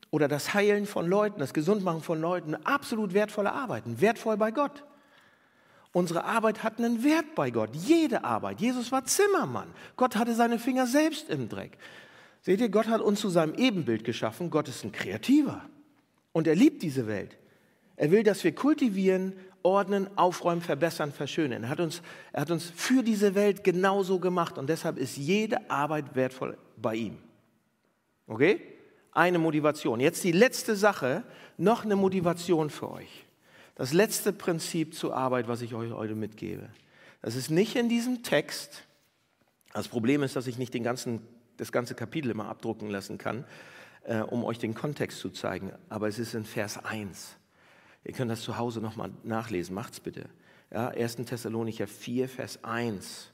oder 0.10 0.28
das 0.28 0.56
Heilen 0.56 0.88
von 0.88 1.08
Leuten, 1.08 1.40
das 1.40 1.54
Gesundmachen 1.54 2.02
von 2.02 2.20
Leuten 2.20 2.56
absolut 2.56 3.14
wertvolle 3.14 3.54
Arbeiten, 3.54 4.02
wertvoll 4.02 4.38
bei 4.38 4.50
Gott. 4.50 4.86
Unsere 5.92 6.24
Arbeit 6.24 6.64
hat 6.64 6.80
einen 6.80 7.04
Wert 7.04 7.36
bei 7.36 7.52
Gott. 7.52 7.70
Jede 7.76 8.24
Arbeit. 8.24 8.60
Jesus 8.60 8.92
war 8.92 9.06
Zimmermann. 9.06 9.68
Gott 9.98 10.16
hatte 10.16 10.34
seine 10.34 10.58
Finger 10.58 10.88
selbst 10.88 11.30
im 11.30 11.48
Dreck. 11.48 11.78
Seht 12.42 12.60
ihr, 12.60 12.70
Gott 12.70 12.88
hat 12.88 13.02
uns 13.02 13.20
zu 13.20 13.30
seinem 13.30 13.54
Ebenbild 13.54 14.04
geschaffen. 14.04 14.50
Gott 14.50 14.68
ist 14.68 14.84
ein 14.84 14.92
Kreativer. 14.92 15.62
Und 16.32 16.48
er 16.48 16.56
liebt 16.56 16.82
diese 16.82 17.06
Welt. 17.06 17.38
Er 17.98 18.10
will, 18.10 18.24
dass 18.24 18.44
wir 18.44 18.56
kultivieren, 18.56 19.34
ordnen, 19.68 20.08
aufräumen, 20.18 20.62
verbessern, 20.62 21.12
verschönern. 21.12 21.64
Er 21.64 21.70
hat 21.70 21.82
uns, 21.82 22.02
er 22.32 22.42
hat 22.42 22.52
uns 22.52 22.72
für 22.74 23.04
diese 23.04 23.36
Welt 23.36 23.66
genauso 23.66 24.18
gemacht. 24.18 24.58
Und 24.58 24.70
deshalb 24.70 24.98
ist 24.98 25.18
jede 25.18 25.70
Arbeit 25.70 26.16
wertvoll 26.16 26.58
bei 26.78 26.96
ihm. 26.96 27.18
Okay? 28.28 28.62
Eine 29.12 29.40
Motivation. 29.40 30.00
Jetzt 30.00 30.24
die 30.24 30.32
letzte 30.32 30.78
Sache, 30.78 31.24
noch 31.58 31.84
eine 31.84 31.98
Motivation 31.98 32.70
für 32.70 32.90
euch. 32.90 33.26
Das 33.76 33.92
letzte 33.92 34.32
Prinzip 34.32 34.96
zur 34.96 35.14
Arbeit, 35.14 35.50
was 35.50 35.62
ich 35.62 35.74
euch 35.74 35.92
heute 35.92 36.16
mitgebe. 36.16 36.70
Das 37.22 37.36
ist 37.36 37.52
nicht 37.52 37.76
in 37.76 37.90
diesem 37.90 38.24
Text. 38.24 38.84
Das 39.74 39.90
Problem 39.90 40.24
ist, 40.24 40.38
dass 40.38 40.48
ich 40.48 40.58
nicht 40.58 40.74
den 40.74 40.84
ganzen, 40.84 41.22
das 41.58 41.74
ganze 41.74 41.94
Kapitel 41.94 42.32
immer 42.32 42.48
abdrucken 42.48 42.90
lassen 42.90 43.18
kann, 43.18 43.44
äh, 44.04 44.20
um 44.20 44.46
euch 44.46 44.60
den 44.60 44.74
Kontext 44.74 45.20
zu 45.20 45.30
zeigen. 45.30 45.74
Aber 45.90 46.08
es 46.08 46.20
ist 46.20 46.36
in 46.36 46.46
Vers 46.46 46.84
1. 46.86 47.36
Ihr 48.04 48.14
könnt 48.14 48.32
das 48.32 48.42
zu 48.42 48.58
Hause 48.58 48.80
nochmal 48.82 49.12
nachlesen. 49.24 49.76
Macht's 49.76 50.00
bitte. 50.00 50.30
Ja, 50.72 50.90
1. 50.90 51.18
Thessalonicher 51.18 51.88
4, 51.88 52.30
Vers 52.30 52.64
1. 52.64 53.32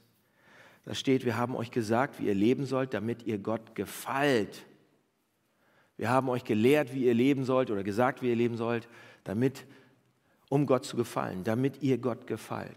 Da 0.84 0.94
steht, 0.94 1.24
wir 1.24 1.36
haben 1.36 1.56
euch 1.56 1.70
gesagt, 1.70 2.20
wie 2.20 2.26
ihr 2.26 2.34
leben 2.34 2.66
sollt, 2.66 2.94
damit 2.94 3.22
ihr 3.24 3.38
Gott 3.38 3.74
gefällt. 3.74 4.64
Wir 5.96 6.10
haben 6.10 6.28
euch 6.28 6.44
gelehrt, 6.44 6.92
wie 6.92 7.06
ihr 7.06 7.14
leben 7.14 7.44
sollt 7.44 7.70
oder 7.70 7.82
gesagt, 7.82 8.20
wie 8.20 8.28
ihr 8.28 8.36
leben 8.36 8.56
sollt, 8.56 8.88
damit 9.22 9.64
um 10.48 10.66
Gott 10.66 10.84
zu 10.84 10.96
gefallen, 10.96 11.44
damit 11.44 11.82
ihr 11.82 11.98
Gott 11.98 12.26
gefällt. 12.26 12.76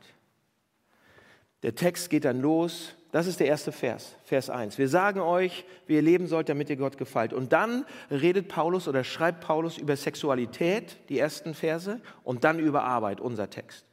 Der 1.64 1.76
Text 1.76 2.10
geht 2.10 2.26
dann 2.26 2.42
los. 2.42 2.94
Das 3.12 3.26
ist 3.26 3.40
der 3.40 3.48
erste 3.48 3.72
Vers, 3.72 4.16
Vers 4.26 4.50
1. 4.50 4.78
Wir 4.78 4.90
sagen 4.90 5.22
euch, 5.22 5.66
wie 5.88 5.96
ihr 5.96 6.02
leben 6.02 6.28
sollt, 6.28 6.50
damit 6.50 6.70
ihr 6.70 6.76
Gott 6.76 6.98
gefällt. 6.98 7.34
Und 7.34 7.54
dann 7.54 7.86
redet 8.12 8.48
Paulus 8.48 8.88
oder 8.88 9.04
schreibt 9.04 9.42
Paulus 9.42 9.78
über 9.78 9.96
Sexualität, 9.96 10.98
die 11.10 11.18
ersten 11.18 11.54
Verse, 11.54 12.02
und 12.24 12.44
dann 12.44 12.60
über 12.60 12.84
Arbeit, 12.84 13.22
unser 13.22 13.50
Text. 13.50 13.86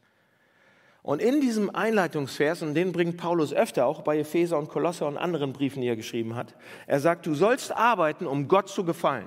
Und 1.03 1.20
in 1.20 1.40
diesem 1.40 1.74
Einleitungsvers, 1.74 2.62
und 2.62 2.74
den 2.74 2.92
bringt 2.92 3.18
Paulus 3.18 3.53
öfter 3.53 3.87
auch 3.87 4.03
bei 4.03 4.18
Epheser 4.18 4.59
und 4.59 4.68
Kolosser 4.68 5.07
und 5.07 5.16
anderen 5.16 5.53
Briefen, 5.53 5.81
die 5.81 5.88
er 5.88 5.96
geschrieben 5.96 6.35
hat, 6.35 6.55
er 6.87 6.98
sagt, 6.98 7.27
du 7.27 7.35
sollst 7.35 7.77
arbeiten, 7.77 8.27
um 8.27 8.48
Gott 8.48 8.68
zu 8.68 8.85
gefallen. 8.85 9.27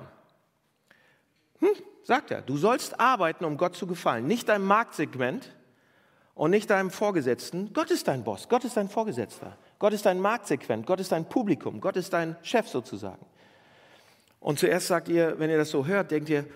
Hm, 1.60 1.68
sagt 2.02 2.30
er, 2.30 2.42
du 2.42 2.56
sollst 2.56 3.00
arbeiten, 3.00 3.44
um 3.44 3.56
Gott 3.56 3.76
zu 3.76 3.86
gefallen. 3.86 4.26
Nicht 4.26 4.48
deinem 4.48 4.64
Marktsegment 4.64 5.54
und 6.38 6.52
nicht 6.52 6.70
deinem 6.70 6.90
Vorgesetzten. 6.90 7.72
Gott 7.72 7.90
ist 7.90 8.06
dein 8.06 8.22
Boss, 8.22 8.48
Gott 8.48 8.64
ist 8.64 8.76
dein 8.76 8.88
Vorgesetzter. 8.88 9.58
Gott 9.80 9.92
ist 9.92 10.06
dein 10.06 10.20
Marktsegment, 10.20 10.86
Gott 10.86 11.00
ist 11.00 11.10
dein 11.10 11.28
Publikum, 11.28 11.80
Gott 11.80 11.96
ist 11.96 12.12
dein 12.12 12.36
Chef 12.42 12.68
sozusagen. 12.68 13.26
Und 14.38 14.60
zuerst 14.60 14.86
sagt 14.86 15.08
ihr, 15.08 15.34
wenn 15.40 15.50
ihr 15.50 15.58
das 15.58 15.70
so 15.70 15.84
hört, 15.84 16.12
denkt 16.12 16.28
ihr, 16.28 16.46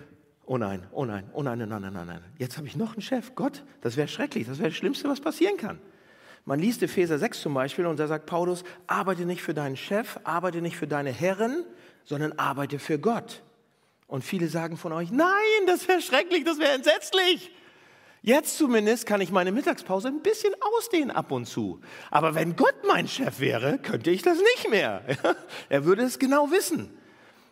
oh 0.45 0.57
nein, 0.57 0.87
oh 0.93 1.03
nein, 1.03 1.29
oh 1.33 1.43
nein, 1.43 1.57
nein, 1.59 1.67
nein, 1.67 1.81
nein, 1.81 2.07
nein. 2.07 2.23
Jetzt 2.37 2.57
habe 2.57 2.65
ich 2.65 2.77
noch 2.77 2.93
einen 2.93 3.01
Chef. 3.01 3.35
Gott, 3.35 3.61
das 3.81 3.97
wäre 3.97 4.07
schrecklich, 4.07 4.47
das 4.47 4.59
wäre 4.59 4.69
das 4.69 4.77
Schlimmste, 4.77 5.09
was 5.09 5.19
passieren 5.19 5.57
kann. 5.57 5.79
Man 6.45 6.59
liest 6.59 6.81
Epheser 6.81 7.19
6 7.19 7.41
zum 7.41 7.53
Beispiel 7.53 7.85
und 7.85 7.99
da 7.99 8.07
sagt 8.07 8.25
Paulus, 8.25 8.63
arbeite 8.87 9.25
nicht 9.25 9.41
für 9.41 9.53
deinen 9.53 9.75
Chef, 9.75 10.17
arbeite 10.23 10.61
nicht 10.61 10.77
für 10.77 10.87
deine 10.87 11.11
Herren, 11.11 11.65
sondern 12.05 12.31
arbeite 12.39 12.79
für 12.79 12.99
Gott. 12.99 13.43
Und 14.07 14.23
viele 14.23 14.47
sagen 14.47 14.77
von 14.77 14.93
euch, 14.93 15.11
nein, 15.11 15.27
das 15.67 15.89
wäre 15.89 16.01
schrecklich, 16.01 16.45
das 16.45 16.57
wäre 16.57 16.71
entsetzlich. 16.71 17.51
Jetzt 18.25 18.57
zumindest 18.57 19.05
kann 19.05 19.19
ich 19.19 19.31
meine 19.31 19.51
Mittagspause 19.51 20.07
ein 20.07 20.21
bisschen 20.21 20.53
ausdehnen 20.77 21.11
ab 21.11 21.29
und 21.29 21.45
zu. 21.45 21.81
Aber 22.09 22.35
wenn 22.35 22.55
Gott 22.55 22.75
mein 22.87 23.05
Chef 23.05 23.41
wäre, 23.41 23.79
könnte 23.79 24.11
ich 24.11 24.21
das 24.21 24.37
nicht 24.37 24.69
mehr. 24.69 25.01
er 25.69 25.83
würde 25.83 26.03
es 26.03 26.19
genau 26.19 26.49
wissen. 26.49 26.89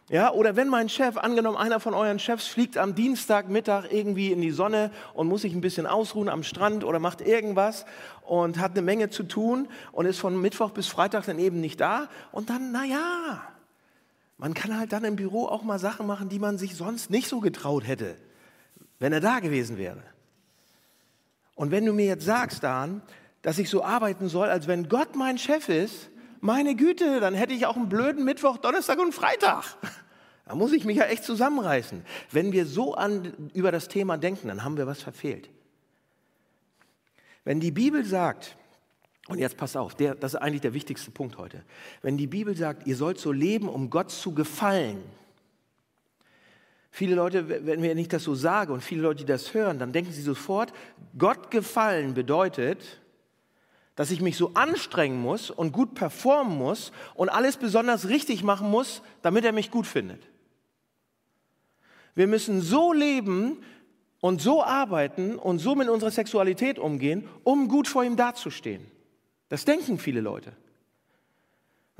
Ja, 0.07 0.31
oder 0.31 0.55
wenn 0.55 0.69
mein 0.69 0.87
Chef, 0.87 1.17
angenommen 1.17 1.57
einer 1.57 1.81
von 1.81 1.93
euren 1.93 2.19
Chefs 2.19 2.47
fliegt 2.47 2.77
am 2.77 2.95
Dienstagmittag 2.95 3.91
irgendwie 3.91 4.31
in 4.31 4.39
die 4.39 4.51
Sonne 4.51 4.91
und 5.13 5.27
muss 5.27 5.41
sich 5.41 5.53
ein 5.53 5.59
bisschen 5.59 5.85
ausruhen 5.85 6.29
am 6.29 6.41
Strand 6.41 6.85
oder 6.85 6.99
macht 6.99 7.19
irgendwas 7.19 7.85
und 8.21 8.57
hat 8.57 8.71
eine 8.71 8.81
Menge 8.81 9.09
zu 9.09 9.23
tun 9.23 9.67
und 9.91 10.05
ist 10.05 10.19
von 10.19 10.39
Mittwoch 10.39 10.71
bis 10.71 10.87
Freitag 10.87 11.25
dann 11.25 11.37
eben 11.37 11.59
nicht 11.59 11.81
da 11.81 12.07
und 12.31 12.49
dann, 12.49 12.71
na 12.71 12.85
ja, 12.85 13.41
man 14.37 14.53
kann 14.53 14.79
halt 14.79 14.93
dann 14.93 15.03
im 15.03 15.17
Büro 15.17 15.47
auch 15.47 15.63
mal 15.63 15.79
Sachen 15.79 16.07
machen, 16.07 16.29
die 16.29 16.39
man 16.39 16.57
sich 16.57 16.75
sonst 16.75 17.09
nicht 17.09 17.27
so 17.27 17.41
getraut 17.41 17.85
hätte, 17.85 18.15
wenn 18.99 19.11
er 19.11 19.19
da 19.19 19.39
gewesen 19.39 19.77
wäre. 19.77 20.10
Und 21.61 21.69
wenn 21.69 21.85
du 21.85 21.93
mir 21.93 22.07
jetzt 22.07 22.25
sagst, 22.25 22.63
Dan, 22.63 23.03
dass 23.43 23.59
ich 23.59 23.69
so 23.69 23.83
arbeiten 23.83 24.29
soll, 24.29 24.49
als 24.49 24.65
wenn 24.65 24.89
Gott 24.89 25.15
mein 25.15 25.37
Chef 25.37 25.69
ist, 25.69 26.09
meine 26.39 26.75
Güte, 26.75 27.19
dann 27.19 27.35
hätte 27.35 27.53
ich 27.53 27.67
auch 27.67 27.75
einen 27.75 27.87
blöden 27.87 28.25
Mittwoch, 28.25 28.57
Donnerstag 28.57 28.97
und 28.97 29.13
Freitag. 29.13 29.63
Da 30.45 30.55
muss 30.55 30.73
ich 30.73 30.85
mich 30.85 30.97
ja 30.97 31.05
echt 31.05 31.23
zusammenreißen. 31.23 32.03
Wenn 32.31 32.51
wir 32.51 32.65
so 32.65 32.95
an, 32.95 33.51
über 33.53 33.71
das 33.71 33.87
Thema 33.89 34.17
denken, 34.17 34.47
dann 34.47 34.63
haben 34.63 34.75
wir 34.75 34.87
was 34.87 35.01
verfehlt. 35.01 35.49
Wenn 37.45 37.59
die 37.59 37.71
Bibel 37.71 38.03
sagt, 38.03 38.57
und 39.27 39.37
jetzt 39.37 39.55
pass 39.55 39.75
auf, 39.75 39.93
der, 39.93 40.15
das 40.15 40.33
ist 40.33 40.41
eigentlich 40.41 40.61
der 40.61 40.73
wichtigste 40.73 41.11
Punkt 41.11 41.37
heute. 41.37 41.63
Wenn 42.01 42.17
die 42.17 42.27
Bibel 42.27 42.57
sagt, 42.57 42.87
ihr 42.87 42.97
sollt 42.97 43.19
so 43.19 43.31
leben, 43.31 43.69
um 43.69 43.91
Gott 43.91 44.09
zu 44.09 44.33
gefallen. 44.33 45.03
Viele 46.93 47.15
Leute, 47.15 47.65
wenn 47.65 47.81
wir 47.81 47.95
nicht 47.95 48.11
das 48.11 48.23
so 48.23 48.35
sagen 48.35 48.73
und 48.73 48.81
viele 48.81 49.01
Leute, 49.01 49.19
die 49.19 49.25
das 49.25 49.53
hören, 49.53 49.79
dann 49.79 49.93
denken 49.93 50.11
sie 50.11 50.21
sofort, 50.21 50.73
Gott 51.17 51.49
gefallen 51.49 52.13
bedeutet, 52.13 52.99
dass 53.95 54.11
ich 54.11 54.21
mich 54.21 54.35
so 54.35 54.51
anstrengen 54.55 55.21
muss 55.21 55.49
und 55.49 55.71
gut 55.71 55.95
performen 55.95 56.57
muss 56.57 56.91
und 57.15 57.29
alles 57.29 57.55
besonders 57.55 58.09
richtig 58.09 58.43
machen 58.43 58.69
muss, 58.69 59.01
damit 59.21 59.45
er 59.45 59.53
mich 59.53 59.71
gut 59.71 59.87
findet. 59.87 60.21
Wir 62.13 62.27
müssen 62.27 62.61
so 62.61 62.91
leben 62.91 63.63
und 64.19 64.41
so 64.41 64.61
arbeiten 64.61 65.37
und 65.37 65.59
so 65.59 65.75
mit 65.75 65.87
unserer 65.87 66.11
Sexualität 66.11 66.77
umgehen, 66.77 67.27
um 67.43 67.69
gut 67.69 67.87
vor 67.87 68.03
ihm 68.03 68.17
dazustehen. 68.17 68.85
Das 69.47 69.63
denken 69.63 69.97
viele 69.97 70.19
Leute. 70.19 70.51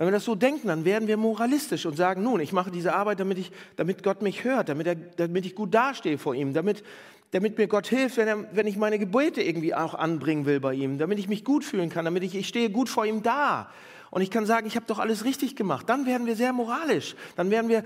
Wenn 0.01 0.07
wir 0.07 0.13
das 0.13 0.25
so 0.25 0.33
denken, 0.33 0.69
dann 0.69 0.83
werden 0.83 1.07
wir 1.07 1.15
moralistisch 1.15 1.85
und 1.85 1.95
sagen, 1.95 2.23
nun, 2.23 2.39
ich 2.39 2.53
mache 2.53 2.71
diese 2.71 2.95
Arbeit, 2.95 3.19
damit, 3.19 3.37
ich, 3.37 3.51
damit 3.75 4.01
Gott 4.01 4.23
mich 4.23 4.43
hört, 4.43 4.67
damit, 4.67 4.87
er, 4.87 4.95
damit 4.95 5.45
ich 5.45 5.53
gut 5.53 5.75
dastehe 5.75 6.17
vor 6.17 6.33
ihm, 6.33 6.55
damit, 6.55 6.83
damit 7.29 7.59
mir 7.59 7.67
Gott 7.67 7.85
hilft, 7.85 8.17
wenn, 8.17 8.27
er, 8.27 8.55
wenn 8.55 8.65
ich 8.65 8.77
meine 8.77 8.97
Gebete 8.97 9.43
irgendwie 9.43 9.75
auch 9.75 9.93
anbringen 9.93 10.47
will 10.47 10.59
bei 10.59 10.73
ihm, 10.73 10.97
damit 10.97 11.19
ich 11.19 11.29
mich 11.29 11.45
gut 11.45 11.63
fühlen 11.63 11.91
kann, 11.91 12.05
damit 12.05 12.23
ich, 12.23 12.33
ich 12.33 12.47
stehe 12.47 12.71
gut 12.71 12.89
vor 12.89 13.05
ihm 13.05 13.21
da. 13.21 13.69
und 14.09 14.23
ich 14.23 14.31
kann 14.31 14.47
sagen, 14.47 14.65
ich 14.65 14.75
habe 14.75 14.87
doch 14.87 14.97
alles 14.97 15.23
richtig 15.23 15.55
gemacht, 15.55 15.87
dann 15.87 16.07
werden 16.07 16.25
wir 16.25 16.35
sehr 16.35 16.51
moralisch. 16.51 17.15
Dann 17.35 17.51
werden 17.51 17.69
wir 17.69 17.83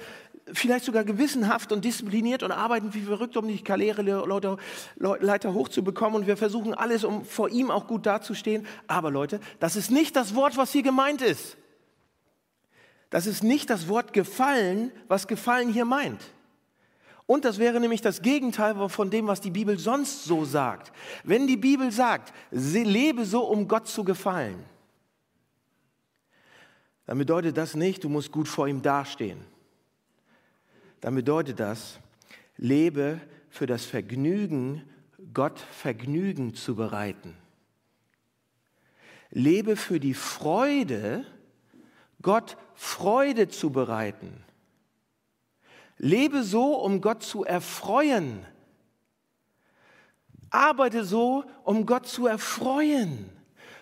vielleicht 0.53 0.85
sogar 0.85 1.03
gewissenhaft 1.03 1.73
und 1.73 1.83
diszipliniert 1.83 2.43
und 2.43 2.53
arbeiten 2.53 2.93
wie 2.93 3.01
verrückt, 3.01 3.35
um 3.35 3.45
die 3.45 3.61
Karriereleiter 3.61 5.53
hochzubekommen. 5.53 6.21
Und 6.21 6.27
wir 6.27 6.37
versuchen 6.37 6.73
alles, 6.73 7.03
um 7.03 7.25
vor 7.25 7.49
ihm 7.49 7.69
auch 7.71 7.87
gut 7.87 8.05
dazustehen. 8.05 8.65
Aber 8.87 9.11
Leute, 9.11 9.41
das 9.59 9.75
ist 9.75 9.91
nicht 9.91 10.15
das 10.15 10.33
Wort, 10.33 10.55
was 10.55 10.71
hier 10.71 10.83
gemeint 10.83 11.21
ist. 11.21 11.57
Das 13.15 13.27
ist 13.27 13.45
nicht 13.45 13.69
das 13.69 13.87
Wort 13.87 14.11
gefallen, 14.11 14.91
was 15.07 15.25
gefallen 15.25 15.71
hier 15.71 15.85
meint. 15.85 16.21
Und 17.25 17.45
das 17.45 17.59
wäre 17.59 17.79
nämlich 17.79 18.01
das 18.01 18.21
Gegenteil 18.21 18.89
von 18.89 19.09
dem, 19.09 19.27
was 19.27 19.39
die 19.39 19.51
Bibel 19.51 19.79
sonst 19.79 20.25
so 20.25 20.43
sagt. 20.43 20.91
Wenn 21.23 21.47
die 21.47 21.55
Bibel 21.55 21.93
sagt, 21.93 22.33
lebe 22.51 23.23
so, 23.23 23.45
um 23.45 23.69
Gott 23.69 23.87
zu 23.87 24.03
gefallen, 24.03 24.61
dann 27.05 27.17
bedeutet 27.17 27.55
das 27.55 27.73
nicht, 27.73 28.03
du 28.03 28.09
musst 28.09 28.33
gut 28.33 28.49
vor 28.49 28.67
ihm 28.67 28.81
dastehen 28.81 29.39
dann 30.99 31.15
bedeutet 31.15 31.61
das, 31.61 32.01
lebe 32.57 33.21
für 33.47 33.65
das 33.65 33.85
Vergnügen, 33.85 34.83
Gott 35.33 35.57
Vergnügen 35.59 36.53
zu 36.53 36.75
bereiten. 36.75 37.37
Lebe 39.29 39.77
für 39.77 40.01
die 40.01 40.15
Freude, 40.15 41.25
Gott 42.25 42.57
Freude 42.73 43.49
zu 43.49 43.69
bereiten. 43.69 44.43
Lebe 45.99 46.41
so, 46.41 46.73
um 46.73 46.99
Gott 46.99 47.21
zu 47.21 47.43
erfreuen. 47.43 48.43
Arbeite 50.49 51.05
so, 51.05 51.43
um 51.63 51.85
Gott 51.85 52.07
zu 52.07 52.25
erfreuen. 52.25 53.29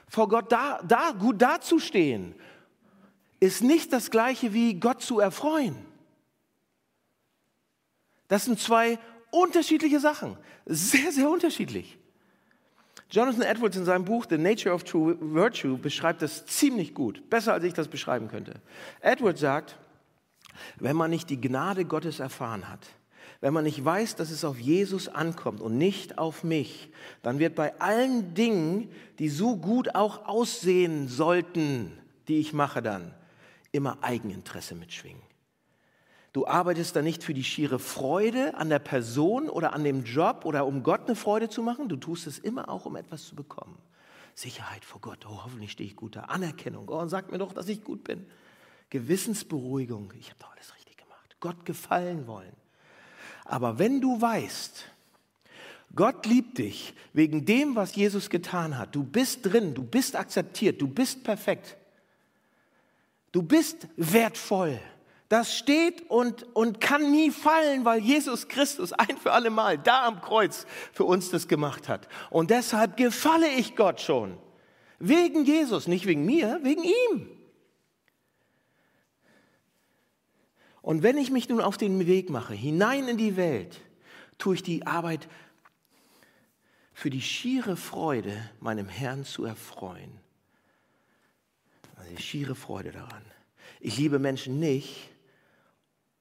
Vor 0.09 0.27
Gott 0.27 0.51
da, 0.51 0.81
da, 0.85 1.11
gut 1.11 1.41
dazustehen, 1.41 2.35
ist 3.39 3.63
nicht 3.63 3.93
das 3.93 4.11
gleiche 4.11 4.51
wie 4.51 4.73
Gott 4.77 5.01
zu 5.01 5.21
erfreuen. 5.21 5.77
Das 8.27 8.43
sind 8.43 8.59
zwei 8.59 8.99
unterschiedliche 9.31 10.01
Sachen. 10.01 10.37
Sehr, 10.65 11.13
sehr 11.13 11.29
unterschiedlich. 11.29 11.97
Jonathan 13.14 13.43
Edwards 13.43 13.78
in 13.78 13.86
seinem 13.86 14.05
Buch 14.05 14.26
The 14.28 14.39
Nature 14.39 14.74
of 14.74 14.86
True 14.86 15.16
Virtue 15.20 15.78
beschreibt 15.78 16.24
das 16.24 16.47
ziemlich 16.47 16.95
gut. 16.95 17.30
Besser 17.30 17.53
als 17.53 17.64
ich 17.64 17.74
das 17.74 17.88
beschreiben 17.88 18.28
könnte. 18.28 18.55
Edwards 19.01 19.39
sagt, 19.39 19.78
wenn 20.80 20.95
man 20.95 21.11
nicht 21.11 21.30
die 21.30 21.39
Gnade 21.39 21.86
Gottes 21.86 22.20
erfahren 22.20 22.68
hat, 22.68 22.88
wenn 23.39 23.53
man 23.53 23.66
nicht 23.66 23.86
weiß, 23.86 24.16
dass 24.16 24.32
es 24.32 24.43
auf 24.43 24.57
Jesus 24.57 25.09
ankommt 25.09 25.61
und 25.61 25.78
nicht 25.78 26.18
auf 26.18 26.43
mich, 26.43 26.89
dann 27.22 27.38
wird 27.38 27.53
bei 27.53 27.80
allen 27.80 28.34
Dingen, 28.34 28.89
die 29.20 29.30
so 29.30 29.57
gut 29.57 29.93
auch 29.93 30.26
aussehen 30.26 31.07
sollten, 31.07 31.91
die 32.28 32.39
ich 32.39 32.51
mache 32.51 32.82
dann, 32.82 33.14
immer 33.72 33.99
Eigeninteresse 34.01 34.74
mitschwingen. 34.74 35.22
Du 36.34 36.47
arbeitest 36.47 36.95
da 36.95 37.03
nicht 37.03 37.23
für 37.23 37.36
die 37.36 37.43
schiere 37.43 37.77
Freude 37.77 38.55
an 38.55 38.69
der 38.69 38.79
Person 38.79 39.49
oder 39.49 39.73
an 39.73 39.84
dem 39.84 40.03
Job 40.03 40.45
oder 40.45 40.65
um 40.65 40.81
Gott 40.81 41.01
eine 41.05 41.15
Freude 41.15 41.47
zu 41.47 41.61
machen. 41.61 41.89
Du 41.89 41.95
tust 41.95 42.25
es 42.25 42.39
immer 42.39 42.69
auch, 42.69 42.88
um 42.88 42.95
etwas 42.95 43.25
zu 43.25 43.36
bekommen. 43.36 43.77
Sicherheit 44.34 44.84
vor 44.84 44.99
Gott. 44.99 45.27
Oh, 45.27 45.43
hoffentlich 45.43 45.71
stehe 45.71 45.88
ich 45.88 45.95
gut 45.95 46.15
da. 46.15 46.21
Anerkennung. 46.21 46.89
Oh, 46.89 47.05
sag 47.05 47.31
mir 47.31 47.38
doch, 47.38 47.53
dass 47.53 47.69
ich 47.69 47.84
gut 47.84 48.03
bin. 48.03 48.25
Gewissensberuhigung. 48.89 50.11
Ich 50.19 50.29
habe 50.29 50.39
doch 50.39 50.51
alles 50.53 50.73
richtig 50.73 50.97
gemacht. 50.97 51.36
Gott 51.39 51.65
gefallen 51.65 52.25
wollen. 52.25 52.53
Aber 53.45 53.77
wenn 53.77 54.01
du 54.01 54.19
weißt, 54.19 54.86
Gott 55.95 56.25
liebt 56.25 56.57
dich 56.57 56.95
wegen 57.13 57.45
dem, 57.45 57.75
was 57.75 57.95
Jesus 57.95 58.31
getan 58.31 58.79
hat. 58.79 58.95
Du 58.95 59.03
bist 59.03 59.45
drin, 59.45 59.75
du 59.75 59.84
bist 59.84 60.15
akzeptiert, 60.15 60.81
du 60.81 60.88
bist 60.88 61.23
perfekt. 61.23 61.77
Du 63.31 63.43
bist 63.43 63.88
wertvoll. 63.97 64.79
Das 65.30 65.57
steht 65.57 66.09
und, 66.09 66.43
und 66.55 66.80
kann 66.80 67.11
nie 67.11 67.32
fallen, 67.32 67.86
weil 67.86 67.99
Jesus 67.99 68.47
Christus 68.47 68.93
ein 68.93 69.17
für 69.17 69.32
alle 69.32 69.49
Mal 69.49 69.78
da 69.78 70.05
am 70.05 70.21
Kreuz 70.21 70.65
für 70.91 71.05
uns 71.05 71.30
das 71.30 71.47
gemacht 71.47 71.89
hat. 71.89 72.07
Und 72.30 72.49
deshalb 72.49 72.97
gefalle 72.97 73.47
ich 73.49 73.76
Gott 73.76 74.01
schon. 74.01 74.38
Wegen 74.99 75.43
Jesus, 75.45 75.88
nicht 75.88 76.05
wegen 76.05 76.26
mir, 76.26 76.59
wegen 76.63 76.84
ihm. 76.84 77.30
Und 80.82 81.01
wenn 81.01 81.17
ich 81.17 81.32
mich 81.32 81.47
nun 81.47 81.61
auf 81.61 81.78
den 81.78 82.05
Weg 82.07 82.30
mache, 82.30 82.53
hinein 82.53 83.07
in 83.07 83.17
die 83.17 83.38
Welt, 83.38 83.80
tue 84.38 84.55
ich 84.55 84.63
die 84.63 84.86
Arbeit 84.86 85.30
für 86.93 87.09
die 87.09 87.21
schiere 87.21 87.76
Freude, 87.76 88.38
meinem 88.59 88.88
Herrn 88.88 89.26
zu 89.26 89.45
erfreuen. 89.45 90.19
Also 91.95 92.11
die 92.11 92.21
schiere 92.21 92.53
Freude 92.53 92.91
daran. 92.91 93.24
Ich 93.80 93.97
liebe 93.97 94.19
Menschen 94.19 94.59
nicht, 94.59 95.09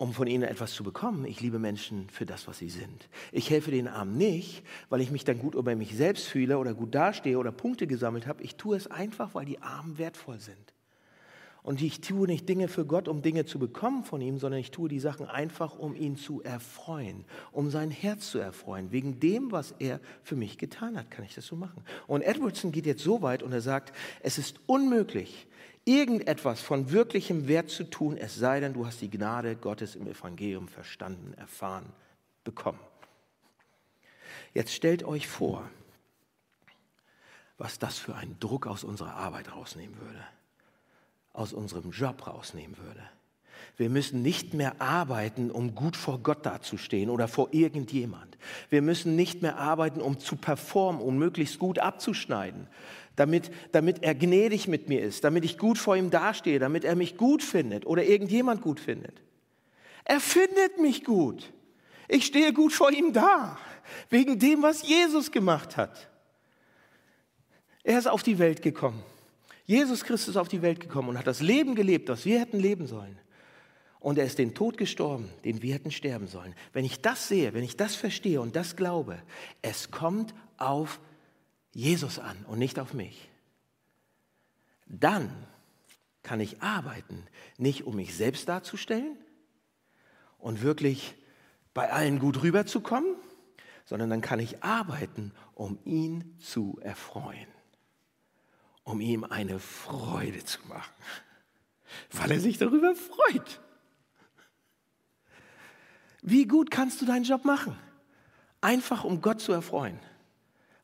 um 0.02 0.12
von 0.12 0.26
ihnen 0.26 0.42
etwas 0.42 0.72
zu 0.72 0.82
bekommen. 0.82 1.24
Ich 1.26 1.40
liebe 1.40 1.60
Menschen 1.60 2.10
für 2.10 2.26
das, 2.26 2.48
was 2.48 2.58
sie 2.58 2.70
sind. 2.70 3.08
Ich 3.30 3.50
helfe 3.50 3.70
den 3.70 3.86
Armen 3.86 4.16
nicht, 4.16 4.64
weil 4.88 5.00
ich 5.00 5.12
mich 5.12 5.22
dann 5.22 5.38
gut 5.38 5.54
über 5.54 5.76
mich 5.76 5.94
selbst 5.94 6.26
fühle 6.26 6.58
oder 6.58 6.74
gut 6.74 6.92
dastehe 6.92 7.38
oder 7.38 7.52
Punkte 7.52 7.86
gesammelt 7.86 8.26
habe. 8.26 8.42
Ich 8.42 8.56
tue 8.56 8.76
es 8.76 8.90
einfach, 8.90 9.36
weil 9.36 9.44
die 9.44 9.62
Armen 9.62 9.98
wertvoll 9.98 10.40
sind. 10.40 10.74
Und 11.62 11.80
ich 11.80 12.00
tue 12.00 12.26
nicht 12.26 12.48
Dinge 12.48 12.66
für 12.66 12.84
Gott, 12.84 13.06
um 13.06 13.22
Dinge 13.22 13.44
zu 13.44 13.60
bekommen 13.60 14.02
von 14.02 14.20
ihm, 14.20 14.38
sondern 14.38 14.58
ich 14.58 14.72
tue 14.72 14.88
die 14.88 14.98
Sachen 14.98 15.28
einfach, 15.28 15.78
um 15.78 15.94
ihn 15.94 16.16
zu 16.16 16.42
erfreuen, 16.42 17.24
um 17.52 17.70
sein 17.70 17.92
Herz 17.92 18.28
zu 18.28 18.40
erfreuen. 18.40 18.90
Wegen 18.90 19.20
dem, 19.20 19.52
was 19.52 19.72
er 19.78 20.00
für 20.24 20.34
mich 20.34 20.58
getan 20.58 20.98
hat, 20.98 21.12
kann 21.12 21.24
ich 21.24 21.36
das 21.36 21.46
so 21.46 21.54
machen. 21.54 21.84
Und 22.08 22.22
Edwardson 22.22 22.72
geht 22.72 22.86
jetzt 22.86 23.04
so 23.04 23.22
weit 23.22 23.44
und 23.44 23.52
er 23.52 23.60
sagt, 23.60 23.92
es 24.20 24.36
ist 24.36 24.58
unmöglich, 24.66 25.46
irgendetwas 25.84 26.60
von 26.60 26.90
wirklichem 26.90 27.48
Wert 27.48 27.70
zu 27.70 27.84
tun, 27.84 28.16
es 28.16 28.34
sei 28.34 28.60
denn, 28.60 28.74
du 28.74 28.86
hast 28.86 29.00
die 29.00 29.10
Gnade 29.10 29.56
Gottes 29.56 29.96
im 29.96 30.06
Evangelium 30.06 30.68
verstanden, 30.68 31.34
erfahren, 31.34 31.92
bekommen. 32.44 32.80
Jetzt 34.54 34.72
stellt 34.72 35.02
euch 35.02 35.26
vor, 35.26 35.68
was 37.58 37.78
das 37.78 37.98
für 37.98 38.14
einen 38.14 38.38
Druck 38.38 38.66
aus 38.66 38.84
unserer 38.84 39.14
Arbeit 39.14 39.52
rausnehmen 39.52 39.98
würde, 40.00 40.24
aus 41.32 41.52
unserem 41.52 41.90
Job 41.90 42.26
rausnehmen 42.26 42.76
würde. 42.78 43.02
Wir 43.76 43.90
müssen 43.90 44.22
nicht 44.22 44.54
mehr 44.54 44.80
arbeiten, 44.80 45.50
um 45.50 45.74
gut 45.74 45.96
vor 45.96 46.18
Gott 46.22 46.44
dazustehen 46.46 47.10
oder 47.10 47.28
vor 47.28 47.48
irgendjemand. 47.52 48.36
Wir 48.70 48.82
müssen 48.82 49.16
nicht 49.16 49.42
mehr 49.42 49.58
arbeiten, 49.58 50.00
um 50.00 50.18
zu 50.18 50.36
performen, 50.36 51.00
um 51.00 51.18
möglichst 51.18 51.58
gut 51.58 51.78
abzuschneiden, 51.78 52.68
damit, 53.16 53.50
damit 53.72 54.02
er 54.02 54.14
gnädig 54.14 54.68
mit 54.68 54.88
mir 54.88 55.02
ist, 55.02 55.24
damit 55.24 55.44
ich 55.44 55.58
gut 55.58 55.78
vor 55.78 55.96
ihm 55.96 56.10
dastehe, 56.10 56.58
damit 56.58 56.84
er 56.84 56.96
mich 56.96 57.16
gut 57.16 57.42
findet 57.42 57.86
oder 57.86 58.04
irgendjemand 58.04 58.62
gut 58.62 58.80
findet. 58.80 59.22
Er 60.04 60.20
findet 60.20 60.78
mich 60.80 61.04
gut. 61.04 61.52
Ich 62.08 62.26
stehe 62.26 62.52
gut 62.52 62.72
vor 62.72 62.90
ihm 62.90 63.12
da, 63.12 63.58
wegen 64.10 64.38
dem, 64.38 64.62
was 64.62 64.86
Jesus 64.86 65.30
gemacht 65.30 65.76
hat. 65.76 66.08
Er 67.84 67.98
ist 67.98 68.08
auf 68.08 68.22
die 68.22 68.38
Welt 68.38 68.62
gekommen. 68.62 69.02
Jesus 69.64 70.04
Christus 70.04 70.30
ist 70.30 70.36
auf 70.36 70.48
die 70.48 70.62
Welt 70.62 70.80
gekommen 70.80 71.10
und 71.10 71.18
hat 71.18 71.26
das 71.26 71.40
Leben 71.40 71.74
gelebt, 71.74 72.08
das 72.08 72.24
wir 72.24 72.40
hätten 72.40 72.58
leben 72.58 72.86
sollen. 72.86 73.18
Und 74.02 74.18
er 74.18 74.24
ist 74.24 74.38
den 74.38 74.52
Tod 74.52 74.78
gestorben, 74.78 75.30
den 75.44 75.62
wir 75.62 75.74
hätten 75.74 75.92
sterben 75.92 76.26
sollen. 76.26 76.56
Wenn 76.72 76.84
ich 76.84 77.02
das 77.02 77.28
sehe, 77.28 77.54
wenn 77.54 77.62
ich 77.62 77.76
das 77.76 77.94
verstehe 77.94 78.40
und 78.40 78.56
das 78.56 78.74
glaube, 78.74 79.22
es 79.62 79.92
kommt 79.92 80.34
auf 80.58 81.00
Jesus 81.72 82.18
an 82.18 82.36
und 82.48 82.58
nicht 82.58 82.80
auf 82.80 82.94
mich, 82.94 83.30
dann 84.86 85.30
kann 86.24 86.40
ich 86.40 86.60
arbeiten, 86.62 87.28
nicht 87.58 87.84
um 87.84 87.94
mich 87.94 88.16
selbst 88.16 88.48
darzustellen 88.48 89.16
und 90.38 90.62
wirklich 90.62 91.14
bei 91.72 91.92
allen 91.92 92.18
gut 92.18 92.42
rüberzukommen, 92.42 93.14
sondern 93.84 94.10
dann 94.10 94.20
kann 94.20 94.40
ich 94.40 94.64
arbeiten, 94.64 95.30
um 95.54 95.78
ihn 95.84 96.36
zu 96.40 96.76
erfreuen, 96.82 97.46
um 98.82 99.00
ihm 99.00 99.22
eine 99.22 99.60
Freude 99.60 100.44
zu 100.44 100.58
machen, 100.66 100.92
weil 102.10 102.32
er 102.32 102.40
sich 102.40 102.58
darüber 102.58 102.96
freut. 102.96 103.60
Wie 106.22 106.46
gut 106.46 106.70
kannst 106.70 107.02
du 107.02 107.06
deinen 107.06 107.24
Job 107.24 107.44
machen? 107.44 107.76
Einfach 108.60 109.04
um 109.04 109.20
Gott 109.20 109.40
zu 109.40 109.52
erfreuen 109.52 109.98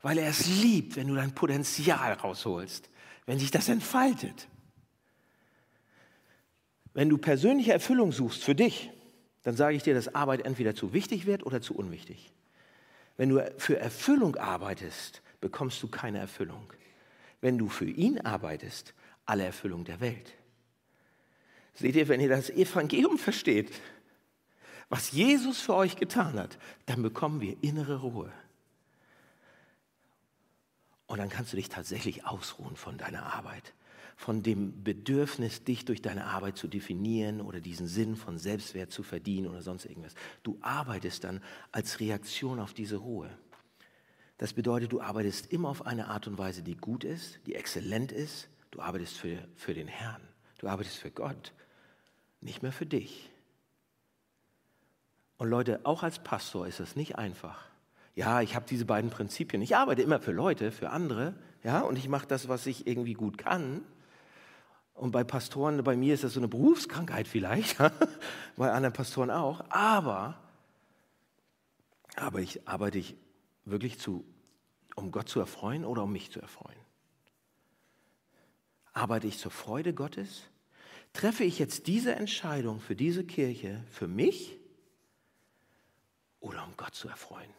weil 0.03 0.19
er 0.19 0.29
es 0.29 0.47
liebt, 0.47 0.97
wenn 0.97 1.09
du 1.09 1.15
dein 1.15 1.35
Potenzial 1.35 2.13
rausholst, 2.13 2.89
wenn 3.27 3.39
sich 3.39 3.51
das 3.51 3.69
entfaltet. 3.69 4.49
Wenn 6.95 7.09
du 7.09 7.19
persönliche 7.19 7.73
Erfüllung 7.73 8.13
suchst 8.13 8.45
für 8.45 8.55
dich, 8.55 8.91
dann 9.43 9.57
sage 9.57 9.77
ich 9.77 9.83
dir, 9.83 9.95
dass 9.95 10.15
Arbeit 10.15 10.45
entweder 10.45 10.75
zu 10.75 10.93
wichtig 10.93 11.27
wird 11.27 11.45
oder 11.45 11.61
zu 11.61 11.75
unwichtig. 11.75 12.33
Wenn 13.17 13.31
du 13.31 13.53
für 13.57 13.79
Erfüllung 13.79 14.37
arbeitest, 14.37 15.23
bekommst 15.41 15.83
du 15.83 15.89
keine 15.89 16.19
Erfüllung. 16.19 16.73
Wenn 17.41 17.59
du 17.59 17.69
für 17.69 17.89
ihn 17.89 18.21
arbeitest, 18.21 18.95
alle 19.27 19.45
Erfüllung 19.45 19.85
der 19.85 20.01
Welt. 20.01 20.35
Seht 21.75 21.95
ihr, 21.95 22.09
wenn 22.09 22.21
ihr 22.21 22.29
das 22.29 22.51
Evangelium 22.51 23.19
versteht, 23.19 23.71
was 24.89 25.13
Jesus 25.13 25.61
für 25.61 25.75
euch 25.75 25.97
getan 25.97 26.39
hat, 26.39 26.59
dann 26.87 27.03
bekommen 27.03 27.41
wir 27.41 27.57
innere 27.63 28.01
Ruhe. 28.01 28.33
Und 31.07 31.19
dann 31.19 31.29
kannst 31.31 31.53
du 31.53 31.57
dich 31.57 31.69
tatsächlich 31.69 32.27
ausruhen 32.27 32.77
von 32.77 32.99
deiner 32.99 33.35
Arbeit, 33.35 33.75
von 34.17 34.43
dem 34.43 34.85
Bedürfnis, 34.85 35.65
dich 35.65 35.85
durch 35.85 36.03
deine 36.03 36.27
Arbeit 36.27 36.57
zu 36.57 36.69
definieren 36.69 37.41
oder 37.41 37.61
diesen 37.61 37.87
Sinn 37.87 38.17
von 38.17 38.39
Selbstwert 38.39 38.93
zu 38.93 39.03
verdienen 39.03 39.47
oder 39.47 39.63
sonst 39.63 39.87
irgendwas. 39.87 40.15
Du 40.43 40.59
arbeitest 40.61 41.25
dann 41.25 41.43
als 41.73 42.01
Reaktion 42.01 42.61
auf 42.61 42.75
diese 42.75 42.97
Ruhe. 42.97 43.31
Das 44.37 44.53
bedeutet, 44.53 44.93
du 44.93 45.01
arbeitest 45.01 45.53
immer 45.53 45.69
auf 45.69 45.87
eine 45.87 46.09
Art 46.09 46.27
und 46.27 46.39
Weise, 46.39 46.63
die 46.63 46.77
gut 46.77 47.05
ist, 47.05 47.41
die 47.47 47.55
exzellent 47.55 48.13
ist. 48.13 48.49
Du 48.71 48.81
arbeitest 48.81 49.17
für, 49.17 49.49
für 49.57 49.75
den 49.75 49.89
Herrn. 49.89 50.23
Du 50.59 50.69
arbeitest 50.69 50.99
für 50.99 51.11
Gott, 51.11 51.53
nicht 52.41 52.63
mehr 52.63 52.73
für 52.73 52.87
dich. 52.87 53.31
Und 55.39 55.49
Leute, 55.49 55.81
auch 55.85 56.03
als 56.03 56.19
Pastor 56.19 56.67
ist 56.67 56.81
das 56.81 56.97
nicht 56.97 57.17
einfach. 57.17 57.65
Ja, 58.17 58.43
ich 58.43 58.57
habe 58.57 58.67
diese 58.69 58.85
beiden 58.85 59.11
Prinzipien. 59.11 59.63
Ich 59.63 59.77
arbeite 59.77 60.03
immer 60.03 60.21
für 60.21 60.33
Leute, 60.33 60.73
für 60.73 60.91
andere, 60.91 61.35
ja, 61.63 61.81
und 61.81 61.97
ich 61.97 62.09
mache 62.09 62.27
das, 62.27 62.49
was 62.49 62.67
ich 62.67 62.87
irgendwie 62.89 63.15
gut 63.15 63.39
kann. 63.39 63.83
Und 64.95 65.13
bei 65.13 65.23
Pastoren, 65.23 65.83
bei 65.85 65.97
mir 65.97 66.15
ist 66.15 66.25
das 66.25 66.33
so 66.33 66.41
eine 66.41 66.49
Berufskrankheit 66.49 67.29
vielleicht, 67.29 67.79
bei 68.57 68.73
anderen 68.73 68.93
Pastoren 68.93 69.31
auch. 69.31 69.65
Aber, 69.71 70.37
aber 72.17 72.41
ich 72.41 72.67
arbeite 72.67 72.99
ich 72.99 73.17
wirklich 73.65 74.01
zu, 74.01 74.25
um 74.97 75.13
Gott 75.13 75.29
zu 75.29 75.39
erfreuen 75.39 75.85
oder 75.85 76.03
um 76.03 76.13
mich 76.13 76.33
zu 76.33 76.41
erfreuen? 76.41 76.79
Arbeite 78.93 79.29
ich 79.29 79.39
zur 79.39 79.53
Freude 79.53 79.95
Gottes? 79.95 80.43
Treffe 81.13 81.45
ich 81.45 81.61
jetzt 81.61 81.87
diese 81.87 82.17
Entscheidung 82.17 82.81
für 82.81 82.97
diese 82.97 83.25
Kirche 83.25 83.85
für 83.91 84.09
mich 84.09 84.58
oder 86.41 86.65
um 86.65 86.77
Gott 86.77 86.95
zu 86.95 87.09
erfreuen? 87.09 87.53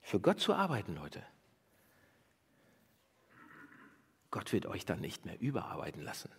Für 0.00 0.20
Gott 0.20 0.40
zu 0.40 0.54
arbeiten, 0.54 0.94
Leute. 0.94 1.22
Gott 4.30 4.52
wird 4.52 4.66
euch 4.66 4.84
dann 4.84 5.00
nicht 5.00 5.24
mehr 5.24 5.40
überarbeiten 5.40 6.02
lassen. 6.02 6.30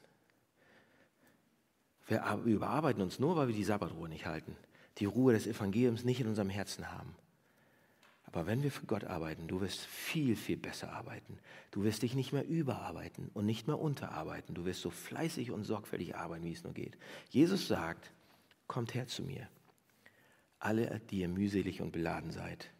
Wir 2.07 2.23
überarbeiten 2.43 3.01
uns 3.01 3.19
nur, 3.19 3.35
weil 3.35 3.47
wir 3.47 3.55
die 3.55 3.63
Sabbatruhe 3.63 4.09
nicht 4.09 4.25
halten, 4.25 4.55
die 4.97 5.05
Ruhe 5.05 5.33
des 5.33 5.45
Evangeliums 5.45 6.03
nicht 6.03 6.19
in 6.19 6.27
unserem 6.27 6.49
Herzen 6.49 6.91
haben. 6.91 7.15
Aber 8.31 8.45
wenn 8.45 8.61
wir 8.61 8.71
für 8.71 8.85
Gott 8.85 9.05
arbeiten, 9.05 9.47
du 9.47 9.59
wirst 9.61 9.79
viel, 9.79 10.35
viel 10.35 10.57
besser 10.57 10.91
arbeiten. 10.91 11.39
Du 11.71 11.83
wirst 11.83 12.03
dich 12.03 12.13
nicht 12.13 12.31
mehr 12.31 12.47
überarbeiten 12.47 13.29
und 13.33 13.47
nicht 13.47 13.65
mehr 13.65 13.79
unterarbeiten. 13.79 14.53
Du 14.53 14.65
wirst 14.65 14.81
so 14.81 14.91
fleißig 14.91 15.49
und 15.49 15.63
sorgfältig 15.63 16.15
arbeiten, 16.15 16.45
wie 16.45 16.53
es 16.53 16.63
nur 16.63 16.73
geht. 16.73 16.95
Jesus 17.29 17.67
sagt, 17.67 18.11
kommt 18.69 18.93
her 18.93 19.07
zu 19.07 19.23
mir. 19.23 19.49
Alle, 20.59 21.01
die 21.09 21.19
ihr 21.19 21.27
mühselig 21.27 21.81
und 21.81 21.91
beladen 21.91 22.31
seid, 22.31 22.71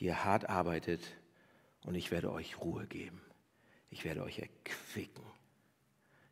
die 0.00 0.04
ihr 0.04 0.24
hart 0.24 0.50
arbeitet, 0.50 1.00
und 1.84 1.94
ich 1.94 2.10
werde 2.10 2.30
euch 2.30 2.60
Ruhe 2.60 2.86
geben 2.86 3.22
ich 3.92 4.04
werde 4.04 4.24
euch 4.24 4.40
erquicken. 4.40 5.22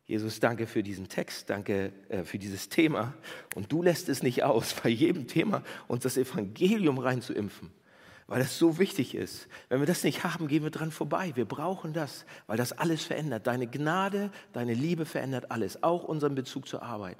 Jesus, 0.05 0.41
danke 0.41 0.67
für 0.67 0.83
diesen 0.83 1.07
Text, 1.07 1.49
danke 1.49 1.93
äh, 2.09 2.23
für 2.23 2.37
dieses 2.37 2.67
Thema. 2.67 3.13
Und 3.55 3.71
du 3.71 3.81
lässt 3.81 4.09
es 4.09 4.23
nicht 4.23 4.43
aus, 4.43 4.73
bei 4.83 4.89
jedem 4.89 5.27
Thema 5.27 5.63
uns 5.87 6.03
das 6.03 6.17
Evangelium 6.17 6.97
reinzuimpfen, 6.97 7.71
weil 8.27 8.39
das 8.39 8.57
so 8.57 8.77
wichtig 8.79 9.15
ist. 9.15 9.47
Wenn 9.69 9.79
wir 9.79 9.85
das 9.85 10.03
nicht 10.03 10.23
haben, 10.23 10.47
gehen 10.47 10.63
wir 10.63 10.71
dran 10.71 10.91
vorbei. 10.91 11.31
Wir 11.35 11.45
brauchen 11.45 11.93
das, 11.93 12.25
weil 12.47 12.57
das 12.57 12.73
alles 12.73 13.03
verändert. 13.03 13.47
Deine 13.47 13.67
Gnade, 13.67 14.31
deine 14.51 14.73
Liebe 14.73 15.05
verändert 15.05 15.51
alles, 15.51 15.81
auch 15.83 16.03
unseren 16.03 16.35
Bezug 16.35 16.67
zur 16.67 16.81
Arbeit. 16.81 17.17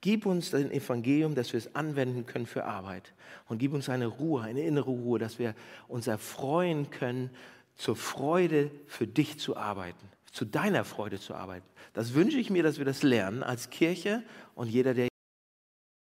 Gib 0.00 0.26
uns 0.26 0.50
das 0.50 0.62
Evangelium, 0.64 1.34
dass 1.34 1.52
wir 1.52 1.58
es 1.58 1.74
anwenden 1.74 2.26
können 2.26 2.46
für 2.46 2.64
Arbeit. 2.64 3.12
Und 3.48 3.58
gib 3.58 3.72
uns 3.72 3.88
eine 3.88 4.06
Ruhe, 4.06 4.42
eine 4.42 4.62
innere 4.62 4.90
Ruhe, 4.90 5.18
dass 5.18 5.38
wir 5.38 5.54
uns 5.88 6.06
erfreuen 6.06 6.90
können 6.90 7.30
zur 7.76 7.96
Freude 7.96 8.70
für 8.86 9.06
dich 9.06 9.38
zu 9.38 9.56
arbeiten, 9.56 10.08
zu 10.30 10.44
deiner 10.44 10.84
Freude 10.84 11.18
zu 11.18 11.34
arbeiten. 11.34 11.66
Das 11.92 12.14
wünsche 12.14 12.38
ich 12.38 12.50
mir, 12.50 12.62
dass 12.62 12.78
wir 12.78 12.84
das 12.84 13.02
lernen 13.02 13.42
als 13.42 13.70
Kirche 13.70 14.22
und 14.54 14.68
jeder, 14.68 14.94
der 14.94 15.08